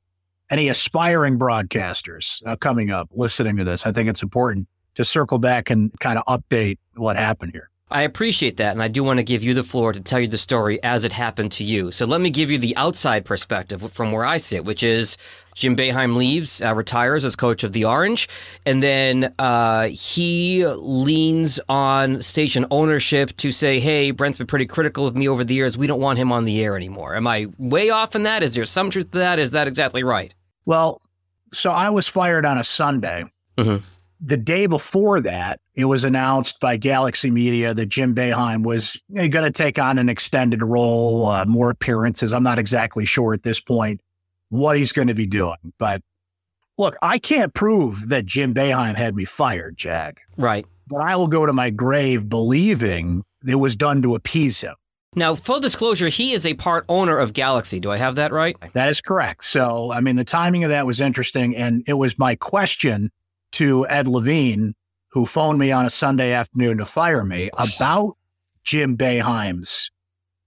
any 0.50 0.70
aspiring 0.70 1.40
broadcasters 1.40 2.42
uh, 2.46 2.56
coming 2.56 2.92
up 2.92 3.10
listening 3.12 3.58
to 3.58 3.64
this. 3.64 3.86
I 3.86 3.92
think 3.92 4.10
it's 4.10 4.24
important 4.24 4.68
to 4.96 5.04
circle 5.04 5.40
back 5.40 5.70
and 5.70 5.92
kind 6.00 6.20
of 6.20 6.26
update 6.26 6.78
what 6.96 7.18
happened 7.18 7.52
here. 7.54 7.70
I 7.92 8.02
appreciate 8.02 8.58
that, 8.58 8.72
and 8.72 8.82
I 8.82 8.88
do 8.88 9.04
want 9.04 9.18
to 9.18 9.24
give 9.24 9.44
you 9.44 9.54
the 9.54 9.64
floor 9.64 9.94
to 9.94 10.00
tell 10.00 10.20
you 10.20 10.28
the 10.28 10.40
story 10.40 10.82
as 10.82 11.04
it 11.04 11.12
happened 11.12 11.52
to 11.54 11.64
you. 11.64 11.92
So 11.92 12.08
let 12.08 12.20
me 12.20 12.32
give 12.32 12.50
you 12.50 12.58
the 12.58 12.76
outside 12.76 13.26
perspective 13.26 13.92
from 13.94 14.12
where 14.12 14.26
I 14.26 14.38
sit, 14.38 14.66
which 14.66 14.82
is 14.82 15.18
Jim 15.54 15.76
Boeheim 15.76 16.16
leaves, 16.16 16.64
uh, 16.64 16.74
retires 16.74 17.24
as 17.24 17.36
coach 17.36 17.64
of 17.64 17.74
the 17.74 17.86
Orange, 17.86 18.28
and 18.66 18.82
then 18.82 19.36
uh, 19.38 19.90
he 19.90 20.66
leans 20.66 21.60
on 21.70 22.24
station 22.24 22.66
ownership 22.72 23.38
to 23.38 23.52
say, 23.52 23.80
"Hey, 23.80 24.10
Brent's 24.10 24.40
been 24.40 24.48
pretty 24.48 24.66
critical 24.66 25.06
of 25.06 25.16
me 25.16 25.30
over 25.30 25.44
the 25.44 25.54
years. 25.54 25.78
We 25.78 25.86
don't 25.86 26.02
want 26.02 26.18
him 26.18 26.32
on 26.32 26.46
the 26.46 26.64
air 26.64 26.76
anymore." 26.76 27.16
Am 27.16 27.28
I 27.28 27.48
way 27.60 27.92
off 27.92 28.16
in 28.16 28.24
that? 28.24 28.42
Is 28.42 28.56
there 28.56 28.66
some 28.66 28.90
truth 28.90 29.12
to 29.12 29.20
that? 29.20 29.38
Is 29.38 29.52
that 29.52 29.68
exactly 29.68 30.04
right? 30.04 30.34
Well, 30.66 31.02
so 31.52 31.72
I 31.72 31.92
was 31.92 32.08
fired 32.08 32.46
on 32.46 32.58
a 32.58 32.64
Sunday. 32.64 33.26
Mm-hmm 33.58 33.86
the 34.20 34.38
day 34.38 34.66
before 34.66 35.22
that, 35.22 35.60
it 35.76 35.86
was 35.86 36.04
announced 36.04 36.60
by 36.60 36.78
Galaxy 36.78 37.30
Media 37.30 37.74
that 37.74 37.88
Jim 37.88 38.16
Boeheim 38.16 38.64
was 38.64 39.02
going 39.14 39.32
to 39.32 39.52
take 39.52 39.78
on 39.78 39.98
an 39.98 40.08
extended 40.08 40.64
role, 40.64 41.28
uh, 41.28 41.46
more 41.46 41.70
appearances. 41.70 42.32
I'm 42.32 42.44
not 42.44 42.60
exactly 42.60 43.06
sure 43.06 43.34
at 43.34 43.44
this 43.44 43.60
point 43.60 44.02
what 44.50 44.78
he's 44.78 44.94
going 44.94 45.10
to 45.10 45.14
be 45.14 45.26
doing. 45.28 45.74
But 45.78 46.02
look, 46.78 46.96
I 47.02 47.18
can't 47.18 47.54
prove 47.54 48.10
that 48.10 48.26
Jim 48.26 48.54
Boeheim 48.54 48.96
had 48.96 49.16
me 49.16 49.26
fired, 49.26 49.78
Jag. 49.78 50.20
Right. 50.38 50.66
But 50.88 51.02
I 51.02 51.16
will 51.16 51.28
go 51.28 51.46
to 51.46 51.54
my 51.54 51.72
grave 51.72 52.30
believing 52.30 53.24
it 53.46 53.56
was 53.56 53.76
done 53.76 54.02
to 54.04 54.16
appease 54.16 54.62
him. 54.62 54.76
Now, 55.18 55.34
full 55.34 55.62
disclosure, 55.62 56.10
he 56.10 56.34
is 56.34 56.46
a 56.46 56.56
part 56.56 56.86
owner 56.90 57.18
of 57.18 57.34
Galaxy. 57.34 57.80
Do 57.80 57.90
I 57.90 57.98
have 57.98 58.16
that 58.16 58.34
right? 58.34 58.58
That 58.74 58.90
is 58.90 59.00
correct. 59.00 59.46
So, 59.46 59.92
I 59.92 60.02
mean, 60.02 60.18
the 60.18 60.26
timing 60.26 60.64
of 60.66 60.70
that 60.70 60.86
was 60.86 61.00
interesting. 61.00 61.56
And 61.56 61.84
it 61.88 61.94
was 61.94 62.20
my 62.20 62.36
question 62.36 63.12
to 63.54 63.88
Ed 63.88 64.08
Levine, 64.08 64.74
who 65.16 65.26
phoned 65.26 65.58
me 65.58 65.72
on 65.72 65.86
a 65.86 65.90
Sunday 65.90 66.34
afternoon 66.34 66.78
to 66.78 66.86
fire 66.86 67.24
me 67.24 67.50
about 67.58 68.18
Jim 68.66 68.98
Boeheim's 68.98 69.90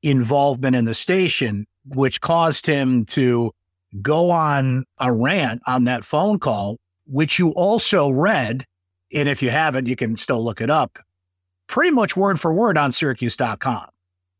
involvement 0.03 0.77
in 0.77 0.85
the 0.85 0.93
station, 0.93 1.67
which 1.87 2.21
caused 2.21 2.67
him 2.67 3.07
to 3.07 3.51
go 4.03 4.31
on 4.31 4.85
a 4.99 5.11
rant 5.11 5.63
on 5.67 5.85
that 5.85 6.05
phone 6.05 6.39
call, 6.39 6.77
which 7.07 7.39
you 7.39 7.49
also 7.53 8.11
read. 8.11 8.67
And 9.15 9.27
if 9.27 9.43
you 9.43 9.49
haven't, 9.49 9.87
you 9.87 9.97
can 9.97 10.17
still 10.17 10.45
look 10.45 10.61
it 10.61 10.69
up 10.69 10.99
pretty 11.67 11.91
much 11.91 12.15
word 12.15 12.39
for 12.39 12.53
word 12.53 12.77
on 12.77 12.93
Syracuse.com 12.93 13.87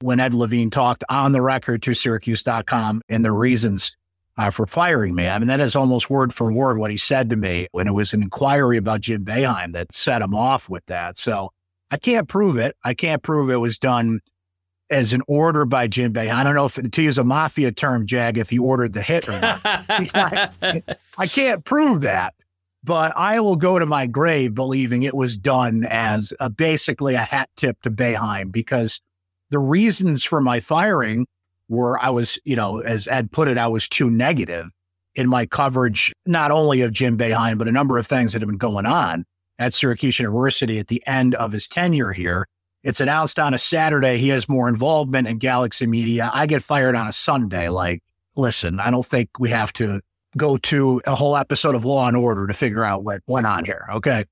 when 0.01 0.21
Ed 0.21 0.35
Levine 0.35 0.69
talked 0.69 1.05
on 1.09 1.33
the 1.33 1.41
record 1.41 1.83
to 1.85 1.95
Syracuse.com 1.95 3.01
and 3.09 3.25
the 3.25 3.33
reasons 3.33 3.97
uh, 4.39 4.51
for 4.51 4.67
firing 4.67 5.17
me. 5.17 5.29
I 5.29 5.39
mean, 5.39 5.49
that 5.49 5.61
is 5.61 5.75
almost 5.75 6.09
word 6.09 6.33
for 6.33 6.51
word 6.53 6.79
what 6.79 6.93
he 6.93 6.97
said 6.97 7.29
to 7.31 7.37
me 7.37 7.67
when 7.73 7.89
it 7.89 7.93
was 7.93 8.15
an 8.15 8.23
inquiry 8.23 8.77
about 8.77 9.01
Jim 9.01 9.25
Boeheim 9.25 9.73
that 9.73 9.93
set 9.93 10.23
him 10.23 10.35
off 10.35 10.69
with 10.71 10.87
that. 10.87 11.19
So 11.19 11.51
I 11.91 11.97
can't 11.97 12.29
prove 12.29 12.57
it. 12.57 12.77
I 12.85 12.95
can't 12.95 13.23
prove 13.23 13.51
it 13.51 13.57
was 13.57 13.79
done 13.79 14.21
as 14.91 15.13
an 15.13 15.23
order 15.27 15.65
by 15.65 15.89
Jim 15.89 16.13
Boeheim. 16.13 16.35
I 16.35 16.45
don't 16.45 16.55
know 16.55 16.67
if 16.67 16.75
to 16.75 17.03
use 17.03 17.19
a 17.19 17.25
mafia 17.25 17.73
term, 17.73 18.07
Jag, 18.07 18.39
if 18.39 18.49
he 18.49 18.61
ordered 18.61 18.93
the 18.93 19.03
hit 19.03 19.29
or 19.29 19.41
not. 19.41 19.61
I, 19.65 20.83
I 21.19 21.27
can't 21.27 21.65
prove 21.65 22.03
that, 22.03 22.35
but 22.85 23.13
I 23.17 23.41
will 23.41 23.57
go 23.57 23.81
to 23.81 23.87
my 23.87 24.07
grave 24.07 24.55
believing 24.55 25.03
it 25.03 25.17
was 25.17 25.37
done 25.37 25.85
as 25.91 26.33
a, 26.39 26.49
basically 26.49 27.15
a 27.15 27.19
hat 27.19 27.51
tip 27.57 27.83
to 27.83 27.91
Boeheim 27.91 28.53
because 28.53 29.01
the 29.51 29.59
reasons 29.59 30.23
for 30.23 30.41
my 30.41 30.61
firing 30.61 31.27
where 31.69 32.03
I 32.03 32.11
was, 32.11 32.39
you 32.45 32.57
know, 32.57 32.81
as 32.81 33.07
Ed 33.09 33.31
put 33.31 33.49
it, 33.49 33.57
I 33.59 33.69
was 33.69 33.89
too 33.89 34.11
negative 34.11 34.71
in 35.15 35.29
my 35.29 35.47
coverage, 35.47 36.13
not 36.27 36.51
only 36.51 36.83
of 36.83 36.93
Jim 36.93 37.17
Boeheim, 37.17 37.59
but 37.59 37.69
a 37.69 37.73
number 37.73 37.99
of 37.99 38.07
things 38.07 38.33
that 38.33 38.43
have 38.43 38.49
been 38.49 38.59
going 38.59 38.87
on 38.87 39.25
at 39.59 39.75
Syracuse 39.75 40.19
University 40.19 40.79
at 40.79 40.89
the 40.89 41.03
end 41.07 41.35
of 41.35 41.53
his 41.53 41.69
tenure 41.69 42.13
here. 42.13 42.47
It's 42.85 43.01
announced 43.01 43.39
on 43.39 43.55
a 43.55 43.59
Saturday 43.59 44.19
he 44.19 44.29
has 44.29 44.49
more 44.49 44.69
involvement 44.69 45.27
in 45.27 45.39
Galaxy 45.39 45.87
Media. 45.87 46.31
I 46.33 46.47
get 46.47 46.63
fired 46.63 46.95
on 46.95 47.09
a 47.09 47.13
Sunday. 47.13 47.69
Like, 47.69 48.03
listen, 48.37 48.79
I 48.79 48.91
don't 48.91 49.05
think 49.05 49.31
we 49.39 49.51
have 49.51 49.73
to 49.75 50.01
go 50.37 50.57
to 50.59 51.03
a 51.07 51.15
whole 51.15 51.37
episode 51.37 51.75
of 51.75 51.85
Law 51.85 52.07
and 52.07 52.17
Order 52.17 52.47
to 52.47 52.55
figure 52.55 52.85
out 52.85 53.03
what 53.03 53.21
went 53.27 53.47
on 53.47 53.65
here. 53.65 53.87
Okay. 53.93 54.25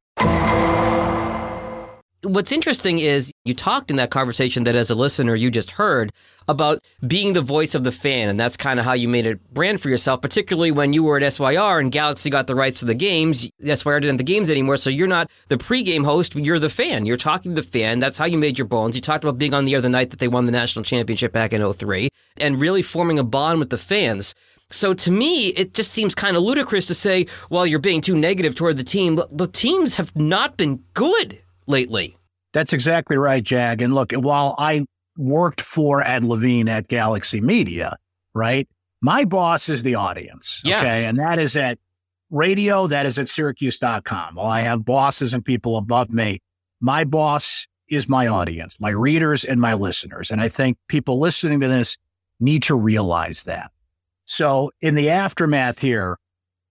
What's 2.26 2.50
interesting 2.50 2.98
is 2.98 3.30
you 3.44 3.54
talked 3.54 3.88
in 3.88 3.98
that 3.98 4.10
conversation 4.10 4.64
that 4.64 4.74
as 4.74 4.90
a 4.90 4.96
listener 4.96 5.36
you 5.36 5.48
just 5.48 5.70
heard 5.70 6.12
about 6.48 6.82
being 7.06 7.34
the 7.34 7.40
voice 7.40 7.72
of 7.72 7.84
the 7.84 7.92
fan, 7.92 8.28
and 8.28 8.38
that's 8.38 8.56
kind 8.56 8.80
of 8.80 8.84
how 8.84 8.94
you 8.94 9.06
made 9.08 9.28
a 9.28 9.36
brand 9.52 9.80
for 9.80 9.90
yourself, 9.90 10.22
particularly 10.22 10.72
when 10.72 10.92
you 10.92 11.04
were 11.04 11.20
at 11.20 11.32
SYR 11.32 11.78
and 11.78 11.92
Galaxy 11.92 12.28
got 12.28 12.48
the 12.48 12.56
rights 12.56 12.80
to 12.80 12.84
the 12.84 12.94
games. 12.94 13.48
SYR 13.60 14.00
didn't 14.00 14.14
have 14.14 14.18
the 14.18 14.24
games 14.24 14.50
anymore, 14.50 14.76
so 14.76 14.90
you're 14.90 15.06
not 15.06 15.30
the 15.46 15.56
pregame 15.56 16.04
host, 16.04 16.34
you're 16.34 16.58
the 16.58 16.68
fan. 16.68 17.06
You're 17.06 17.16
talking 17.16 17.54
to 17.54 17.62
the 17.62 17.68
fan. 17.68 18.00
That's 18.00 18.18
how 18.18 18.24
you 18.24 18.38
made 18.38 18.58
your 18.58 18.66
bones. 18.66 18.96
You 18.96 19.02
talked 19.02 19.22
about 19.22 19.38
being 19.38 19.54
on 19.54 19.64
the 19.64 19.76
other 19.76 19.88
night 19.88 20.10
that 20.10 20.18
they 20.18 20.28
won 20.28 20.46
the 20.46 20.52
national 20.52 20.84
championship 20.84 21.32
back 21.32 21.52
in 21.52 21.72
03 21.72 22.08
and 22.38 22.58
really 22.58 22.82
forming 22.82 23.20
a 23.20 23.24
bond 23.24 23.60
with 23.60 23.70
the 23.70 23.78
fans. 23.78 24.34
So 24.68 24.94
to 24.94 25.12
me, 25.12 25.50
it 25.50 25.74
just 25.74 25.92
seems 25.92 26.12
kind 26.16 26.36
of 26.36 26.42
ludicrous 26.42 26.86
to 26.86 26.94
say, 26.94 27.28
well, 27.50 27.66
you're 27.66 27.78
being 27.78 28.00
too 28.00 28.16
negative 28.16 28.56
toward 28.56 28.78
the 28.78 28.84
team. 28.84 29.20
The 29.30 29.46
teams 29.46 29.94
have 29.94 30.14
not 30.16 30.56
been 30.56 30.82
good 30.94 31.40
lately. 31.66 32.15
That's 32.56 32.72
exactly 32.72 33.18
right, 33.18 33.42
Jag. 33.42 33.82
And 33.82 33.94
look, 33.94 34.12
while 34.12 34.54
I 34.56 34.86
worked 35.18 35.60
for 35.60 36.02
Ed 36.02 36.24
Levine 36.24 36.70
at 36.70 36.88
Galaxy 36.88 37.38
Media, 37.38 37.98
right? 38.34 38.66
My 39.02 39.26
boss 39.26 39.68
is 39.68 39.82
the 39.82 39.96
audience. 39.96 40.62
Yeah. 40.64 40.78
Okay. 40.78 41.04
And 41.04 41.18
that 41.18 41.38
is 41.38 41.54
at 41.54 41.78
radio, 42.30 42.86
that 42.86 43.04
is 43.04 43.18
at 43.18 43.28
syracuse.com. 43.28 44.36
While 44.36 44.46
I 44.46 44.62
have 44.62 44.86
bosses 44.86 45.34
and 45.34 45.44
people 45.44 45.76
above 45.76 46.08
me, 46.08 46.38
my 46.80 47.04
boss 47.04 47.68
is 47.90 48.08
my 48.08 48.26
audience, 48.26 48.80
my 48.80 48.88
readers 48.88 49.44
and 49.44 49.60
my 49.60 49.74
listeners. 49.74 50.30
And 50.30 50.40
I 50.40 50.48
think 50.48 50.78
people 50.88 51.20
listening 51.20 51.60
to 51.60 51.68
this 51.68 51.98
need 52.40 52.62
to 52.62 52.74
realize 52.74 53.42
that. 53.42 53.70
So 54.24 54.70
in 54.80 54.94
the 54.94 55.10
aftermath 55.10 55.80
here, 55.80 56.18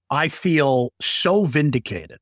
I 0.10 0.30
feel 0.30 0.94
so 1.00 1.46
vindicated 1.46 2.18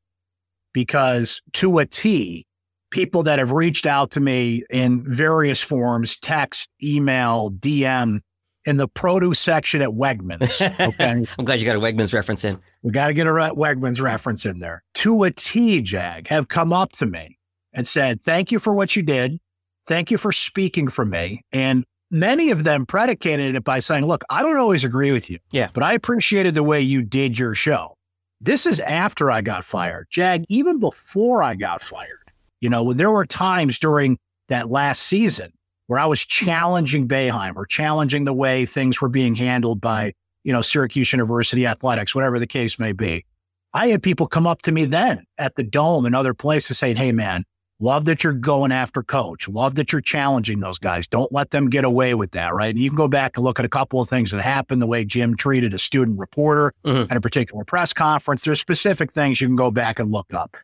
because 0.73 1.41
to 1.53 1.79
a 1.79 1.85
T, 1.85 2.45
people 2.93 3.23
that 3.23 3.39
have 3.39 3.51
reached 3.51 3.87
out 3.87 4.11
to 4.11 4.19
me 4.19 4.63
in 4.69 5.03
various 5.11 5.61
forms 5.61 6.15
text, 6.15 6.69
email, 6.81 7.49
DM 7.49 8.19
in 8.65 8.77
the 8.77 8.87
produce 8.87 9.39
section 9.39 9.81
at 9.81 9.89
Wegmans. 9.89 10.61
Okay. 10.79 11.25
I'm 11.39 11.45
glad 11.45 11.59
you 11.59 11.65
got 11.65 11.75
a 11.75 11.79
Wegmans 11.79 12.13
reference 12.13 12.45
in. 12.45 12.59
We 12.83 12.91
got 12.91 13.07
to 13.07 13.13
get 13.15 13.25
a 13.25 13.31
Wegmans 13.31 13.99
reference 13.99 14.45
in 14.45 14.59
there. 14.59 14.83
To 14.95 15.23
a 15.23 15.31
T, 15.31 15.81
Jag, 15.81 16.27
have 16.27 16.47
come 16.47 16.71
up 16.71 16.91
to 16.93 17.07
me 17.07 17.39
and 17.73 17.87
said, 17.87 18.21
Thank 18.21 18.51
you 18.51 18.59
for 18.59 18.73
what 18.73 18.95
you 18.95 19.01
did. 19.01 19.39
Thank 19.87 20.11
you 20.11 20.19
for 20.19 20.31
speaking 20.31 20.87
for 20.87 21.03
me. 21.03 21.41
And 21.51 21.83
many 22.11 22.51
of 22.51 22.63
them 22.63 22.85
predicated 22.85 23.55
it 23.55 23.63
by 23.63 23.79
saying, 23.79 24.05
Look, 24.05 24.23
I 24.29 24.43
don't 24.43 24.57
always 24.57 24.83
agree 24.83 25.11
with 25.11 25.31
you. 25.31 25.39
Yeah. 25.51 25.69
But 25.73 25.81
I 25.81 25.93
appreciated 25.93 26.53
the 26.53 26.63
way 26.63 26.79
you 26.79 27.01
did 27.01 27.39
your 27.39 27.55
show. 27.55 27.95
This 28.39 28.67
is 28.67 28.79
after 28.81 29.31
I 29.31 29.41
got 29.41 29.65
fired. 29.65 30.07
Jag, 30.11 30.45
even 30.47 30.79
before 30.79 31.41
I 31.41 31.55
got 31.55 31.81
fired, 31.81 32.22
you 32.63 32.69
know, 32.69 32.93
there 32.93 33.11
were 33.11 33.25
times 33.25 33.77
during 33.77 34.17
that 34.47 34.71
last 34.71 35.03
season 35.03 35.51
where 35.87 35.99
I 35.99 36.05
was 36.05 36.21
challenging 36.21 37.09
Boeheim 37.09 37.57
or 37.57 37.65
challenging 37.65 38.23
the 38.23 38.33
way 38.33 38.65
things 38.65 39.01
were 39.01 39.09
being 39.09 39.35
handled 39.35 39.81
by, 39.81 40.13
you 40.45 40.53
know, 40.53 40.61
Syracuse 40.61 41.11
University 41.11 41.67
athletics, 41.67 42.15
whatever 42.15 42.39
the 42.39 42.47
case 42.47 42.79
may 42.79 42.93
be. 42.93 43.25
I 43.73 43.87
had 43.87 44.01
people 44.01 44.27
come 44.27 44.47
up 44.47 44.61
to 44.61 44.71
me 44.71 44.85
then 44.85 45.25
at 45.37 45.57
the 45.57 45.63
dome 45.63 46.05
and 46.05 46.15
other 46.15 46.33
places 46.33 46.77
saying, 46.77 46.95
Hey, 46.95 47.11
man, 47.11 47.43
love 47.81 48.05
that 48.05 48.23
you're 48.23 48.31
going 48.31 48.71
after 48.71 49.03
coach. 49.03 49.49
Love 49.49 49.75
that 49.75 49.91
you're 49.91 49.99
challenging 49.99 50.61
those 50.61 50.79
guys. 50.79 51.05
Don't 51.05 51.33
let 51.33 51.51
them 51.51 51.69
get 51.69 51.83
away 51.83 52.13
with 52.13 52.31
that. 52.31 52.53
Right. 52.53 52.69
And 52.69 52.79
you 52.79 52.89
can 52.89 52.95
go 52.95 53.09
back 53.09 53.35
and 53.35 53.43
look 53.43 53.59
at 53.59 53.65
a 53.65 53.69
couple 53.69 53.99
of 53.99 54.07
things 54.07 54.31
that 54.31 54.41
happened, 54.41 54.81
the 54.81 54.87
way 54.87 55.03
Jim 55.03 55.35
treated 55.35 55.73
a 55.73 55.79
student 55.79 56.17
reporter 56.17 56.71
mm-hmm. 56.85 57.11
at 57.11 57.17
a 57.17 57.21
particular 57.21 57.65
press 57.65 57.91
conference. 57.91 58.43
There's 58.43 58.61
specific 58.61 59.11
things 59.11 59.41
you 59.41 59.47
can 59.47 59.57
go 59.57 59.69
back 59.69 59.99
and 59.99 60.09
look 60.09 60.33
up. 60.33 60.55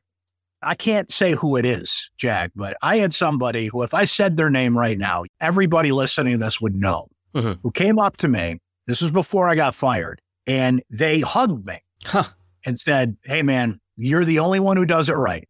I 0.62 0.76
can't 0.76 1.12
say 1.12 1.34
who 1.34 1.55
it 1.55 1.66
is, 1.66 2.10
Jack, 2.18 2.51
but 2.55 2.78
I 2.82 2.97
had 2.97 3.14
somebody 3.14 3.68
who, 3.68 3.84
if 3.84 3.93
I 3.93 4.05
said 4.05 4.36
their 4.36 4.49
name 4.49 4.78
right 4.78 4.97
now, 4.97 5.24
everybody 5.39 5.91
listening 5.91 6.34
to 6.34 6.45
this 6.45 6.60
would 6.60 6.76
know, 6.76 7.07
mm-hmm. 7.34 7.53
who 7.62 7.72
came 7.72 7.99
up 7.99 8.18
to 8.18 8.28
me. 8.28 8.60
This 8.88 9.01
was 9.01 9.12
before 9.12 9.47
I 9.47 9.55
got 9.55 9.76
fired, 9.76 10.22
and 10.47 10.82
they 10.89 11.20
hugged 11.20 11.66
me 11.66 11.82
huh. 12.05 12.24
and 12.66 12.78
said, 12.80 13.16
Hey, 13.24 13.41
man, 13.41 13.80
you're 13.95 14.26
the 14.26 14.39
only 14.39 14.60
one 14.60 14.78
who 14.78 14.86
does 14.86 15.10
it 15.10 15.14
right. 15.14 15.47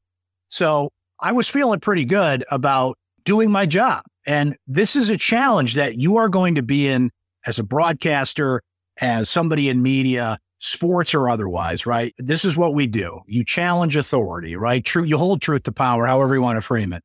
So 0.47 0.91
I 1.19 1.31
was 1.31 1.49
feeling 1.49 1.79
pretty 1.79 2.05
good 2.05 2.43
about 2.51 2.97
doing 3.23 3.51
my 3.51 3.65
job. 3.65 4.03
And 4.25 4.55
this 4.67 4.95
is 4.95 5.09
a 5.09 5.17
challenge 5.17 5.75
that 5.75 5.97
you 5.97 6.17
are 6.17 6.29
going 6.29 6.55
to 6.55 6.63
be 6.63 6.87
in 6.87 7.11
as 7.45 7.59
a 7.59 7.63
broadcaster, 7.63 8.61
as 9.01 9.29
somebody 9.29 9.69
in 9.69 9.81
media, 9.81 10.37
sports 10.59 11.13
or 11.13 11.29
otherwise, 11.29 11.85
right? 11.85 12.13
This 12.17 12.45
is 12.45 12.57
what 12.57 12.73
we 12.73 12.87
do. 12.87 13.21
You 13.27 13.43
challenge 13.43 13.95
authority, 13.95 14.55
right? 14.55 14.83
True, 14.83 15.03
you 15.03 15.17
hold 15.17 15.41
truth 15.41 15.63
to 15.63 15.71
power, 15.71 16.05
however 16.05 16.35
you 16.35 16.41
want 16.41 16.57
to 16.57 16.61
frame 16.61 16.93
it. 16.93 17.03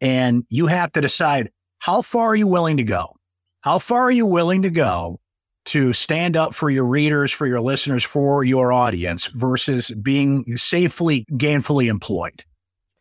And 0.00 0.44
you 0.48 0.66
have 0.66 0.92
to 0.92 1.00
decide 1.00 1.50
how 1.78 2.02
far 2.02 2.28
are 2.28 2.36
you 2.36 2.46
willing 2.46 2.76
to 2.78 2.82
go? 2.82 3.16
How 3.62 3.78
far 3.78 4.02
are 4.02 4.10
you 4.10 4.26
willing 4.26 4.62
to 4.62 4.70
go 4.70 5.20
to 5.66 5.92
stand 5.92 6.36
up 6.36 6.54
for 6.54 6.70
your 6.70 6.84
readers, 6.84 7.30
for 7.30 7.46
your 7.46 7.60
listeners, 7.60 8.02
for 8.02 8.42
your 8.42 8.72
audience 8.72 9.26
versus 9.26 9.90
being 10.02 10.44
safely, 10.56 11.26
gainfully 11.32 11.86
employed, 11.86 12.44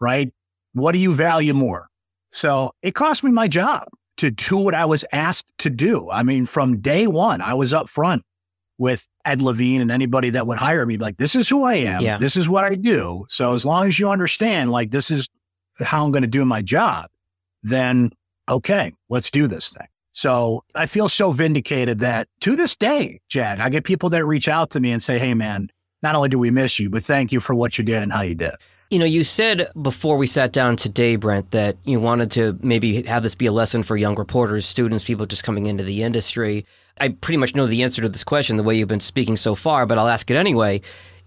right? 0.01 0.31
What 0.73 0.91
do 0.91 0.99
you 0.99 1.13
value 1.13 1.53
more? 1.53 1.87
So 2.31 2.73
it 2.83 2.93
cost 2.93 3.23
me 3.23 3.31
my 3.31 3.47
job 3.47 3.87
to 4.19 4.31
do 4.31 4.57
what 4.57 4.75
I 4.75 4.85
was 4.85 5.03
asked 5.11 5.51
to 5.59 5.69
do. 5.69 6.09
I 6.11 6.23
mean, 6.23 6.45
from 6.45 6.79
day 6.79 7.07
one, 7.07 7.41
I 7.41 7.53
was 7.53 7.73
up 7.73 7.89
front 7.89 8.23
with 8.77 9.07
Ed 9.25 9.41
Levine 9.41 9.81
and 9.81 9.91
anybody 9.91 10.29
that 10.31 10.47
would 10.47 10.57
hire 10.57 10.85
me, 10.85 10.97
like, 10.97 11.17
this 11.17 11.35
is 11.35 11.49
who 11.49 11.63
I 11.63 11.75
am. 11.75 12.01
Yeah. 12.01 12.17
This 12.17 12.37
is 12.37 12.47
what 12.47 12.63
I 12.63 12.75
do. 12.75 13.25
So 13.27 13.53
as 13.53 13.65
long 13.65 13.87
as 13.87 13.99
you 13.99 14.09
understand, 14.09 14.71
like, 14.71 14.91
this 14.91 15.11
is 15.11 15.27
how 15.79 16.05
I'm 16.05 16.11
going 16.11 16.21
to 16.21 16.27
do 16.27 16.45
my 16.45 16.61
job, 16.61 17.09
then 17.63 18.11
okay, 18.49 18.93
let's 19.09 19.29
do 19.29 19.47
this 19.47 19.69
thing. 19.69 19.87
So 20.11 20.63
I 20.75 20.85
feel 20.85 21.07
so 21.07 21.31
vindicated 21.31 21.99
that 21.99 22.27
to 22.41 22.55
this 22.55 22.75
day, 22.75 23.21
Jag, 23.29 23.59
I 23.59 23.69
get 23.69 23.83
people 23.83 24.09
that 24.09 24.25
reach 24.25 24.47
out 24.47 24.71
to 24.71 24.79
me 24.79 24.91
and 24.91 25.03
say, 25.03 25.19
hey, 25.19 25.33
man, 25.33 25.69
not 26.01 26.15
only 26.15 26.29
do 26.29 26.39
we 26.39 26.49
miss 26.49 26.79
you, 26.79 26.89
but 26.89 27.03
thank 27.03 27.31
you 27.31 27.39
for 27.39 27.53
what 27.53 27.77
you 27.77 27.83
did 27.83 28.01
and 28.01 28.11
how 28.11 28.21
you 28.21 28.35
did. 28.35 28.53
You 28.91 28.97
know, 28.97 29.05
you 29.05 29.23
said 29.23 29.69
before 29.79 30.17
we 30.17 30.25
sat 30.25 30.51
down 30.51 30.75
today, 30.75 31.15
Brent, 31.15 31.51
that 31.51 31.77
you 31.83 31.99
wanted 31.99 32.31
to 32.31 32.57
maybe 32.63 33.03
have 33.03 33.21
this 33.21 33.35
be 33.35 33.45
a 33.45 33.51
lesson 33.51 33.83
for 33.83 33.95
young 33.95 34.15
reporters, 34.15 34.65
students, 34.65 35.03
people 35.03 35.27
just 35.27 35.43
coming 35.43 35.67
into 35.67 35.83
the 35.83 36.01
industry. 36.01 36.65
I 36.99 37.09
pretty 37.09 37.37
much 37.37 37.53
know 37.53 37.67
the 37.67 37.83
answer 37.83 38.01
to 38.01 38.09
this 38.09 38.23
question 38.23 38.57
the 38.57 38.63
way 38.63 38.75
you've 38.75 38.87
been 38.87 38.99
speaking 38.99 39.35
so 39.35 39.53
far, 39.53 39.85
but 39.85 39.99
I'll 39.99 40.07
ask 40.07 40.31
it 40.31 40.37
anyway. 40.37 40.81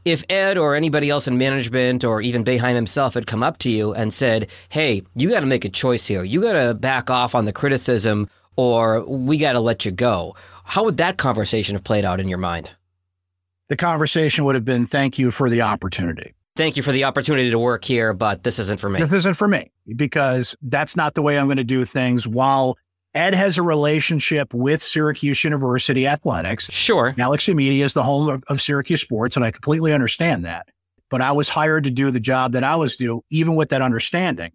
If 0.05 0.25
Ed 0.29 0.59
or 0.59 0.75
anybody 0.75 1.09
else 1.09 1.29
in 1.29 1.39
management 1.39 2.03
or 2.03 2.21
even 2.21 2.43
Boeheim 2.43 2.75
himself 2.75 3.15
had 3.15 3.29
come 3.29 3.45
up 3.45 3.59
to 3.59 3.71
you 3.71 3.95
and 3.95 4.13
said, 4.13 4.51
hey, 4.71 5.05
you 5.15 5.31
got 5.31 5.39
to 5.39 5.47
make 5.47 5.65
a 5.65 5.69
choice 5.69 6.05
here, 6.09 6.25
you 6.25 6.43
got 6.43 6.55
to 6.55 6.75
back 6.75 7.11
off 7.11 7.33
on 7.33 7.45
the 7.45 7.53
criticism 7.53 8.29
or 8.57 9.05
we 9.05 9.37
got 9.37 9.53
to 9.53 9.61
let 9.61 9.85
you 9.85 9.93
go, 9.93 10.35
how 10.65 10.83
would 10.83 10.97
that 10.97 11.17
conversation 11.17 11.77
have 11.77 11.85
played 11.85 12.05
out 12.05 12.19
in 12.19 12.27
your 12.27 12.39
mind? 12.39 12.73
The 13.69 13.77
conversation 13.77 14.45
would 14.47 14.57
have 14.57 14.65
been, 14.65 14.85
thank 14.85 15.17
you 15.17 15.31
for 15.31 15.49
the 15.49 15.63
opportunity 15.63 16.35
thank 16.57 16.77
you 16.77 16.83
for 16.83 16.93
the 16.93 17.05
opportunity 17.05 17.51
to 17.51 17.59
work 17.59 17.85
here, 17.85 18.13
but 18.13 18.43
this 18.43 18.59
isn't 18.59 18.81
for 18.81 18.89
me. 18.89 19.01
This 19.01 19.13
isn't 19.13 19.35
for 19.35 19.49
me 19.49 19.71
because 19.97 20.57
that's 20.63 20.97
not 20.97 21.15
the 21.15 21.23
way 21.23 21.39
I'm 21.39 21.47
going 21.47 21.57
to 21.57 21.65
do 21.65 21.85
things. 21.85 22.27
While 22.27 22.77
Ed 23.15 23.35
has 23.35 23.59
a 23.59 23.63
relationship 23.63 24.55
with 24.55 24.83
Syracuse 24.83 25.45
University 25.45 26.07
athletics. 26.07 26.71
Sure. 26.71 27.13
Galaxy 27.13 27.53
Media 27.53 27.85
is 27.85 27.93
the 27.93 28.03
home 28.03 28.29
of, 28.29 28.45
of 28.49 28.61
Syracuse 28.61 29.03
sports, 29.03 29.37
and 29.37 29.45
I 29.45 29.51
completely 29.51 29.93
understand 29.93 30.45
that. 30.47 30.67
But 31.11 31.21
I 31.21 31.33
was 31.33 31.49
hired 31.51 31.85
to 31.85 31.91
do 31.91 32.11
the 32.11 32.21
job 32.21 32.53
that 32.53 32.65
I 32.65 32.75
was 32.77 32.97
doing, 32.97 33.21
even 33.29 33.55
with 33.55 33.69
that 33.69 33.83
understanding 33.83 34.53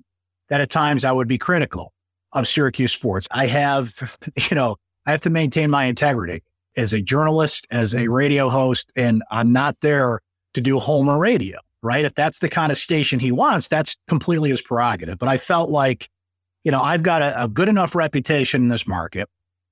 that 0.49 0.59
at 0.59 0.71
times 0.71 1.05
I 1.05 1.11
would 1.11 1.27
be 1.27 1.37
critical 1.37 1.93
of 2.33 2.47
Syracuse 2.47 2.91
sports. 2.91 3.27
I 3.29 3.45
have, 3.45 4.17
you 4.49 4.55
know, 4.55 4.77
I 5.05 5.11
have 5.11 5.21
to 5.21 5.29
maintain 5.29 5.69
my 5.69 5.85
integrity 5.85 6.41
as 6.75 6.93
a 6.93 7.01
journalist, 7.01 7.67
as 7.69 7.93
a 7.93 7.97
mm-hmm. 7.97 8.11
radio 8.11 8.49
host, 8.49 8.91
and 8.95 9.23
I'm 9.29 9.51
not 9.51 9.77
there 9.81 10.21
to 10.55 10.61
do 10.61 10.79
Homer 10.79 11.19
radio 11.19 11.59
right? 11.83 12.05
If 12.05 12.15
that's 12.15 12.39
the 12.39 12.49
kind 12.49 12.71
of 12.71 12.77
station 12.77 13.19
he 13.19 13.31
wants, 13.31 13.67
that's 13.67 13.95
completely 14.07 14.49
his 14.49 14.61
prerogative. 14.61 15.17
But 15.17 15.29
I 15.29 15.37
felt 15.37 15.69
like, 15.69 16.09
you 16.63 16.71
know, 16.71 16.81
I've 16.81 17.03
got 17.03 17.21
a, 17.21 17.43
a 17.43 17.47
good 17.47 17.69
enough 17.69 17.95
reputation 17.95 18.63
in 18.63 18.69
this 18.69 18.87
market, 18.87 19.29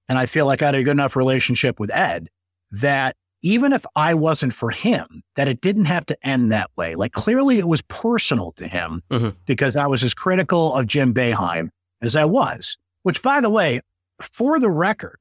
and 0.08 0.18
I 0.18 0.26
feel 0.26 0.46
like 0.46 0.62
I 0.62 0.68
had 0.68 0.76
a 0.76 0.84
good 0.84 0.92
enough 0.92 1.16
relationship 1.16 1.80
with 1.80 1.92
Ed 1.92 2.30
that 2.72 3.16
even 3.42 3.74
if 3.74 3.86
I 3.96 4.16
wasn't 4.16 4.54
for 4.54 4.72
him, 4.72 5.22
that 5.36 5.48
it 5.48 5.62
didn't 5.62 5.86
have 5.86 6.06
to 6.08 6.18
end 6.28 6.52
that 6.52 6.72
way. 6.76 6.96
Like 6.96 7.12
clearly 7.12 7.60
it 7.60 7.68
was 7.68 7.82
personal 7.84 8.54
to 8.54 8.68
him 8.68 9.04
mm-hmm. 9.12 9.30
because 9.46 9.76
I 9.76 9.86
was 9.86 10.04
as 10.04 10.16
critical 10.16 10.74
of 10.74 10.88
Jim 10.88 11.14
Boeheim 11.14 11.70
as 12.02 12.16
I 12.16 12.26
was, 12.26 12.76
which 13.04 13.22
by 13.22 13.42
the 13.42 13.50
way, 13.50 13.82
for 14.20 14.60
the 14.60 14.70
record, 14.70 15.20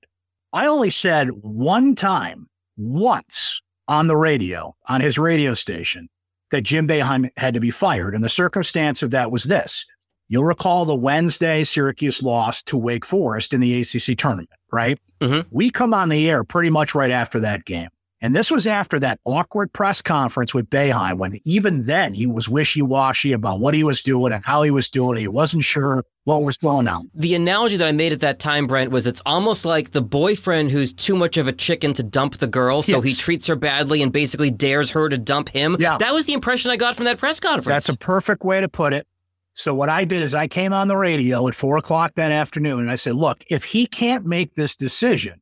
I 0.55 0.67
only 0.67 0.91
said 0.91 1.29
one 1.43 1.95
time, 1.95 2.49
once 2.77 3.61
on 3.89 4.07
the 4.07 4.17
radio, 4.17 4.75
on 4.89 5.01
his 5.01 5.19
radio 5.19 5.53
station, 5.53 6.09
that 6.55 6.63
Jim 6.63 6.87
Boeheim 6.87 7.29
had 7.37 7.53
to 7.55 7.61
be 7.61 7.73
fired. 7.73 8.15
And 8.15 8.23
the 8.23 8.29
circumstance 8.29 9.03
of 9.03 9.11
that 9.11 9.33
was 9.33 9.43
this. 9.43 9.85
You'll 10.29 10.45
recall 10.45 10.85
the 10.85 10.95
Wednesday 10.95 11.65
Syracuse 11.65 12.23
lost 12.23 12.67
to 12.67 12.77
Wake 12.77 13.05
Forest 13.05 13.53
in 13.53 13.59
the 13.59 13.81
ACC 13.81 14.17
tournament, 14.17 14.51
right? 14.73 14.97
Mm-hmm. 15.21 15.49
We 15.51 15.71
come 15.71 15.93
on 15.93 16.11
the 16.11 16.31
air 16.31 16.45
pretty 16.45 16.71
much 16.71 16.95
right 16.95 17.11
after 17.11 17.41
that 17.41 17.65
game. 17.65 17.89
And 18.21 18.35
this 18.35 18.51
was 18.51 18.67
after 18.67 18.99
that 19.01 19.21
awkward 19.25 19.73
press 19.73 20.01
conference 20.01 20.55
with 20.55 20.71
Boeheim, 20.71 21.19
when 21.19 21.41
even 21.45 21.85
then 21.85 22.15
he 22.15 22.27
was 22.27 22.49
wishy 22.49 22.81
washy 22.81 23.33
about 23.33 23.61
what 23.61 23.75
he 23.75 23.85
was 23.85 24.03
doing 24.03 24.33
and 24.33 24.45
how 24.45 24.63
he 24.63 24.71
was 24.71 24.89
doing 24.89 25.19
it. 25.19 25.21
He 25.21 25.29
wasn't 25.29 25.65
sure 25.65 26.05
what 26.25 26.43
was 26.43 26.57
going 26.57 26.89
on. 26.89 27.11
The 27.15 27.35
analogy 27.35 27.77
that 27.77 27.87
I 27.87 27.93
made 27.93 28.13
at 28.13 28.21
that 28.21 28.39
time, 28.39 28.67
Brent, 28.67 28.91
was 28.91 29.07
it's 29.07 29.21
almost 29.27 29.67
like 29.67 29.91
the 29.91 30.01
boyfriend 30.01 30.71
who's 30.71 30.93
too 30.93 31.17
much 31.17 31.37
of 31.37 31.49
a 31.49 31.53
chicken 31.53 31.93
to 31.95 32.03
dump 32.03 32.39
the 32.39 32.47
girl, 32.47 32.81
so 32.81 32.97
yes. 32.97 33.05
he 33.05 33.15
treats 33.15 33.47
her 33.47 33.57
badly 33.57 34.01
and 34.01 34.11
basically 34.11 34.51
dares 34.51 34.91
her 34.93 35.09
to 35.11 35.19
dump 35.19 35.51
him. 35.51 35.77
Yeah. 35.79 35.99
That 35.99 36.15
was 36.15 36.25
the 36.25 36.33
impression 36.33 36.71
I 36.71 36.77
got 36.77 36.97
from 36.97 37.05
that 37.05 37.19
press 37.19 37.41
conference. 37.41 37.67
That's 37.67 37.89
a 37.91 37.99
perfect 37.99 38.43
way 38.43 38.61
to 38.61 38.69
put 38.69 38.95
it. 38.95 39.07
So 39.53 39.75
what 39.75 39.89
I 39.89 40.05
did 40.05 40.23
is 40.23 40.35
I 40.35 40.49
came 40.49 40.73
on 40.73 40.89
the 40.89 40.97
radio 40.97 41.47
at 41.47 41.55
four 41.55 41.77
o'clock 41.77 42.15
that 42.15 42.33
afternoon 42.33 42.81
and 42.81 42.91
I 42.91 42.97
said, 42.97 43.15
look, 43.15 43.45
if 43.51 43.65
he 43.65 43.87
can't 43.87 44.27
make 44.27 44.55
this 44.55 44.75
decision, 44.75 45.41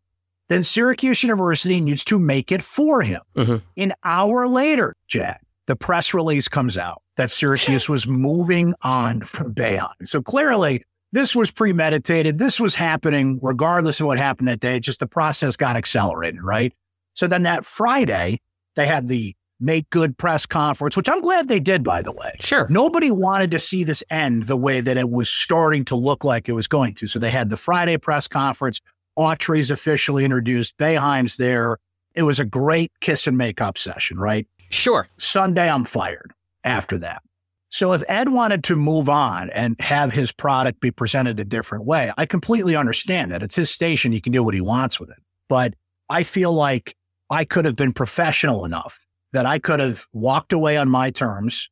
then 0.52 0.64
Syracuse 0.64 1.22
University 1.22 1.80
needs 1.80 2.04
to 2.04 2.18
make 2.18 2.52
it 2.52 2.62
for 2.62 3.02
him. 3.02 3.22
Mm-hmm. 3.36 3.56
An 3.76 3.94
hour 4.04 4.46
later, 4.46 4.94
Jack, 5.08 5.44
the 5.66 5.76
press 5.76 6.12
release 6.12 6.48
comes 6.48 6.76
out 6.76 7.02
that 7.16 7.30
Syracuse 7.30 7.88
was 7.88 8.06
moving 8.06 8.74
on 8.82 9.20
from 9.20 9.54
Boeheim. 9.54 9.90
So 10.04 10.22
clearly, 10.22 10.82
this 11.12 11.36
was 11.36 11.50
premeditated. 11.50 12.38
This 12.38 12.58
was 12.58 12.74
happening 12.74 13.38
regardless 13.42 14.00
of 14.00 14.06
what 14.06 14.18
happened 14.18 14.48
that 14.48 14.60
day. 14.60 14.80
Just 14.80 15.00
the 15.00 15.06
process 15.06 15.56
got 15.56 15.76
accelerated, 15.76 16.42
right? 16.42 16.72
So 17.14 17.26
then 17.26 17.42
that 17.42 17.64
Friday, 17.64 18.40
they 18.76 18.86
had 18.86 19.08
the 19.08 19.34
make 19.60 19.88
good 19.90 20.18
press 20.18 20.44
conference, 20.44 20.96
which 20.96 21.08
I'm 21.08 21.20
glad 21.20 21.48
they 21.48 21.60
did, 21.60 21.84
by 21.84 22.02
the 22.02 22.12
way. 22.12 22.34
Sure. 22.40 22.66
Nobody 22.68 23.10
wanted 23.10 23.52
to 23.52 23.58
see 23.58 23.84
this 23.84 24.02
end 24.10 24.44
the 24.44 24.56
way 24.56 24.80
that 24.80 24.96
it 24.96 25.08
was 25.08 25.30
starting 25.30 25.84
to 25.86 25.94
look 25.94 26.24
like 26.24 26.48
it 26.48 26.52
was 26.52 26.66
going 26.66 26.94
to. 26.94 27.06
So 27.06 27.18
they 27.18 27.30
had 27.30 27.48
the 27.48 27.56
Friday 27.56 27.96
press 27.96 28.26
conference. 28.26 28.80
Autry's 29.16 29.70
officially 29.70 30.24
introduced. 30.24 30.76
Boeheim's 30.78 31.36
there. 31.36 31.78
It 32.14 32.22
was 32.22 32.38
a 32.38 32.44
great 32.44 32.92
kiss 33.00 33.26
and 33.26 33.38
make 33.38 33.60
up 33.60 33.78
session, 33.78 34.18
right? 34.18 34.46
Sure. 34.70 35.08
Sunday, 35.18 35.68
I'm 35.68 35.84
fired 35.84 36.32
after 36.64 36.98
that. 36.98 37.22
So 37.68 37.92
if 37.92 38.02
Ed 38.06 38.28
wanted 38.28 38.64
to 38.64 38.76
move 38.76 39.08
on 39.08 39.48
and 39.50 39.76
have 39.80 40.12
his 40.12 40.30
product 40.30 40.80
be 40.80 40.90
presented 40.90 41.40
a 41.40 41.44
different 41.44 41.84
way, 41.86 42.12
I 42.18 42.26
completely 42.26 42.76
understand 42.76 43.32
that. 43.32 43.42
It's 43.42 43.56
his 43.56 43.70
station. 43.70 44.12
He 44.12 44.20
can 44.20 44.32
do 44.32 44.42
what 44.42 44.52
he 44.54 44.60
wants 44.60 45.00
with 45.00 45.10
it. 45.10 45.16
but 45.48 45.74
I 46.10 46.22
feel 46.22 46.52
like 46.52 46.94
I 47.30 47.46
could 47.46 47.64
have 47.64 47.76
been 47.76 47.92
professional 47.94 48.66
enough 48.66 49.06
that 49.32 49.46
I 49.46 49.58
could 49.58 49.80
have 49.80 50.06
walked 50.12 50.52
away 50.52 50.76
on 50.76 50.90
my 50.90 51.10
terms. 51.10 51.70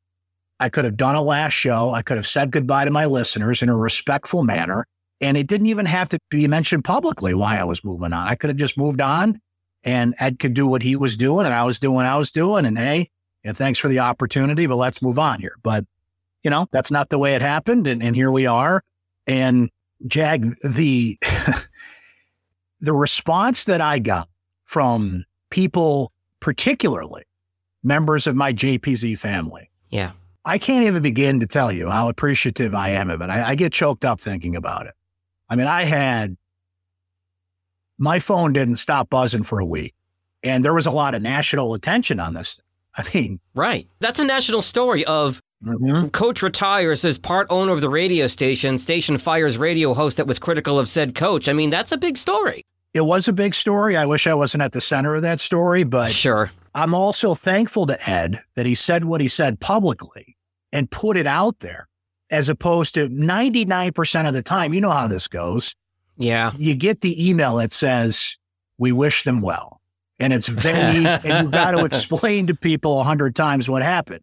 I 0.58 0.70
could 0.70 0.86
have 0.86 0.96
done 0.96 1.14
a 1.14 1.22
last 1.22 1.52
show. 1.52 1.92
I 1.92 2.00
could 2.00 2.16
have 2.16 2.26
said 2.26 2.50
goodbye 2.50 2.86
to 2.86 2.90
my 2.90 3.04
listeners 3.04 3.60
in 3.62 3.68
a 3.68 3.76
respectful 3.76 4.42
manner. 4.42 4.86
And 5.20 5.36
it 5.36 5.46
didn't 5.46 5.66
even 5.66 5.86
have 5.86 6.08
to 6.10 6.18
be 6.30 6.48
mentioned 6.48 6.84
publicly 6.84 7.34
why 7.34 7.58
I 7.58 7.64
was 7.64 7.84
moving 7.84 8.12
on. 8.12 8.26
I 8.26 8.34
could 8.34 8.48
have 8.48 8.56
just 8.56 8.78
moved 8.78 9.00
on 9.00 9.40
and 9.84 10.14
Ed 10.18 10.38
could 10.38 10.54
do 10.54 10.66
what 10.66 10.82
he 10.82 10.96
was 10.96 11.16
doing 11.16 11.46
and 11.46 11.54
I 11.54 11.64
was 11.64 11.78
doing 11.78 11.94
what 11.94 12.06
I 12.06 12.16
was 12.16 12.30
doing. 12.30 12.64
And 12.64 12.78
hey, 12.78 13.10
and 13.44 13.56
thanks 13.56 13.78
for 13.78 13.88
the 13.88 13.98
opportunity, 13.98 14.66
but 14.66 14.76
let's 14.76 15.02
move 15.02 15.18
on 15.18 15.40
here. 15.40 15.56
But, 15.62 15.84
you 16.42 16.50
know, 16.50 16.66
that's 16.72 16.90
not 16.90 17.10
the 17.10 17.18
way 17.18 17.34
it 17.34 17.42
happened. 17.42 17.86
And, 17.86 18.02
and 18.02 18.14
here 18.14 18.30
we 18.30 18.46
are. 18.46 18.82
And 19.26 19.70
Jag, 20.06 20.56
the, 20.62 21.18
the 22.80 22.92
response 22.92 23.64
that 23.64 23.80
I 23.80 23.98
got 23.98 24.28
from 24.64 25.24
people, 25.50 26.12
particularly 26.40 27.24
members 27.82 28.26
of 28.26 28.36
my 28.36 28.52
JPZ 28.52 29.18
family. 29.18 29.70
Yeah. 29.90 30.12
I 30.44 30.58
can't 30.58 30.86
even 30.86 31.02
begin 31.02 31.40
to 31.40 31.46
tell 31.46 31.70
you 31.70 31.88
how 31.88 32.08
appreciative 32.08 32.74
I 32.74 32.90
am 32.90 33.10
of 33.10 33.20
it. 33.20 33.28
I, 33.28 33.50
I 33.50 33.54
get 33.54 33.72
choked 33.72 34.04
up 34.04 34.20
thinking 34.20 34.56
about 34.56 34.86
it. 34.86 34.94
I 35.50 35.56
mean, 35.56 35.66
I 35.66 35.84
had 35.84 36.36
my 37.98 38.18
phone 38.18 38.52
didn't 38.52 38.76
stop 38.76 39.10
buzzing 39.10 39.42
for 39.42 39.58
a 39.58 39.64
week, 39.64 39.94
and 40.42 40.64
there 40.64 40.72
was 40.72 40.86
a 40.86 40.90
lot 40.90 41.14
of 41.14 41.22
national 41.22 41.74
attention 41.74 42.20
on 42.20 42.34
this. 42.34 42.60
I 42.96 43.04
mean, 43.14 43.40
right. 43.54 43.86
That's 43.98 44.18
a 44.18 44.24
national 44.24 44.62
story 44.62 45.04
of 45.04 45.40
mm-hmm. 45.62 46.08
coach 46.08 46.42
retires 46.42 47.04
as 47.04 47.18
part 47.18 47.46
owner 47.50 47.72
of 47.72 47.80
the 47.80 47.90
radio 47.90 48.26
station, 48.26 48.78
station 48.78 49.18
fires 49.18 49.58
radio 49.58 49.92
host 49.92 50.16
that 50.16 50.26
was 50.26 50.38
critical 50.38 50.78
of 50.78 50.88
said 50.88 51.14
coach. 51.14 51.48
I 51.48 51.52
mean, 51.52 51.70
that's 51.70 51.92
a 51.92 51.98
big 51.98 52.16
story. 52.16 52.64
It 52.94 53.02
was 53.02 53.28
a 53.28 53.32
big 53.32 53.54
story. 53.54 53.96
I 53.96 54.06
wish 54.06 54.26
I 54.26 54.34
wasn't 54.34 54.62
at 54.62 54.72
the 54.72 54.80
center 54.80 55.14
of 55.14 55.22
that 55.22 55.40
story, 55.40 55.84
but 55.84 56.10
sure. 56.10 56.50
I'm 56.74 56.94
also 56.94 57.34
thankful 57.34 57.86
to 57.86 58.10
Ed 58.10 58.42
that 58.54 58.66
he 58.66 58.74
said 58.74 59.04
what 59.04 59.20
he 59.20 59.28
said 59.28 59.60
publicly 59.60 60.36
and 60.72 60.90
put 60.90 61.16
it 61.16 61.26
out 61.26 61.60
there 61.60 61.88
as 62.30 62.48
opposed 62.48 62.94
to 62.94 63.08
99% 63.08 64.28
of 64.28 64.34
the 64.34 64.42
time. 64.42 64.74
You 64.74 64.80
know 64.80 64.90
how 64.90 65.06
this 65.06 65.28
goes. 65.28 65.74
Yeah. 66.16 66.52
You 66.58 66.74
get 66.74 67.00
the 67.00 67.28
email 67.28 67.56
that 67.56 67.72
says, 67.72 68.36
We 68.78 68.92
wish 68.92 69.24
them 69.24 69.40
well. 69.40 69.80
And 70.18 70.34
it's 70.34 70.48
vague, 70.48 71.06
and 71.24 71.44
you've 71.44 71.50
got 71.50 71.70
to 71.70 71.84
explain 71.84 72.46
to 72.48 72.54
people 72.54 73.00
a 73.00 73.04
hundred 73.04 73.34
times 73.34 73.70
what 73.70 73.82
happened. 73.82 74.22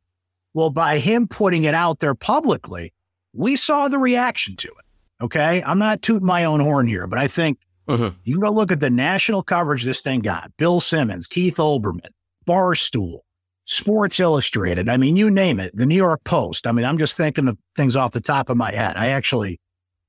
Well, 0.54 0.70
by 0.70 1.00
him 1.00 1.28
putting 1.28 1.64
it 1.64 1.74
out 1.74 2.00
there 2.00 2.14
publicly, 2.14 2.94
we 3.34 3.56
saw 3.56 3.88
the 3.88 3.98
reaction 3.98 4.56
to 4.58 4.68
it. 4.68 5.24
Okay. 5.24 5.64
I'm 5.64 5.80
not 5.80 6.04
tooting 6.04 6.28
my 6.28 6.46
own 6.46 6.60
horn 6.60 6.88
here, 6.88 7.08
but 7.08 7.18
I 7.18 7.28
think 7.28 7.60
mm-hmm. 7.88 8.16
you 8.24 8.36
can 8.36 8.42
go 8.42 8.52
look 8.52 8.72
at 8.72 8.80
the 8.80 8.90
national 8.92 9.42
coverage 9.42 9.84
this 9.84 10.02
thing 10.02 10.22
got 10.22 10.52
Bill 10.58 10.80
Simmons, 10.80 11.26
Keith 11.26 11.58
Olbermann, 11.58 12.12
Barstool, 12.46 13.22
Sports 13.68 14.20
Illustrated. 14.20 14.88
I 14.88 14.96
mean, 14.96 15.18
you 15.18 15.30
name 15.30 15.60
it, 15.60 15.76
the 15.76 15.86
New 15.86 15.96
York 15.96 16.24
Post. 16.24 16.66
I 16.66 16.72
mean, 16.72 16.86
I'm 16.86 16.98
just 16.98 17.18
thinking 17.18 17.50
of 17.50 17.58
things 17.76 17.98
off 17.98 18.14
the 18.14 18.22
top 18.22 18.50
of 18.50 18.56
my 18.56 18.72
head. 18.72 18.96
I 18.96 19.08
actually 19.08 19.60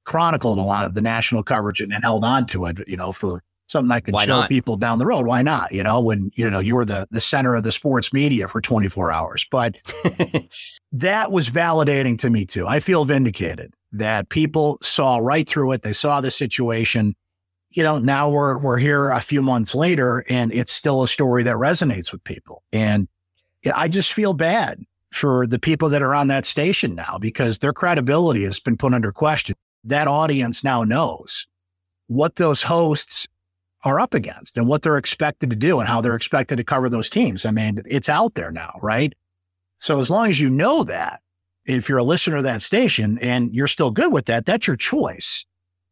chronicled 0.04 0.58
a 0.58 0.62
lot 0.62 0.84
of 0.84 0.94
the 0.94 1.02
national 1.02 1.42
coverage 1.42 1.80
and, 1.80 1.92
and 1.92 2.04
held 2.04 2.24
on 2.24 2.46
to 2.46 2.66
it, 2.66 2.78
you 2.86 2.96
know, 2.96 3.10
for 3.10 3.42
something 3.66 3.90
I 3.90 3.98
could 3.98 4.14
Why 4.14 4.26
show 4.26 4.40
not? 4.40 4.48
people 4.48 4.76
down 4.76 5.00
the 5.00 5.06
road. 5.06 5.26
Why 5.26 5.42
not? 5.42 5.72
You 5.72 5.82
know, 5.82 6.00
when, 6.00 6.30
you 6.34 6.48
know, 6.48 6.60
you 6.60 6.76
were 6.76 6.84
the, 6.84 7.08
the 7.10 7.20
center 7.20 7.56
of 7.56 7.64
the 7.64 7.72
sports 7.72 8.12
media 8.12 8.46
for 8.46 8.60
24 8.60 9.10
hours. 9.10 9.44
But 9.50 9.76
that 10.92 11.32
was 11.32 11.50
validating 11.50 12.16
to 12.18 12.30
me 12.30 12.46
too. 12.46 12.66
I 12.66 12.78
feel 12.78 13.04
vindicated 13.04 13.74
that 13.90 14.28
people 14.28 14.78
saw 14.82 15.18
right 15.18 15.48
through 15.48 15.72
it. 15.72 15.82
They 15.82 15.92
saw 15.92 16.20
the 16.20 16.30
situation. 16.30 17.16
You 17.70 17.82
know, 17.82 17.98
now 17.98 18.30
we're 18.30 18.56
we're 18.56 18.78
here 18.78 19.10
a 19.10 19.20
few 19.20 19.42
months 19.42 19.74
later 19.74 20.24
and 20.28 20.52
it's 20.54 20.72
still 20.72 21.02
a 21.02 21.08
story 21.08 21.42
that 21.42 21.56
resonates 21.56 22.12
with 22.12 22.22
people. 22.22 22.62
And 22.72 23.08
I 23.74 23.88
just 23.88 24.12
feel 24.12 24.34
bad 24.34 24.84
for 25.12 25.46
the 25.46 25.58
people 25.58 25.88
that 25.88 26.02
are 26.02 26.14
on 26.14 26.28
that 26.28 26.44
station 26.44 26.94
now 26.94 27.18
because 27.18 27.58
their 27.58 27.72
credibility 27.72 28.44
has 28.44 28.58
been 28.58 28.76
put 28.76 28.94
under 28.94 29.10
question 29.10 29.56
that 29.84 30.08
audience 30.08 30.62
now 30.62 30.84
knows 30.84 31.46
what 32.08 32.36
those 32.36 32.62
hosts 32.62 33.26
are 33.84 34.00
up 34.00 34.12
against 34.12 34.56
and 34.56 34.66
what 34.66 34.82
they're 34.82 34.98
expected 34.98 35.50
to 35.50 35.56
do 35.56 35.78
and 35.78 35.88
how 35.88 36.00
they're 36.00 36.16
expected 36.16 36.56
to 36.56 36.64
cover 36.64 36.88
those 36.88 37.08
teams. 37.08 37.44
I 37.44 37.50
mean, 37.50 37.80
it's 37.86 38.08
out 38.08 38.34
there 38.34 38.50
now, 38.50 38.78
right? 38.82 39.14
So 39.76 40.00
as 40.00 40.10
long 40.10 40.28
as 40.28 40.40
you 40.40 40.50
know 40.50 40.84
that, 40.84 41.20
if 41.64 41.88
you're 41.88 41.98
a 41.98 42.04
listener 42.04 42.38
to 42.38 42.42
that 42.42 42.62
station 42.62 43.18
and 43.20 43.54
you're 43.54 43.68
still 43.68 43.90
good 43.90 44.12
with 44.12 44.26
that, 44.26 44.46
that's 44.46 44.66
your 44.66 44.76
choice. 44.76 45.46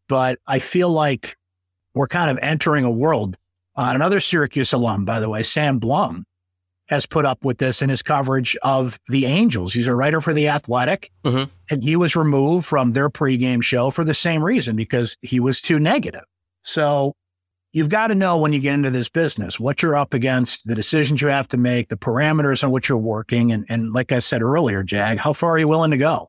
But 0.08 0.38
I 0.46 0.58
feel 0.58 0.90
like 0.90 1.36
we're 1.94 2.08
kind 2.08 2.30
of 2.30 2.38
entering 2.42 2.84
a 2.84 2.90
world. 2.90 3.36
Uh, 3.76 3.92
another 3.94 4.20
Syracuse 4.20 4.72
alum, 4.72 5.04
by 5.04 5.20
the 5.20 5.28
way, 5.28 5.42
Sam 5.42 5.78
Blum, 5.78 6.25
has 6.88 7.06
put 7.06 7.24
up 7.24 7.44
with 7.44 7.58
this 7.58 7.82
in 7.82 7.88
his 7.88 8.02
coverage 8.02 8.56
of 8.62 8.98
the 9.08 9.26
Angels. 9.26 9.74
He's 9.74 9.86
a 9.86 9.94
writer 9.94 10.20
for 10.20 10.32
The 10.32 10.48
Athletic, 10.48 11.10
mm-hmm. 11.24 11.50
and 11.70 11.82
he 11.82 11.96
was 11.96 12.14
removed 12.14 12.66
from 12.66 12.92
their 12.92 13.10
pregame 13.10 13.62
show 13.62 13.90
for 13.90 14.04
the 14.04 14.14
same 14.14 14.42
reason 14.42 14.76
because 14.76 15.16
he 15.20 15.40
was 15.40 15.60
too 15.60 15.78
negative. 15.78 16.24
So 16.62 17.14
you've 17.72 17.88
got 17.88 18.08
to 18.08 18.14
know 18.14 18.38
when 18.38 18.52
you 18.52 18.60
get 18.60 18.74
into 18.74 18.90
this 18.90 19.08
business 19.08 19.60
what 19.60 19.82
you're 19.82 19.96
up 19.96 20.14
against, 20.14 20.66
the 20.66 20.74
decisions 20.74 21.20
you 21.20 21.28
have 21.28 21.48
to 21.48 21.56
make, 21.56 21.88
the 21.88 21.96
parameters 21.96 22.64
on 22.64 22.70
which 22.70 22.88
you're 22.88 22.98
working. 22.98 23.52
And, 23.52 23.66
and 23.68 23.92
like 23.92 24.12
I 24.12 24.20
said 24.20 24.42
earlier, 24.42 24.82
Jag, 24.82 25.18
how 25.18 25.32
far 25.32 25.50
are 25.52 25.58
you 25.58 25.68
willing 25.68 25.90
to 25.90 25.98
go 25.98 26.28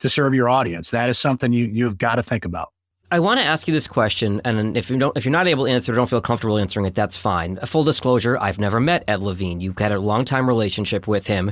to 0.00 0.08
serve 0.08 0.34
your 0.34 0.48
audience? 0.48 0.90
That 0.90 1.10
is 1.10 1.18
something 1.18 1.52
you, 1.52 1.66
you've 1.66 1.98
got 1.98 2.16
to 2.16 2.22
think 2.22 2.44
about. 2.44 2.72
I 3.10 3.20
want 3.20 3.40
to 3.40 3.46
ask 3.46 3.66
you 3.66 3.72
this 3.72 3.88
question, 3.88 4.42
and 4.44 4.76
if 4.76 4.90
you 4.90 4.98
don't, 4.98 5.16
if 5.16 5.24
you're 5.24 5.32
not 5.32 5.48
able 5.48 5.64
to 5.64 5.70
answer, 5.70 5.94
don't 5.94 6.10
feel 6.10 6.20
comfortable 6.20 6.58
answering 6.58 6.84
it. 6.84 6.94
That's 6.94 7.16
fine. 7.16 7.58
A 7.62 7.66
full 7.66 7.82
disclosure: 7.82 8.36
I've 8.38 8.58
never 8.58 8.80
met 8.80 9.04
Ed 9.08 9.20
Levine. 9.20 9.60
You've 9.60 9.78
had 9.78 9.92
a 9.92 9.98
long 9.98 10.26
time 10.26 10.46
relationship 10.46 11.08
with 11.08 11.26
him. 11.26 11.50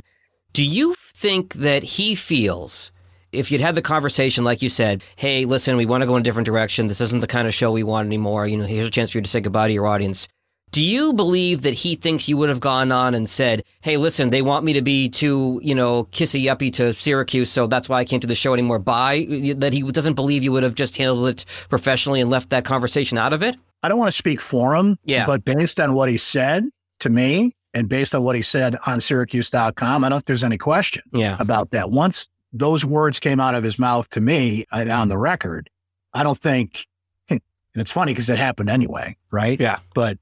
Do 0.53 0.63
you 0.63 0.95
think 1.15 1.55
that 1.55 1.81
he 1.81 2.13
feels, 2.13 2.91
if 3.31 3.51
you'd 3.51 3.61
had 3.61 3.73
the 3.73 3.81
conversation, 3.81 4.43
like 4.43 4.61
you 4.61 4.69
said, 4.69 5.03
hey, 5.15 5.45
listen, 5.45 5.77
we 5.77 5.87
want 5.87 6.03
to 6.03 6.05
go 6.05 6.15
in 6.15 6.21
a 6.21 6.23
different 6.23 6.45
direction. 6.45 6.87
This 6.87 7.01
isn't 7.01 7.21
the 7.21 7.27
kind 7.27 7.47
of 7.47 7.55
show 7.55 7.71
we 7.71 7.83
want 7.83 8.05
anymore. 8.05 8.45
You 8.45 8.57
know, 8.57 8.65
here's 8.65 8.87
a 8.87 8.91
chance 8.91 9.09
for 9.09 9.17
you 9.17 9.23
to 9.23 9.29
say 9.29 9.41
goodbye 9.41 9.67
to 9.67 9.73
your 9.73 9.87
audience. 9.87 10.27
Do 10.71 10.83
you 10.83 11.13
believe 11.13 11.61
that 11.61 11.73
he 11.73 11.95
thinks 11.95 12.27
you 12.27 12.37
would 12.37 12.49
have 12.49 12.59
gone 12.59 12.91
on 12.91 13.15
and 13.15 13.29
said, 13.29 13.63
"Hey, 13.81 13.97
listen, 13.97 14.29
they 14.29 14.41
want 14.41 14.65
me 14.65 14.73
to 14.73 14.81
be 14.81 15.09
too, 15.09 15.59
you 15.63 15.73
know, 15.73 16.05
kissy 16.11 16.49
uppy 16.51 16.71
to 16.71 16.93
Syracuse, 16.93 17.49
so 17.49 17.67
that's 17.67 17.87
why 17.89 17.99
I 17.99 18.05
came 18.05 18.19
to 18.19 18.27
the 18.27 18.35
show 18.35 18.53
anymore"? 18.53 18.79
Bye. 18.79 19.25
That 19.57 19.73
he 19.73 19.81
doesn't 19.81 20.15
believe 20.15 20.43
you 20.43 20.51
would 20.51 20.63
have 20.63 20.75
just 20.75 20.97
handled 20.97 21.27
it 21.29 21.45
professionally 21.69 22.21
and 22.21 22.29
left 22.29 22.49
that 22.49 22.65
conversation 22.65 23.17
out 23.17 23.33
of 23.33 23.41
it. 23.41 23.55
I 23.83 23.89
don't 23.89 23.97
want 23.97 24.09
to 24.09 24.17
speak 24.17 24.41
for 24.41 24.75
him, 24.75 24.97
yeah. 25.05 25.25
but 25.25 25.45
based 25.45 25.79
on 25.79 25.93
what 25.93 26.09
he 26.09 26.17
said 26.17 26.65
to 26.99 27.09
me 27.09 27.55
and 27.73 27.87
based 27.87 28.13
on 28.15 28.23
what 28.23 28.35
he 28.35 28.41
said 28.41 28.75
on 28.85 28.99
Syracuse.com, 28.99 30.03
I 30.03 30.09
don't 30.09 30.17
think 30.17 30.25
there's 30.25 30.43
any 30.43 30.57
question 30.57 31.03
yeah. 31.13 31.37
about 31.39 31.71
that. 31.71 31.91
Once 31.91 32.27
those 32.51 32.83
words 32.83 33.19
came 33.19 33.39
out 33.39 33.55
of 33.55 33.63
his 33.63 33.77
mouth 33.77 34.09
to 34.09 34.21
me 34.21 34.65
on 34.71 35.09
the 35.09 35.17
record, 35.17 35.69
I 36.13 36.23
don't 36.23 36.37
think. 36.37 36.87
And 37.73 37.83
it's 37.83 37.91
funny 37.91 38.11
because 38.11 38.27
it 38.31 38.39
happened 38.39 38.71
anyway, 38.71 39.15
right? 39.29 39.59
Yeah. 39.59 39.77
But 39.93 40.17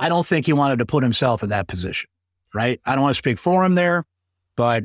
I 0.00 0.08
don't 0.08 0.26
think 0.26 0.46
he 0.46 0.54
wanted 0.54 0.78
to 0.78 0.86
put 0.86 1.02
himself 1.02 1.42
in 1.42 1.50
that 1.50 1.68
position, 1.68 2.08
right? 2.54 2.80
I 2.86 2.94
don't 2.94 3.02
want 3.02 3.14
to 3.14 3.18
speak 3.18 3.38
for 3.38 3.62
him 3.62 3.74
there, 3.74 4.06
but 4.56 4.84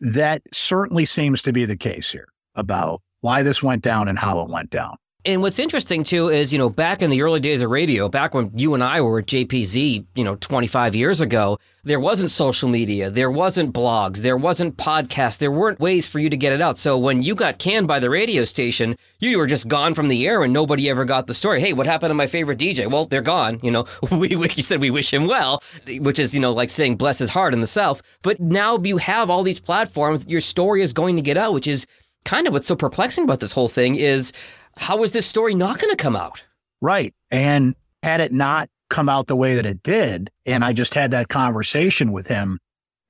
that 0.00 0.42
certainly 0.52 1.04
seems 1.04 1.42
to 1.42 1.52
be 1.52 1.64
the 1.64 1.76
case 1.76 2.12
here 2.12 2.28
about 2.54 3.02
why 3.22 3.42
this 3.42 3.60
went 3.60 3.82
down 3.82 4.06
and 4.06 4.16
how 4.16 4.40
it 4.42 4.48
went 4.48 4.70
down. 4.70 4.96
And 5.26 5.42
what's 5.42 5.58
interesting 5.58 6.04
too 6.04 6.28
is, 6.28 6.52
you 6.52 6.58
know, 6.58 6.70
back 6.70 7.02
in 7.02 7.10
the 7.10 7.20
early 7.20 7.40
days 7.40 7.60
of 7.60 7.68
radio, 7.68 8.08
back 8.08 8.32
when 8.32 8.52
you 8.54 8.74
and 8.74 8.84
I 8.84 9.00
were 9.00 9.18
at 9.18 9.26
JPZ, 9.26 10.06
you 10.14 10.22
know, 10.22 10.36
25 10.36 10.94
years 10.94 11.20
ago, 11.20 11.58
there 11.82 11.98
wasn't 11.98 12.30
social 12.30 12.68
media, 12.68 13.10
there 13.10 13.30
wasn't 13.30 13.72
blogs, 13.72 14.18
there 14.18 14.36
wasn't 14.36 14.76
podcasts, 14.76 15.38
there 15.38 15.50
weren't 15.50 15.80
ways 15.80 16.06
for 16.06 16.20
you 16.20 16.30
to 16.30 16.36
get 16.36 16.52
it 16.52 16.60
out. 16.60 16.78
So 16.78 16.96
when 16.96 17.22
you 17.24 17.34
got 17.34 17.58
canned 17.58 17.88
by 17.88 17.98
the 17.98 18.08
radio 18.08 18.44
station, 18.44 18.96
you 19.18 19.36
were 19.36 19.48
just 19.48 19.66
gone 19.66 19.94
from 19.94 20.06
the 20.06 20.28
air 20.28 20.44
and 20.44 20.52
nobody 20.52 20.88
ever 20.88 21.04
got 21.04 21.26
the 21.26 21.34
story. 21.34 21.60
Hey, 21.60 21.72
what 21.72 21.86
happened 21.86 22.10
to 22.10 22.14
my 22.14 22.28
favorite 22.28 22.60
DJ? 22.60 22.88
Well, 22.88 23.06
they're 23.06 23.20
gone. 23.20 23.58
You 23.64 23.72
know, 23.72 23.86
we, 24.12 24.36
we 24.36 24.48
said 24.50 24.80
we 24.80 24.90
wish 24.92 25.12
him 25.12 25.26
well, 25.26 25.60
which 25.88 26.20
is, 26.20 26.36
you 26.36 26.40
know, 26.40 26.52
like 26.52 26.70
saying 26.70 26.98
bless 26.98 27.18
his 27.18 27.30
heart 27.30 27.52
in 27.52 27.60
the 27.60 27.66
South. 27.66 28.00
But 28.22 28.38
now 28.38 28.78
you 28.78 28.98
have 28.98 29.28
all 29.28 29.42
these 29.42 29.58
platforms, 29.58 30.24
your 30.28 30.40
story 30.40 30.82
is 30.82 30.92
going 30.92 31.16
to 31.16 31.22
get 31.22 31.36
out, 31.36 31.52
which 31.52 31.66
is 31.66 31.84
kind 32.24 32.46
of 32.46 32.52
what's 32.52 32.66
so 32.66 32.76
perplexing 32.76 33.24
about 33.24 33.40
this 33.40 33.52
whole 33.52 33.68
thing 33.68 33.96
is 33.96 34.32
how 34.76 35.02
is 35.02 35.12
this 35.12 35.26
story 35.26 35.54
not 35.54 35.78
going 35.80 35.90
to 35.90 36.02
come 36.02 36.16
out? 36.16 36.42
Right. 36.80 37.14
And 37.30 37.74
had 38.02 38.20
it 38.20 38.32
not 38.32 38.68
come 38.90 39.08
out 39.08 39.26
the 39.26 39.36
way 39.36 39.54
that 39.54 39.66
it 39.66 39.82
did, 39.82 40.30
and 40.44 40.64
I 40.64 40.72
just 40.72 40.94
had 40.94 41.10
that 41.10 41.28
conversation 41.28 42.12
with 42.12 42.26
him, 42.26 42.58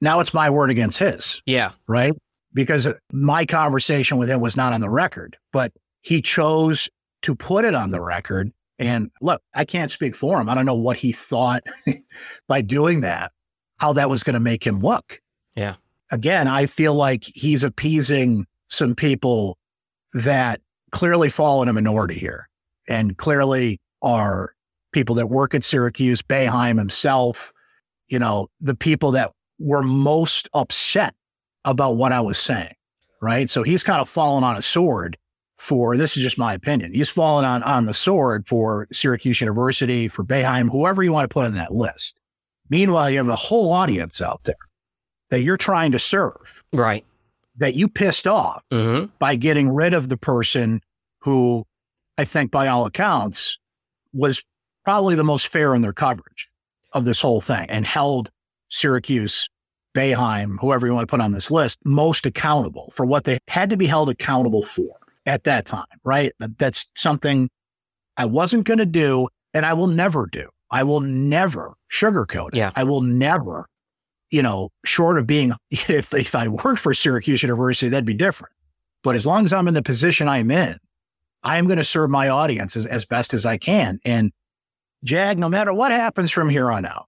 now 0.00 0.20
it's 0.20 0.34
my 0.34 0.48
word 0.50 0.70
against 0.70 0.98
his. 0.98 1.42
Yeah. 1.46 1.72
Right. 1.86 2.14
Because 2.54 2.86
my 3.12 3.44
conversation 3.44 4.16
with 4.16 4.30
him 4.30 4.40
was 4.40 4.56
not 4.56 4.72
on 4.72 4.80
the 4.80 4.88
record, 4.88 5.36
but 5.52 5.72
he 6.02 6.22
chose 6.22 6.88
to 7.22 7.34
put 7.34 7.64
it 7.64 7.74
on 7.74 7.90
the 7.90 8.00
record. 8.00 8.52
And 8.78 9.10
look, 9.20 9.42
I 9.54 9.64
can't 9.64 9.90
speak 9.90 10.14
for 10.14 10.40
him. 10.40 10.48
I 10.48 10.54
don't 10.54 10.66
know 10.66 10.74
what 10.74 10.96
he 10.96 11.12
thought 11.12 11.62
by 12.48 12.60
doing 12.60 13.00
that, 13.00 13.32
how 13.78 13.92
that 13.94 14.08
was 14.08 14.22
going 14.22 14.34
to 14.34 14.40
make 14.40 14.66
him 14.66 14.80
look. 14.80 15.20
Yeah. 15.54 15.76
Again, 16.10 16.46
I 16.46 16.66
feel 16.66 16.94
like 16.94 17.24
he's 17.24 17.64
appeasing 17.64 18.46
some 18.68 18.94
people 18.94 19.58
that 20.12 20.60
clearly 20.96 21.28
fall 21.30 21.62
in 21.62 21.68
a 21.68 21.72
minority 21.72 22.14
here 22.14 22.48
and 22.88 23.16
clearly 23.18 23.78
are 24.02 24.54
people 24.92 25.14
that 25.16 25.28
work 25.28 25.54
at 25.54 25.62
Syracuse, 25.62 26.22
Boeheim 26.22 26.78
himself, 26.78 27.52
you 28.08 28.18
know, 28.18 28.48
the 28.60 28.74
people 28.74 29.10
that 29.10 29.32
were 29.58 29.82
most 29.82 30.48
upset 30.54 31.14
about 31.64 31.96
what 31.96 32.12
I 32.12 32.20
was 32.20 32.38
saying. 32.38 32.72
Right. 33.20 33.48
So 33.50 33.62
he's 33.62 33.82
kind 33.82 34.00
of 34.00 34.08
fallen 34.08 34.44
on 34.44 34.56
a 34.56 34.62
sword 34.62 35.16
for 35.58 35.96
this 35.96 36.16
is 36.16 36.22
just 36.22 36.38
my 36.38 36.52
opinion. 36.54 36.92
He's 36.94 37.08
fallen 37.08 37.44
on 37.44 37.62
on 37.62 37.86
the 37.86 37.94
sword 37.94 38.46
for 38.46 38.86
Syracuse 38.92 39.40
University, 39.40 40.06
for 40.08 40.22
Boeheim, 40.22 40.70
whoever 40.70 41.02
you 41.02 41.12
want 41.12 41.28
to 41.28 41.32
put 41.32 41.46
on 41.46 41.54
that 41.54 41.74
list. 41.74 42.18
Meanwhile, 42.68 43.10
you 43.10 43.16
have 43.18 43.28
a 43.28 43.36
whole 43.36 43.72
audience 43.72 44.20
out 44.20 44.44
there 44.44 44.54
that 45.30 45.40
you're 45.40 45.56
trying 45.56 45.92
to 45.92 45.98
serve. 45.98 46.62
Right. 46.72 47.04
That 47.56 47.74
you 47.74 47.88
pissed 47.88 48.26
off 48.26 48.62
Mm-hmm. 48.70 49.06
by 49.18 49.36
getting 49.36 49.70
rid 49.70 49.94
of 49.94 50.08
the 50.10 50.16
person 50.18 50.82
who 51.26 51.64
I 52.16 52.24
think 52.24 52.52
by 52.52 52.68
all 52.68 52.86
accounts 52.86 53.58
was 54.12 54.42
probably 54.84 55.16
the 55.16 55.24
most 55.24 55.48
fair 55.48 55.74
in 55.74 55.82
their 55.82 55.92
coverage 55.92 56.48
of 56.92 57.04
this 57.04 57.20
whole 57.20 57.40
thing 57.40 57.68
and 57.68 57.84
held 57.84 58.30
Syracuse, 58.68 59.50
Boeheim, 59.92 60.56
whoever 60.60 60.86
you 60.86 60.94
want 60.94 61.02
to 61.02 61.10
put 61.10 61.20
on 61.20 61.32
this 61.32 61.50
list, 61.50 61.80
most 61.84 62.26
accountable 62.26 62.92
for 62.94 63.04
what 63.04 63.24
they 63.24 63.38
had 63.48 63.70
to 63.70 63.76
be 63.76 63.86
held 63.86 64.08
accountable 64.08 64.62
for 64.62 64.96
at 65.26 65.42
that 65.44 65.66
time, 65.66 65.84
right? 66.04 66.32
That's 66.38 66.86
something 66.94 67.50
I 68.16 68.26
wasn't 68.26 68.64
going 68.64 68.78
to 68.78 68.86
do 68.86 69.28
and 69.52 69.66
I 69.66 69.74
will 69.74 69.88
never 69.88 70.28
do. 70.30 70.48
I 70.70 70.84
will 70.84 71.00
never 71.00 71.74
sugarcoat 71.90 72.50
it. 72.50 72.56
Yeah. 72.56 72.70
I 72.76 72.84
will 72.84 73.02
never, 73.02 73.66
you 74.30 74.42
know, 74.42 74.70
short 74.84 75.18
of 75.18 75.26
being, 75.26 75.54
if, 75.72 76.14
if 76.14 76.36
I 76.36 76.46
worked 76.46 76.78
for 76.78 76.94
Syracuse 76.94 77.42
University, 77.42 77.88
that'd 77.88 78.04
be 78.06 78.14
different. 78.14 78.52
But 79.02 79.16
as 79.16 79.26
long 79.26 79.44
as 79.44 79.52
I'm 79.52 79.66
in 79.66 79.74
the 79.74 79.82
position 79.82 80.28
I'm 80.28 80.52
in, 80.52 80.78
I 81.42 81.58
am 81.58 81.66
going 81.66 81.78
to 81.78 81.84
serve 81.84 82.10
my 82.10 82.28
audience 82.28 82.76
as, 82.76 82.86
as 82.86 83.04
best 83.04 83.34
as 83.34 83.46
I 83.46 83.56
can. 83.58 84.00
And 84.04 84.32
Jag, 85.04 85.38
no 85.38 85.48
matter 85.48 85.72
what 85.72 85.92
happens 85.92 86.30
from 86.32 86.48
here 86.48 86.70
on 86.70 86.84
out, 86.84 87.06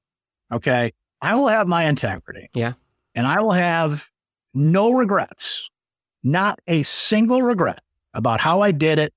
okay, 0.52 0.92
I 1.20 1.34
will 1.34 1.48
have 1.48 1.66
my 1.66 1.84
integrity. 1.84 2.48
Yeah. 2.54 2.74
And 3.14 3.26
I 3.26 3.40
will 3.40 3.52
have 3.52 4.08
no 4.54 4.92
regrets, 4.92 5.70
not 6.22 6.60
a 6.66 6.82
single 6.82 7.42
regret 7.42 7.80
about 8.14 8.40
how 8.40 8.60
I 8.60 8.70
did 8.70 8.98
it, 8.98 9.12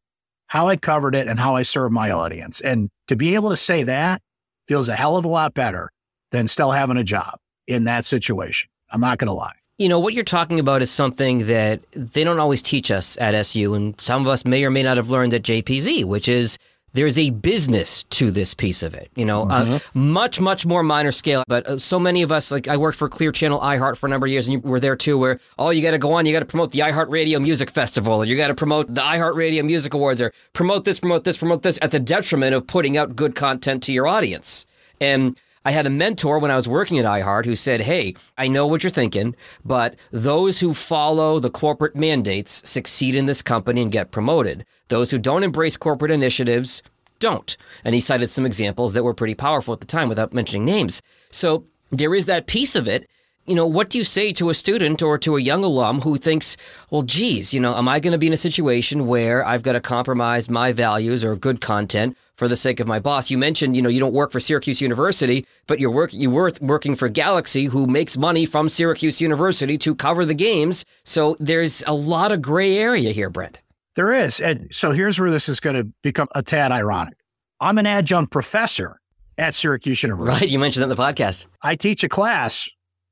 how 0.48 0.68
I 0.68 0.76
covered 0.78 1.16
it, 1.16 1.28
and 1.28 1.40
how 1.40 1.56
I 1.56 1.62
served 1.64 1.94
my 1.94 2.12
audience. 2.12 2.62
And 2.62 2.90
to 3.08 3.16
be 3.16 3.36
able 3.36 3.50
to 3.50 3.58
say 3.58 3.84
that 3.84 4.22
feels 4.68 4.90
a 4.90 4.96
hell 4.96 5.18
of 5.18 5.26
a 5.26 5.28
lot 5.28 5.54
better 5.54 5.90
than 6.32 6.48
still 6.48 6.72
having 6.72 6.98
a 6.98 7.04
job 7.04 7.38
in 7.68 7.84
that 7.86 8.06
situation. 8.06 8.70
I'm 8.90 9.02
not 9.02 9.18
going 9.18 9.28
to 9.28 9.34
lie. 9.34 9.61
You 9.78 9.90
know, 9.90 10.00
what 10.00 10.14
you're 10.14 10.24
talking 10.24 10.60
about 10.60 10.82
is 10.82 10.92
something 10.92 11.48
that 11.48 11.82
they 11.92 12.24
don't 12.24 12.40
always 12.40 12.62
teach 12.62 12.92
us 12.92 13.18
at 13.20 13.34
SU, 13.34 13.74
and 13.74 14.00
some 14.00 14.22
of 14.22 14.28
us 14.28 14.46
may 14.46 14.64
or 14.64 14.70
may 14.70 14.84
not 14.84 14.98
have 14.98 15.10
learned 15.10 15.34
at 15.34 15.42
JPZ, 15.42 16.06
which 16.06 16.28
is 16.28 16.58
there's 16.94 17.18
a 17.18 17.30
business 17.30 18.04
to 18.04 18.32
this 18.32 18.54
piece 18.54 18.84
of 18.84 18.94
it. 18.94 19.10
You 19.16 19.26
know, 19.26 19.50
uh, 19.50 19.80
much, 19.94 20.40
much 20.40 20.66
more 20.66 20.84
minor 20.84 21.12
scale. 21.12 21.44
But 21.48 21.66
uh, 21.66 21.78
so 21.78 22.00
many 22.00 22.22
of 22.22 22.32
us, 22.32 22.52
like 22.52 22.68
I 22.68 22.78
worked 22.78 22.98
for 22.98 23.10
Clear 23.10 23.32
Channel 23.32 23.60
iHeart 23.60 23.98
for 23.98 24.08
a 24.08 24.10
number 24.10 24.28
of 24.28 24.32
years, 24.32 24.48
and 24.48 24.54
you 24.54 24.70
were 24.70 24.80
there 24.80 24.96
too, 24.96 25.18
where, 25.18 25.40
oh, 25.58 25.70
you 25.70 25.82
got 25.82 25.92
to 25.92 25.98
go 25.98 26.14
on, 26.14 26.26
you 26.26 26.34
got 26.34 26.40
to 26.40 26.46
promote 26.46 26.72
the 26.72 26.80
iHeart 26.80 27.10
Radio 27.10 27.40
Music 27.40 27.72
Festival, 27.72 28.14
or 28.14 28.26
you 28.26 28.36
got 28.36 28.48
to 28.48 28.56
promote 28.56 28.94
the 28.94 29.02
iHeart 29.02 29.36
Radio 29.36 29.64
Music 29.64 29.94
Awards, 29.94 30.22
or 30.22 30.34
promote 30.54 30.84
this, 30.86 31.00
promote 31.00 31.24
this, 31.24 31.38
promote 31.38 31.64
this, 31.64 31.80
at 31.82 31.92
the 31.92 32.00
detriment 32.00 32.54
of 32.54 32.68
putting 32.68 32.98
out 32.98 33.16
good 33.16 33.36
content 33.36 33.82
to 33.84 33.94
your 33.94 34.08
audience. 34.08 34.66
And 35.00 35.38
I 35.64 35.72
had 35.72 35.86
a 35.86 35.92
mentor 35.92 36.40
when 36.40 36.50
I 36.50 36.56
was 36.56 36.68
working 36.68 36.98
at 36.98 37.06
iHeart 37.06 37.46
who 37.46 37.56
said, 37.56 37.82
Hey, 37.82 38.16
I 38.38 38.48
know 38.48 38.66
what 38.66 38.84
you're 38.84 38.90
thinking, 38.90 39.36
but 39.64 39.96
those 40.12 40.60
who 40.60 40.74
follow 40.74 41.40
the 41.40 41.52
corporate 41.52 41.96
mandates 41.96 42.68
succeed 42.68 43.16
in 43.16 43.28
this 43.28 43.42
company 43.42 43.82
and 43.82 43.92
get 43.92 44.12
promoted. 44.12 44.66
Those 44.88 45.12
who 45.12 45.20
don't 45.20 45.44
embrace 45.44 45.78
corporate 45.78 46.12
initiatives 46.12 46.82
don't. 47.20 47.56
And 47.84 47.94
he 47.94 48.02
cited 48.02 48.30
some 48.30 48.46
examples 48.46 48.94
that 48.94 49.04
were 49.04 49.14
pretty 49.14 49.36
powerful 49.36 49.74
at 49.74 49.80
the 49.80 49.88
time 49.88 50.10
without 50.10 50.34
mentioning 50.34 50.66
names. 50.66 51.02
So 51.30 51.66
there 51.92 52.16
is 52.16 52.26
that 52.26 52.48
piece 52.48 52.76
of 52.76 52.88
it. 52.88 53.08
You 53.48 53.56
know, 53.56 53.66
what 53.66 53.90
do 53.90 53.98
you 53.98 54.04
say 54.04 54.32
to 54.34 54.52
a 54.52 54.54
student 54.54 55.02
or 55.02 55.18
to 55.18 55.36
a 55.36 55.42
young 55.42 55.64
alum 55.64 56.02
who 56.02 56.18
thinks, 56.18 56.58
well, 56.92 57.02
geez, 57.02 57.56
you 57.56 57.60
know, 57.60 57.76
am 57.76 57.88
I 57.88 58.00
going 58.00 58.12
to 58.12 58.20
be 58.20 58.28
in 58.28 58.34
a 58.34 58.38
situation 58.38 59.08
where 59.08 59.44
I've 59.44 59.64
got 59.64 59.72
to 59.72 59.82
compromise 59.82 60.48
my 60.48 60.72
values 60.72 61.24
or 61.24 61.36
good 61.36 61.60
content 61.60 62.16
for 62.36 62.48
the 62.48 62.56
sake 62.56 62.80
of 62.80 62.86
my 62.86 63.00
boss? 63.00 63.32
You 63.32 63.40
mentioned, 63.40 63.76
you 63.76 63.82
know, 63.82 63.90
you 63.90 64.00
don't 64.00 64.14
work 64.14 64.32
for 64.32 64.40
Syracuse 64.40 64.80
University, 64.80 65.48
but 65.66 65.80
you're 65.80 65.90
work 65.90 66.14
you 66.14 66.30
were 66.30 66.52
working 66.62 66.96
for 66.96 67.10
Galaxy, 67.10 67.66
who 67.66 67.88
makes 67.88 68.16
money 68.16 68.46
from 68.46 68.70
Syracuse 68.70 69.20
University 69.20 69.76
to 69.80 69.96
cover 69.96 70.24
the 70.24 70.36
games. 70.36 70.86
So 71.04 71.36
there's 71.40 71.84
a 71.88 71.94
lot 71.96 72.32
of 72.32 72.44
gray 72.44 72.78
area 72.78 73.12
here, 73.12 73.32
Brent. 73.32 73.58
There 73.96 74.14
is. 74.14 74.40
And 74.40 74.68
so 74.72 74.92
here's 74.92 75.20
where 75.20 75.32
this 75.32 75.50
is 75.50 75.60
going 75.60 75.76
to 75.76 75.86
become 76.04 76.28
a 76.36 76.44
tad 76.44 76.72
ironic. 76.72 77.18
I'm 77.60 77.80
an 77.80 77.88
adjunct 77.88 78.32
professor 78.32 79.02
at 79.40 79.56
Syracuse 79.56 80.04
University. 80.04 80.46
Right? 80.46 80.52
You 80.52 80.60
mentioned 80.60 80.82
that 80.82 80.92
in 80.92 80.96
the 80.96 81.02
podcast. 81.02 81.48
I 81.64 81.76
teach 81.76 82.04
a 82.04 82.10
class 82.10 82.70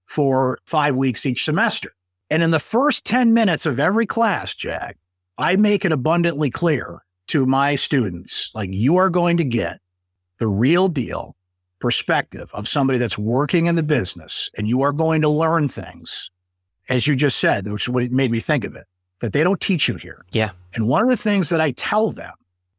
for 0.09 0.57
five 0.65 0.95
weeks 0.95 1.25
each 1.25 1.45
semester. 1.45 1.93
And 2.29 2.43
in 2.43 2.51
the 2.51 2.59
first 2.59 3.05
10 3.05 3.33
minutes 3.33 3.65
of 3.65 3.79
every 3.79 4.05
class, 4.05 4.55
Jack, 4.55 4.97
I 5.37 5.55
make 5.55 5.85
it 5.85 5.91
abundantly 5.91 6.49
clear 6.49 7.03
to 7.27 7.45
my 7.45 7.75
students 7.75 8.51
like, 8.53 8.71
you 8.73 8.97
are 8.97 9.09
going 9.09 9.37
to 9.37 9.43
get 9.43 9.79
the 10.39 10.47
real 10.47 10.87
deal 10.89 11.35
perspective 11.79 12.49
of 12.53 12.67
somebody 12.67 12.99
that's 12.99 13.17
working 13.17 13.67
in 13.67 13.75
the 13.75 13.83
business, 13.83 14.49
and 14.57 14.67
you 14.67 14.81
are 14.81 14.91
going 14.91 15.21
to 15.21 15.29
learn 15.29 15.69
things, 15.69 16.29
as 16.89 17.07
you 17.07 17.15
just 17.15 17.37
said, 17.39 17.71
which 17.71 17.83
is 17.83 17.89
what 17.89 18.11
made 18.11 18.31
me 18.31 18.39
think 18.39 18.65
of 18.65 18.75
it, 18.75 18.85
that 19.21 19.31
they 19.31 19.43
don't 19.43 19.61
teach 19.61 19.87
you 19.87 19.95
here. 19.95 20.25
Yeah. 20.31 20.49
And 20.73 20.87
one 20.87 21.03
of 21.03 21.09
the 21.09 21.17
things 21.17 21.49
that 21.49 21.61
I 21.61 21.71
tell 21.71 22.11
them 22.11 22.33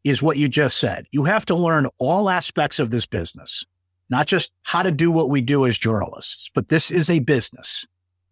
is 0.04 0.22
what 0.22 0.36
you 0.36 0.48
just 0.48 0.78
said. 0.78 1.06
You 1.12 1.24
have 1.24 1.46
to 1.46 1.54
learn 1.54 1.86
all 1.98 2.28
aspects 2.28 2.78
of 2.78 2.90
this 2.90 3.06
business, 3.06 3.64
not 4.10 4.26
just 4.26 4.52
how 4.62 4.82
to 4.82 4.90
do 4.90 5.10
what 5.10 5.30
we 5.30 5.40
do 5.40 5.66
as 5.66 5.78
journalists, 5.78 6.50
but 6.54 6.68
this 6.68 6.90
is 6.90 7.08
a 7.08 7.20
business 7.20 7.86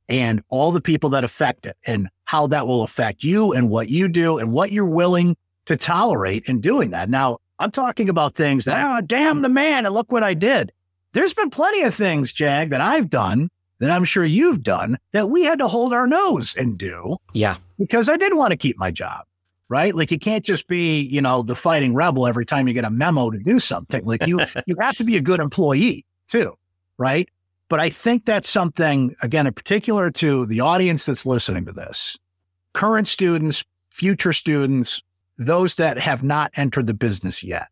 and 0.08 0.42
all 0.48 0.72
the 0.72 0.80
people 0.80 1.10
that 1.10 1.24
affect 1.24 1.66
it 1.66 1.76
and 1.86 2.08
how 2.24 2.46
that 2.48 2.66
will 2.66 2.82
affect 2.82 3.22
you 3.22 3.52
and 3.52 3.70
what 3.70 3.88
you 3.88 4.08
do 4.08 4.38
and 4.38 4.52
what 4.52 4.72
you're 4.72 4.84
willing 4.84 5.36
to 5.66 5.76
tolerate 5.76 6.48
in 6.48 6.60
doing 6.60 6.90
that. 6.90 7.08
Now, 7.10 7.38
I'm 7.58 7.70
talking 7.70 8.08
about 8.08 8.34
things 8.34 8.64
that, 8.64 8.84
oh, 8.98 9.00
damn 9.02 9.42
the 9.42 9.48
man, 9.48 9.84
and 9.84 9.94
look 9.94 10.10
what 10.12 10.22
I 10.22 10.34
did. 10.34 10.72
There's 11.12 11.34
been 11.34 11.50
plenty 11.50 11.82
of 11.82 11.94
things, 11.94 12.32
Jag, 12.32 12.70
that 12.70 12.80
I've 12.80 13.10
done 13.10 13.50
that 13.80 13.90
I'm 13.90 14.04
sure 14.04 14.24
you've 14.24 14.62
done 14.62 14.98
that 15.12 15.30
we 15.30 15.44
had 15.44 15.58
to 15.60 15.68
hold 15.68 15.92
our 15.92 16.06
nose 16.06 16.54
and 16.56 16.76
do 16.78 17.16
Yeah. 17.32 17.56
because 17.78 18.08
I 18.08 18.16
did 18.16 18.34
want 18.34 18.50
to 18.50 18.56
keep 18.56 18.78
my 18.78 18.90
job, 18.90 19.24
right? 19.68 19.94
Like 19.94 20.10
you 20.10 20.18
can't 20.18 20.44
just 20.44 20.66
be, 20.66 21.00
you 21.00 21.20
know, 21.20 21.42
the 21.42 21.54
fighting 21.54 21.94
rebel 21.94 22.26
every 22.26 22.46
time 22.46 22.68
you 22.68 22.74
get 22.74 22.84
a 22.84 22.90
memo 22.90 23.30
to 23.30 23.38
do 23.38 23.58
something. 23.58 24.04
Like 24.04 24.26
you, 24.26 24.40
you 24.66 24.76
have 24.80 24.96
to 24.96 25.04
be 25.04 25.16
a 25.16 25.20
good 25.20 25.40
employee 25.40 26.04
too, 26.26 26.56
right? 26.96 27.28
But 27.68 27.80
I 27.80 27.90
think 27.90 28.24
that's 28.24 28.48
something, 28.48 29.14
again, 29.22 29.46
in 29.46 29.52
particular 29.52 30.10
to 30.12 30.46
the 30.46 30.60
audience 30.60 31.04
that's 31.04 31.26
listening 31.26 31.66
to 31.66 31.72
this, 31.72 32.16
current 32.72 33.08
students, 33.08 33.62
future 33.90 34.32
students, 34.32 35.02
those 35.36 35.74
that 35.74 35.98
have 35.98 36.22
not 36.22 36.50
entered 36.56 36.86
the 36.86 36.94
business 36.94 37.44
yet, 37.44 37.68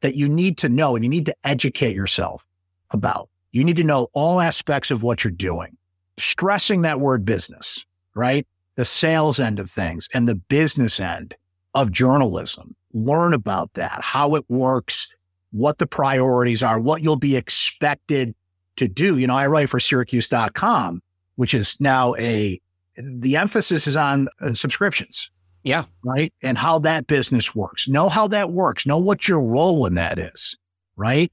that 0.00 0.14
you 0.14 0.28
need 0.28 0.58
to 0.58 0.68
know 0.68 0.94
and 0.94 1.04
you 1.04 1.08
need 1.08 1.26
to 1.26 1.34
educate 1.44 1.96
yourself 1.96 2.46
about. 2.90 3.28
You 3.52 3.64
need 3.64 3.76
to 3.76 3.84
know 3.84 4.08
all 4.12 4.40
aspects 4.40 4.90
of 4.90 5.02
what 5.02 5.24
you're 5.24 5.32
doing, 5.32 5.76
stressing 6.18 6.82
that 6.82 7.00
word 7.00 7.24
business, 7.24 7.84
right? 8.14 8.46
The 8.80 8.86
sales 8.86 9.38
end 9.38 9.58
of 9.58 9.70
things 9.70 10.08
and 10.14 10.26
the 10.26 10.36
business 10.36 11.00
end 11.00 11.34
of 11.74 11.92
journalism. 11.92 12.74
Learn 12.94 13.34
about 13.34 13.74
that, 13.74 13.98
how 14.02 14.34
it 14.36 14.44
works, 14.48 15.14
what 15.50 15.76
the 15.76 15.86
priorities 15.86 16.62
are, 16.62 16.80
what 16.80 17.02
you'll 17.02 17.16
be 17.16 17.36
expected 17.36 18.34
to 18.76 18.88
do. 18.88 19.18
You 19.18 19.26
know, 19.26 19.36
I 19.36 19.48
write 19.48 19.68
for 19.68 19.80
Syracuse.com, 19.80 21.02
which 21.36 21.52
is 21.52 21.76
now 21.78 22.14
a, 22.14 22.58
the 22.96 23.36
emphasis 23.36 23.86
is 23.86 23.96
on 23.96 24.28
uh, 24.40 24.54
subscriptions 24.54 25.30
Yeah. 25.62 25.84
right? 26.02 26.32
And 26.42 26.56
how 26.56 26.78
that 26.78 27.06
business 27.06 27.54
works. 27.54 27.86
Know 27.86 28.08
how 28.08 28.28
that 28.28 28.50
works. 28.50 28.86
Know 28.86 28.96
what 28.96 29.28
your 29.28 29.42
role 29.42 29.84
in 29.84 29.92
that 29.96 30.18
is, 30.18 30.56
right? 30.96 31.30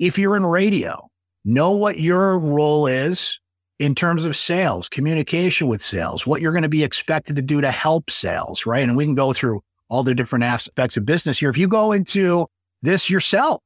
If 0.00 0.18
you're 0.18 0.34
in 0.34 0.44
radio, 0.44 1.08
know 1.44 1.70
what 1.70 2.00
your 2.00 2.36
role 2.36 2.88
is 2.88 3.38
in 3.80 3.94
terms 3.94 4.26
of 4.26 4.36
sales, 4.36 4.90
communication 4.90 5.66
with 5.66 5.82
sales, 5.82 6.26
what 6.26 6.42
you're 6.42 6.52
going 6.52 6.62
to 6.62 6.68
be 6.68 6.84
expected 6.84 7.34
to 7.34 7.42
do 7.42 7.62
to 7.62 7.70
help 7.70 8.10
sales, 8.10 8.66
right? 8.66 8.82
And 8.86 8.94
we 8.94 9.06
can 9.06 9.14
go 9.14 9.32
through 9.32 9.62
all 9.88 10.02
the 10.02 10.14
different 10.14 10.44
aspects 10.44 10.98
of 10.98 11.06
business 11.06 11.38
here. 11.38 11.48
If 11.48 11.56
you 11.56 11.66
go 11.66 11.92
into 11.92 12.46
this 12.82 13.08
yourself, 13.08 13.62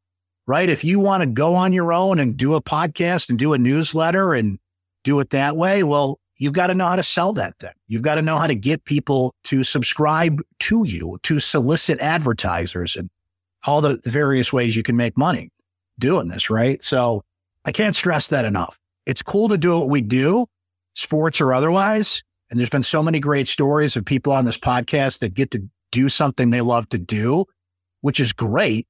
right? 0.46 0.70
If 0.70 0.84
you 0.84 1.00
want 1.00 1.22
to 1.22 1.26
go 1.26 1.56
on 1.56 1.72
your 1.72 1.92
own 1.92 2.20
and 2.20 2.36
do 2.36 2.54
a 2.54 2.62
podcast 2.62 3.28
and 3.28 3.36
do 3.36 3.54
a 3.54 3.58
newsletter 3.58 4.34
and 4.34 4.60
do 5.02 5.18
it 5.18 5.30
that 5.30 5.56
way, 5.56 5.82
well, 5.82 6.20
you've 6.36 6.52
got 6.52 6.68
to 6.68 6.74
know 6.74 6.86
how 6.86 6.96
to 6.96 7.02
sell 7.02 7.32
that 7.32 7.58
thing. 7.58 7.74
You've 7.88 8.02
got 8.02 8.14
to 8.14 8.22
know 8.22 8.38
how 8.38 8.46
to 8.46 8.54
get 8.54 8.84
people 8.84 9.34
to 9.44 9.64
subscribe 9.64 10.40
to 10.60 10.84
you, 10.86 11.18
to 11.24 11.40
solicit 11.40 11.98
advertisers 11.98 12.94
and 12.94 13.10
all 13.66 13.80
the 13.80 14.00
various 14.04 14.52
ways 14.52 14.76
you 14.76 14.84
can 14.84 14.96
make 14.96 15.18
money 15.18 15.50
doing 15.98 16.28
this, 16.28 16.50
right? 16.50 16.84
So 16.84 17.24
I 17.64 17.72
can't 17.72 17.96
stress 17.96 18.28
that 18.28 18.44
enough. 18.44 18.78
It's 19.06 19.22
cool 19.22 19.48
to 19.48 19.58
do 19.58 19.78
what 19.78 19.88
we 19.88 20.00
do, 20.00 20.46
sports 20.94 21.40
or 21.40 21.52
otherwise. 21.52 22.22
And 22.50 22.58
there's 22.58 22.70
been 22.70 22.82
so 22.82 23.02
many 23.02 23.20
great 23.20 23.48
stories 23.48 23.96
of 23.96 24.04
people 24.04 24.32
on 24.32 24.44
this 24.44 24.58
podcast 24.58 25.18
that 25.20 25.34
get 25.34 25.50
to 25.52 25.62
do 25.92 26.08
something 26.08 26.50
they 26.50 26.60
love 26.60 26.88
to 26.90 26.98
do, 26.98 27.44
which 28.02 28.20
is 28.20 28.32
great. 28.32 28.86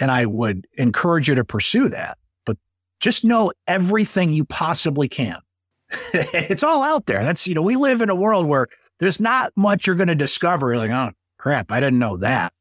and 0.00 0.10
I 0.10 0.26
would 0.26 0.66
encourage 0.78 1.28
you 1.28 1.34
to 1.34 1.44
pursue 1.44 1.88
that. 1.90 2.16
But 2.46 2.56
just 3.00 3.24
know 3.24 3.52
everything 3.68 4.30
you 4.32 4.44
possibly 4.44 5.08
can. 5.08 5.36
it's 6.14 6.62
all 6.62 6.82
out 6.82 7.06
there. 7.06 7.22
That's, 7.22 7.46
you 7.46 7.54
know, 7.54 7.62
we 7.62 7.76
live 7.76 8.00
in 8.00 8.08
a 8.08 8.14
world 8.14 8.46
where 8.46 8.66
there's 9.00 9.20
not 9.20 9.52
much 9.56 9.86
you're 9.86 9.94
going 9.96 10.08
to 10.08 10.14
discover. 10.14 10.68
You're 10.72 10.78
like, 10.78 10.90
oh, 10.90 11.10
crap, 11.38 11.70
I 11.70 11.78
didn't 11.80 11.98
know 11.98 12.16
that 12.16 12.52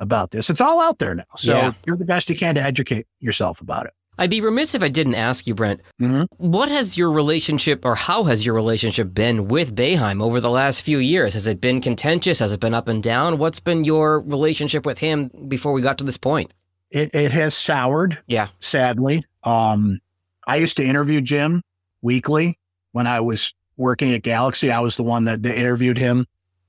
about 0.00 0.30
this. 0.30 0.48
It's 0.48 0.60
all 0.62 0.80
out 0.80 0.98
there 0.98 1.14
now. 1.14 1.24
So 1.36 1.52
Yeah. 1.52 1.72
you're 1.86 1.96
the 1.96 2.04
best 2.06 2.30
you 2.30 2.36
can 2.36 2.54
to 2.54 2.62
educate 2.62 3.06
yourself 3.20 3.60
about 3.60 3.86
it. 3.86 3.92
I'd 4.18 4.30
be 4.30 4.40
remiss 4.40 4.74
if 4.74 4.82
I 4.82 4.88
didn't 4.88 5.14
ask 5.14 5.46
you, 5.46 5.54
Brent, 5.54 5.80
Mhm. 6.00 6.26
what 6.38 6.68
has 6.70 6.96
your 6.96 7.10
relationship 7.12 7.84
or 7.84 7.94
how 7.94 8.24
has 8.24 8.44
your 8.44 8.54
relationship 8.54 9.14
been 9.14 9.46
with 9.46 9.74
Boeheim 9.76 10.20
over 10.22 10.40
the 10.40 10.50
last 10.50 10.82
few 10.82 10.98
years? 10.98 11.34
Has 11.34 11.46
it 11.46 11.60
been 11.60 11.80
contentious? 11.80 12.40
Has 12.40 12.50
it 12.52 12.60
been 12.60 12.74
up 12.74 12.88
and 12.88 13.02
down? 13.02 13.38
What's 13.38 13.60
been 13.60 13.84
your 13.84 14.20
relationship 14.20 14.84
with 14.84 14.98
him 14.98 15.30
before 15.46 15.72
we 15.72 15.82
got 15.82 15.98
to 15.98 16.04
this 16.04 16.16
point? 16.18 16.52
It, 16.90 17.14
it 17.14 17.30
has 17.32 17.54
soured, 17.54 18.18
Yeah. 18.26 18.48
sadly. 18.58 19.24
Um, 19.44 20.00
I 20.46 20.56
used 20.56 20.76
to 20.78 20.84
interview 20.84 21.20
Jim 21.20 21.62
weekly 22.02 22.58
when 22.92 23.06
I 23.06 23.20
was 23.20 23.54
working 23.76 24.12
at 24.14 24.22
Galaxy. 24.22 24.72
I 24.72 24.80
was 24.80 24.96
the 24.96 25.02
one 25.04 25.24
that, 25.26 25.42
that 25.44 25.56
interviewed 25.56 25.98
him 25.98 26.26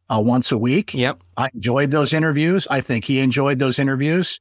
uh, 0.09 0.19
once 0.23 0.51
a 0.51 0.57
week. 0.57 0.93
Yep. 0.93 1.21
I 1.37 1.49
enjoyed 1.53 1.89
those 1.91 2.13
interviews. 2.13 2.67
I 2.69 2.81
think 2.81 3.05
he 3.05 3.19
enjoyed 3.19 3.57
those 3.59 3.79
interviews 3.79 4.39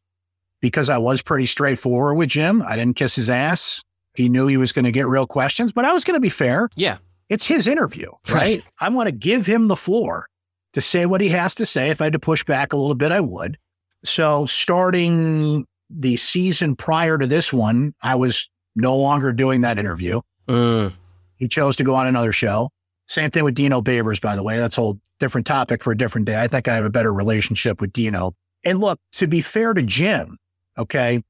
because 0.61 0.88
I 0.90 0.98
was 0.98 1.22
pretty 1.22 1.46
straightforward 1.46 2.16
with 2.16 2.28
Jim. 2.30 2.62
I 2.62 2.76
didn't 2.76 2.96
kiss 2.96 3.14
his 3.16 3.30
ass. 3.30 3.82
He 4.14 4.28
knew 4.28 4.46
he 4.46 4.56
was 4.56 4.72
going 4.72 4.84
to 4.84 4.92
get 4.92 5.06
real 5.06 5.26
questions, 5.26 5.70
but 5.72 5.84
I 5.84 5.92
was 5.92 6.04
going 6.04 6.14
to 6.16 6.20
be 6.20 6.28
fair. 6.28 6.68
Yeah. 6.76 6.98
It's 7.28 7.46
his 7.46 7.66
interview, 7.66 8.11
right? 8.28 8.34
Right. 8.34 8.62
I 8.80 8.88
want 8.88 9.06
to 9.06 9.12
give 9.12 9.46
him 9.46 9.68
the 9.68 9.76
floor 9.76 10.26
to 10.72 10.80
say 10.80 11.06
what 11.06 11.20
he 11.20 11.28
has 11.28 11.54
to 11.56 11.66
say. 11.66 11.90
If 11.90 12.00
I 12.00 12.04
had 12.04 12.12
to 12.14 12.18
push 12.18 12.42
back 12.44 12.72
a 12.72 12.76
little 12.76 12.94
bit, 12.94 13.12
I 13.12 13.20
would. 13.20 13.59
So 14.04 14.46
starting 14.46 15.66
the 15.90 16.16
season 16.16 16.74
prior 16.74 17.18
to 17.18 17.26
this 17.26 17.52
one, 17.52 17.94
I 18.02 18.14
was 18.14 18.48
no 18.76 18.96
longer 18.96 19.32
doing 19.32 19.61
that 19.62 19.78
interview. 19.78 20.20
Mm, 20.48 20.94
He 21.36 21.48
chose 21.48 21.76
to 21.76 21.84
go 21.84 21.94
on 21.94 22.06
another 22.06 22.32
show. 22.32 22.70
Same 23.09 23.30
thing 23.30 23.44
with 23.44 23.54
Dino 23.54 23.80
Babers, 23.82 24.20
by 24.20 24.34
the 24.36 24.42
way. 24.42 24.56
That's 24.59 24.76
a 24.78 24.80
whole 24.80 25.00
different 25.20 25.46
topic 25.46 25.82
for 25.82 25.92
a 25.92 25.96
different 25.96 26.26
day. 26.26 26.40
I 26.40 26.48
think 26.48 26.68
I 26.68 26.74
have 26.76 26.84
a 26.84 26.90
better 26.90 27.12
relationship 27.12 27.80
with 27.80 27.92
Dino. 27.92 28.34
And 28.64 28.80
look, 28.80 28.98
to 29.12 29.26
be 29.26 29.40
fair 29.40 29.74
to 29.74 29.82
Jim, 29.82 30.36
okay, 30.79 31.22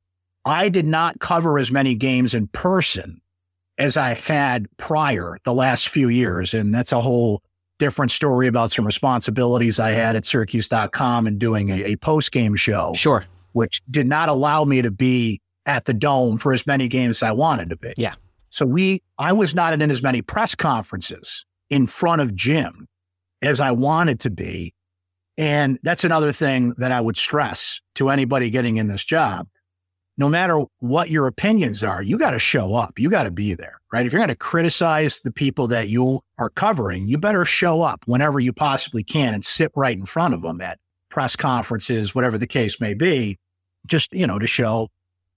I 0.45 0.69
did 0.69 0.87
not 0.87 1.21
cover 1.21 1.59
as 1.59 1.71
many 1.71 1.95
games 1.95 2.35
in 2.35 2.49
person 2.49 3.21
as 3.79 3.97
I 3.97 4.15
had 4.15 4.67
prior 4.77 5.39
the 5.45 5.55
last 5.55 5.89
few 5.89 6.09
years. 6.09 6.55
And 6.55 6.75
that's 6.75 6.93
a 6.93 7.01
whole 7.01 7.43
different 7.79 8.11
story 8.11 8.47
about 8.49 8.73
some 8.73 8.85
responsibilities 8.85 9.79
I 9.79 9.91
had 9.91 10.17
at 10.17 10.27
Syracuse.com 10.27 11.27
and 11.27 11.39
doing 11.39 11.71
a, 11.71 11.93
a 11.93 11.97
post 11.97 12.33
game 12.33 12.57
show 12.57 12.93
sure. 12.95 13.25
which 13.53 13.81
did 13.91 14.07
not 14.07 14.29
allow 14.29 14.65
me 14.65 14.83
to 14.83 14.91
be 14.91 15.41
at 15.67 15.85
the 15.85 15.95
dome 15.95 16.39
for 16.39 16.53
as 16.53 16.67
many 16.67 16.89
games 16.89 17.19
as 17.19 17.23
I 17.23 17.33
wanted 17.33 17.71
to 17.71 17.77
be. 17.77 17.95
Yeah. 17.97 18.15
So 18.51 18.67
we, 18.67 19.03
I 19.19 19.33
was 19.33 19.55
not 19.55 19.75
in 19.75 19.91
as 19.91 20.03
many 20.03 20.23
press 20.23 20.55
conferences 20.55 21.45
in 21.71 21.87
front 21.87 22.23
of 22.23 22.35
Jim 22.35 22.89
as 23.43 23.61
I 23.61 23.71
wanted 23.71 24.19
to 24.21 24.31
be. 24.31 24.75
And 25.39 25.79
that's 25.85 26.03
another 26.03 26.33
thing 26.33 26.75
that 26.79 26.91
I 26.91 27.01
would 27.01 27.17
stress 27.17 27.81
to 27.95 28.11
anybody 28.11 28.51
getting 28.51 28.77
in 28.77 28.89
this 28.89 29.05
job. 29.05 29.47
No 30.17 30.29
matter 30.29 30.65
what 30.81 31.11
your 31.11 31.29
opinions 31.29 31.85
are, 31.85 32.03
you 32.03 32.19
got 32.19 32.33
to 32.33 32.41
show 32.41 32.75
up. 32.75 32.99
You 32.99 33.09
got 33.09 33.23
to 33.23 33.31
be 33.31 33.55
there, 33.55 33.81
right? 33.93 34.05
If 34.05 34.13
you're 34.13 34.19
going 34.19 34.29
to 34.29 34.35
criticize 34.35 35.21
the 35.21 35.31
people 35.31 35.69
that 35.69 35.89
you 35.89 36.21
are 36.39 36.51
covering, 36.51 37.07
you 37.07 37.19
better 37.19 37.45
show 37.45 37.83
up 37.83 38.03
whenever 38.07 38.41
you 38.41 38.53
possibly 38.53 39.05
can 39.05 39.33
and 39.33 39.45
sit 39.45 39.71
right 39.77 39.97
in 39.97 40.07
front 40.07 40.35
of 40.35 40.43
them 40.43 40.61
at 40.61 40.81
press 41.09 41.37
conferences, 41.37 42.17
whatever 42.17 42.37
the 42.37 42.49
case 42.49 42.81
may 42.81 42.95
be, 42.95 43.39
just, 43.87 44.13
you 44.13 44.27
know, 44.27 44.41
to 44.41 44.47
show 44.49 44.89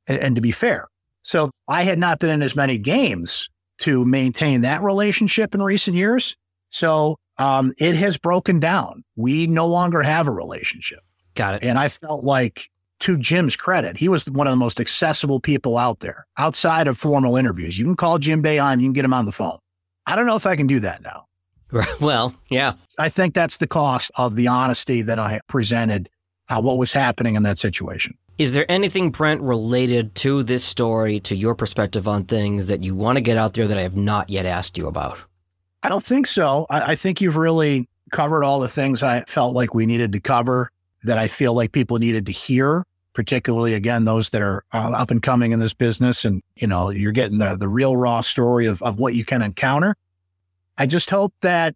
and, 0.07 0.17
and 0.17 0.35
to 0.35 0.41
be 0.41 0.51
fair. 0.51 0.87
So 1.21 1.51
I 1.67 1.83
had 1.83 1.99
not 1.99 2.17
been 2.17 2.31
in 2.31 2.41
as 2.41 2.55
many 2.55 2.79
games 2.79 3.49
to 3.79 4.03
maintain 4.03 4.61
that 4.61 4.81
relationship 4.81 5.53
in 5.53 5.61
recent 5.61 5.95
years. 5.95 6.35
So 6.71 7.17
um, 7.41 7.73
it 7.79 7.95
has 7.95 8.17
broken 8.17 8.59
down. 8.59 9.03
We 9.15 9.47
no 9.47 9.65
longer 9.65 10.01
have 10.03 10.27
a 10.27 10.31
relationship. 10.31 10.99
Got 11.35 11.55
it. 11.55 11.63
And 11.63 11.79
I 11.79 11.87
felt 11.87 12.23
like, 12.23 12.69
to 12.99 13.17
Jim's 13.17 13.55
credit, 13.55 13.97
he 13.97 14.07
was 14.07 14.27
one 14.27 14.45
of 14.45 14.51
the 14.51 14.57
most 14.57 14.79
accessible 14.79 15.39
people 15.39 15.75
out 15.75 16.01
there 16.01 16.27
outside 16.37 16.87
of 16.87 16.99
formal 16.99 17.35
interviews. 17.35 17.79
You 17.79 17.85
can 17.85 17.95
call 17.95 18.19
Jim 18.19 18.43
Boeheim, 18.43 18.79
you 18.79 18.85
can 18.85 18.93
get 18.93 19.05
him 19.05 19.13
on 19.13 19.25
the 19.25 19.31
phone. 19.31 19.57
I 20.05 20.15
don't 20.15 20.27
know 20.27 20.35
if 20.35 20.45
I 20.45 20.55
can 20.55 20.67
do 20.67 20.79
that 20.81 21.01
now. 21.01 21.25
Well, 22.01 22.35
yeah. 22.49 22.73
I 22.99 23.09
think 23.09 23.33
that's 23.33 23.57
the 23.57 23.65
cost 23.65 24.11
of 24.17 24.35
the 24.35 24.47
honesty 24.47 25.01
that 25.03 25.17
I 25.17 25.39
presented, 25.47 26.09
uh, 26.49 26.61
what 26.61 26.77
was 26.77 26.91
happening 26.93 27.35
in 27.35 27.43
that 27.43 27.57
situation. 27.57 28.17
Is 28.37 28.53
there 28.53 28.69
anything, 28.69 29.09
Brent, 29.09 29.41
related 29.41 30.13
to 30.15 30.43
this 30.43 30.63
story, 30.63 31.19
to 31.21 31.35
your 31.35 31.55
perspective 31.55 32.07
on 32.07 32.25
things 32.25 32.67
that 32.67 32.83
you 32.83 32.93
want 32.93 33.15
to 33.17 33.21
get 33.21 33.37
out 33.37 33.53
there 33.53 33.67
that 33.67 33.77
I 33.77 33.83
have 33.83 33.95
not 33.95 34.29
yet 34.29 34.45
asked 34.45 34.77
you 34.77 34.87
about? 34.87 35.17
I 35.83 35.89
don't 35.89 36.03
think 36.03 36.27
so. 36.27 36.65
I, 36.69 36.91
I 36.91 36.95
think 36.95 37.21
you've 37.21 37.37
really 37.37 37.87
covered 38.11 38.43
all 38.43 38.59
the 38.59 38.67
things 38.67 39.01
I 39.03 39.23
felt 39.27 39.55
like 39.55 39.73
we 39.73 39.85
needed 39.85 40.11
to 40.13 40.19
cover 40.19 40.69
that 41.03 41.17
I 41.17 41.27
feel 41.27 41.53
like 41.53 41.71
people 41.71 41.97
needed 41.97 42.25
to 42.27 42.31
hear, 42.31 42.85
particularly 43.13 43.73
again, 43.73 44.05
those 44.05 44.29
that 44.29 44.41
are 44.41 44.63
uh, 44.73 44.91
up 44.91 45.09
and 45.11 45.23
coming 45.23 45.51
in 45.51 45.59
this 45.59 45.73
business. 45.73 46.25
And, 46.25 46.43
you 46.55 46.67
know, 46.67 46.89
you're 46.89 47.11
getting 47.11 47.39
the, 47.39 47.55
the 47.55 47.67
real 47.67 47.97
raw 47.97 48.21
story 48.21 48.65
of, 48.67 48.81
of 48.83 48.99
what 48.99 49.15
you 49.15 49.25
can 49.25 49.41
encounter. 49.41 49.95
I 50.77 50.85
just 50.85 51.09
hope 51.09 51.33
that 51.41 51.75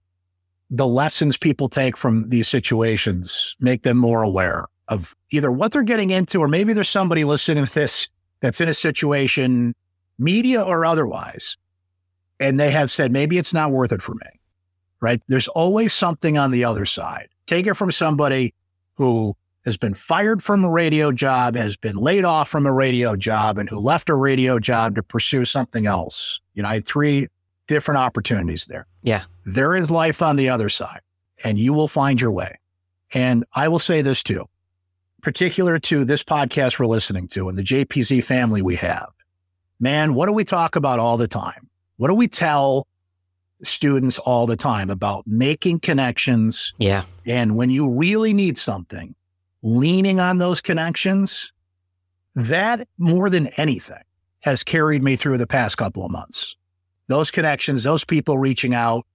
the 0.70 0.88
lessons 0.88 1.38
people 1.38 1.70
take 1.70 1.96
from 1.96 2.30
these 2.30 2.48
situations 2.48 3.56
make 3.60 3.84
them 3.84 3.98
more 3.98 4.24
aware 4.24 4.66
of 4.88 5.16
either 5.32 5.52
what 5.52 5.72
they're 5.72 5.84
getting 5.84 6.12
into, 6.12 6.40
or 6.40 6.48
maybe 6.48 6.74
there's 6.74 6.90
somebody 6.90 7.24
listening 7.24 7.66
to 7.66 7.74
this 7.74 8.08
that's 8.42 8.62
in 8.62 8.70
a 8.70 8.74
situation, 8.74 9.74
media 10.20 10.62
or 10.62 10.86
otherwise, 10.86 11.58
and 12.40 12.60
they 12.60 12.72
have 12.72 12.92
said, 12.92 13.12
maybe 13.12 13.38
it's 13.38 13.54
not 13.54 13.72
worth 13.72 13.92
it 13.92 14.02
for 14.02 14.14
me, 14.16 14.40
right? 15.00 15.22
There's 15.28 15.48
always 15.48 15.94
something 15.94 16.38
on 16.38 16.52
the 16.52 16.64
other 16.66 16.86
side. 16.86 17.30
Take 17.48 17.68
it 17.68 17.76
from 17.76 17.92
somebody 17.92 18.54
who 18.96 19.36
has 19.66 19.78
been 19.78 19.94
fired 19.94 20.44
from 20.44 20.64
a 20.64 20.70
radio 20.70 21.12
job, 21.12 21.56
has 21.56 21.76
been 21.76 21.96
laid 21.96 22.24
off 22.24 22.50
from 22.50 22.66
a 22.66 22.72
radio 22.72 23.16
job, 23.16 23.58
and 23.58 23.70
who 23.70 23.78
left 23.78 24.10
a 24.10 24.16
radio 24.16 24.60
job 24.60 24.96
to 24.96 25.04
pursue 25.04 25.44
something 25.44 25.88
else. 25.88 26.40
You 26.54 26.64
know, 26.64 26.70
I 26.70 26.76
had 26.76 26.86
three 26.86 27.28
different 27.68 28.00
opportunities 28.00 28.66
there. 28.66 28.86
Yeah. 29.02 29.24
There 29.46 29.76
is 29.76 29.90
life 29.90 30.22
on 30.22 30.36
the 30.36 30.50
other 30.50 30.70
side, 30.70 31.02
and 31.44 31.58
you 31.58 31.74
will 31.74 31.88
find 31.88 32.22
your 32.22 32.32
way. 32.32 32.60
And 33.14 33.44
I 33.54 33.68
will 33.68 33.80
say 33.80 34.02
this 34.02 34.22
too, 34.22 34.46
particular 35.22 35.80
to 35.80 36.06
this 36.06 36.24
podcast 36.24 36.80
we're 36.80 36.86
listening 36.86 37.28
to 37.30 37.50
and 37.50 37.58
the 37.58 37.64
JPZ 37.64 38.24
family 38.24 38.62
we 38.62 38.76
have. 38.76 39.10
Man, 39.80 40.14
what 40.14 40.28
do 40.28 40.32
we 40.32 40.44
talk 40.44 40.76
about 40.76 41.00
all 41.00 41.18
the 41.18 41.28
time? 41.28 41.65
What 41.98 42.10
do 42.10 42.14
we 42.14 42.28
tell 42.28 42.88
students 43.64 44.18
all 44.20 44.46
the 44.46 44.58
time 44.58 44.90
about 44.90 45.26
making 45.26 45.80
connections? 45.80 46.74
Yeah. 46.78 47.06
And 47.26 47.56
when 47.56 47.70
you 47.70 47.90
really 47.90 48.34
need 48.34 48.58
something, 48.58 49.16
leaning 49.64 50.20
on 50.20 50.38
those 50.38 50.62
connections, 50.62 51.52
that 52.36 52.88
more 52.98 53.30
than 53.30 53.48
anything 53.58 54.04
has 54.42 54.64
carried 54.64 55.02
me 55.02 55.16
through 55.16 55.38
the 55.38 55.48
past 55.48 55.78
couple 55.78 56.06
of 56.06 56.12
months. 56.12 56.56
Those 57.08 57.32
connections, 57.32 57.84
those 57.84 58.04
people 58.04 58.38
reaching 58.38 58.74
out, 58.74 59.06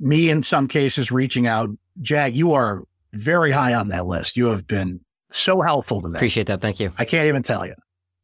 me 0.00 0.30
in 0.30 0.42
some 0.42 0.66
cases 0.66 1.12
reaching 1.12 1.46
out. 1.46 1.70
Jag, 2.00 2.34
you 2.34 2.52
are 2.52 2.82
very 3.12 3.50
high 3.50 3.74
on 3.74 3.88
that 3.88 4.06
list. 4.06 4.36
You 4.36 4.46
have 4.46 4.66
been 4.66 5.00
so 5.30 5.60
helpful 5.60 6.02
to 6.02 6.08
me. 6.08 6.16
Appreciate 6.16 6.46
that. 6.46 6.60
Thank 6.60 6.80
you. 6.80 6.92
I 6.98 7.04
can't 7.04 7.26
even 7.26 7.42
tell 7.42 7.66
you. 7.66 7.74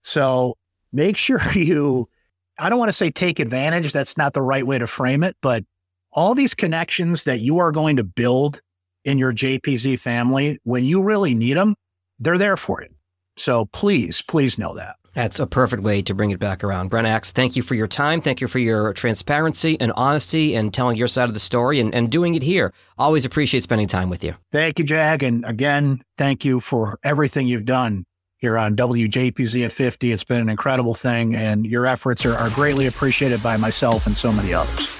So 0.02 0.56
make 0.92 1.16
sure 1.16 1.40
you, 1.54 2.08
I 2.60 2.68
don't 2.68 2.78
want 2.78 2.90
to 2.90 2.96
say 2.96 3.10
take 3.10 3.40
advantage. 3.40 3.92
That's 3.92 4.16
not 4.16 4.34
the 4.34 4.42
right 4.42 4.66
way 4.66 4.78
to 4.78 4.86
frame 4.86 5.24
it, 5.24 5.36
but 5.40 5.64
all 6.12 6.34
these 6.34 6.54
connections 6.54 7.24
that 7.24 7.40
you 7.40 7.58
are 7.58 7.72
going 7.72 7.96
to 7.96 8.04
build 8.04 8.60
in 9.04 9.18
your 9.18 9.32
JPZ 9.32 9.98
family, 9.98 10.58
when 10.64 10.84
you 10.84 11.02
really 11.02 11.34
need 11.34 11.56
them, 11.56 11.74
they're 12.18 12.38
there 12.38 12.56
for 12.56 12.82
you. 12.82 12.88
So 13.36 13.64
please, 13.66 14.20
please 14.22 14.58
know 14.58 14.74
that. 14.74 14.96
That's 15.14 15.40
a 15.40 15.46
perfect 15.46 15.82
way 15.82 16.02
to 16.02 16.14
bring 16.14 16.30
it 16.30 16.38
back 16.38 16.62
around. 16.62 16.88
Brent 16.88 17.06
Axe, 17.06 17.32
thank 17.32 17.56
you 17.56 17.62
for 17.62 17.74
your 17.74 17.88
time. 17.88 18.20
Thank 18.20 18.40
you 18.40 18.46
for 18.46 18.60
your 18.60 18.92
transparency 18.92 19.80
and 19.80 19.90
honesty 19.92 20.54
and 20.54 20.72
telling 20.72 20.96
your 20.96 21.08
side 21.08 21.28
of 21.28 21.34
the 21.34 21.40
story 21.40 21.80
and, 21.80 21.92
and 21.94 22.10
doing 22.10 22.34
it 22.34 22.42
here. 22.42 22.72
Always 22.96 23.24
appreciate 23.24 23.62
spending 23.62 23.88
time 23.88 24.08
with 24.08 24.22
you. 24.22 24.36
Thank 24.52 24.78
you, 24.78 24.84
Jag. 24.84 25.22
And 25.22 25.44
again, 25.44 26.02
thank 26.16 26.44
you 26.44 26.60
for 26.60 26.98
everything 27.02 27.48
you've 27.48 27.64
done 27.64 28.04
here 28.40 28.58
on 28.58 28.74
WJPZ 28.74 29.64
at 29.64 29.72
50. 29.72 30.12
It's 30.12 30.24
been 30.24 30.40
an 30.40 30.48
incredible 30.48 30.94
thing, 30.94 31.36
and 31.36 31.66
your 31.66 31.86
efforts 31.86 32.24
are, 32.24 32.36
are 32.36 32.50
greatly 32.50 32.86
appreciated 32.86 33.42
by 33.42 33.56
myself 33.56 34.06
and 34.06 34.16
so 34.16 34.32
many 34.32 34.52
others. 34.52 34.99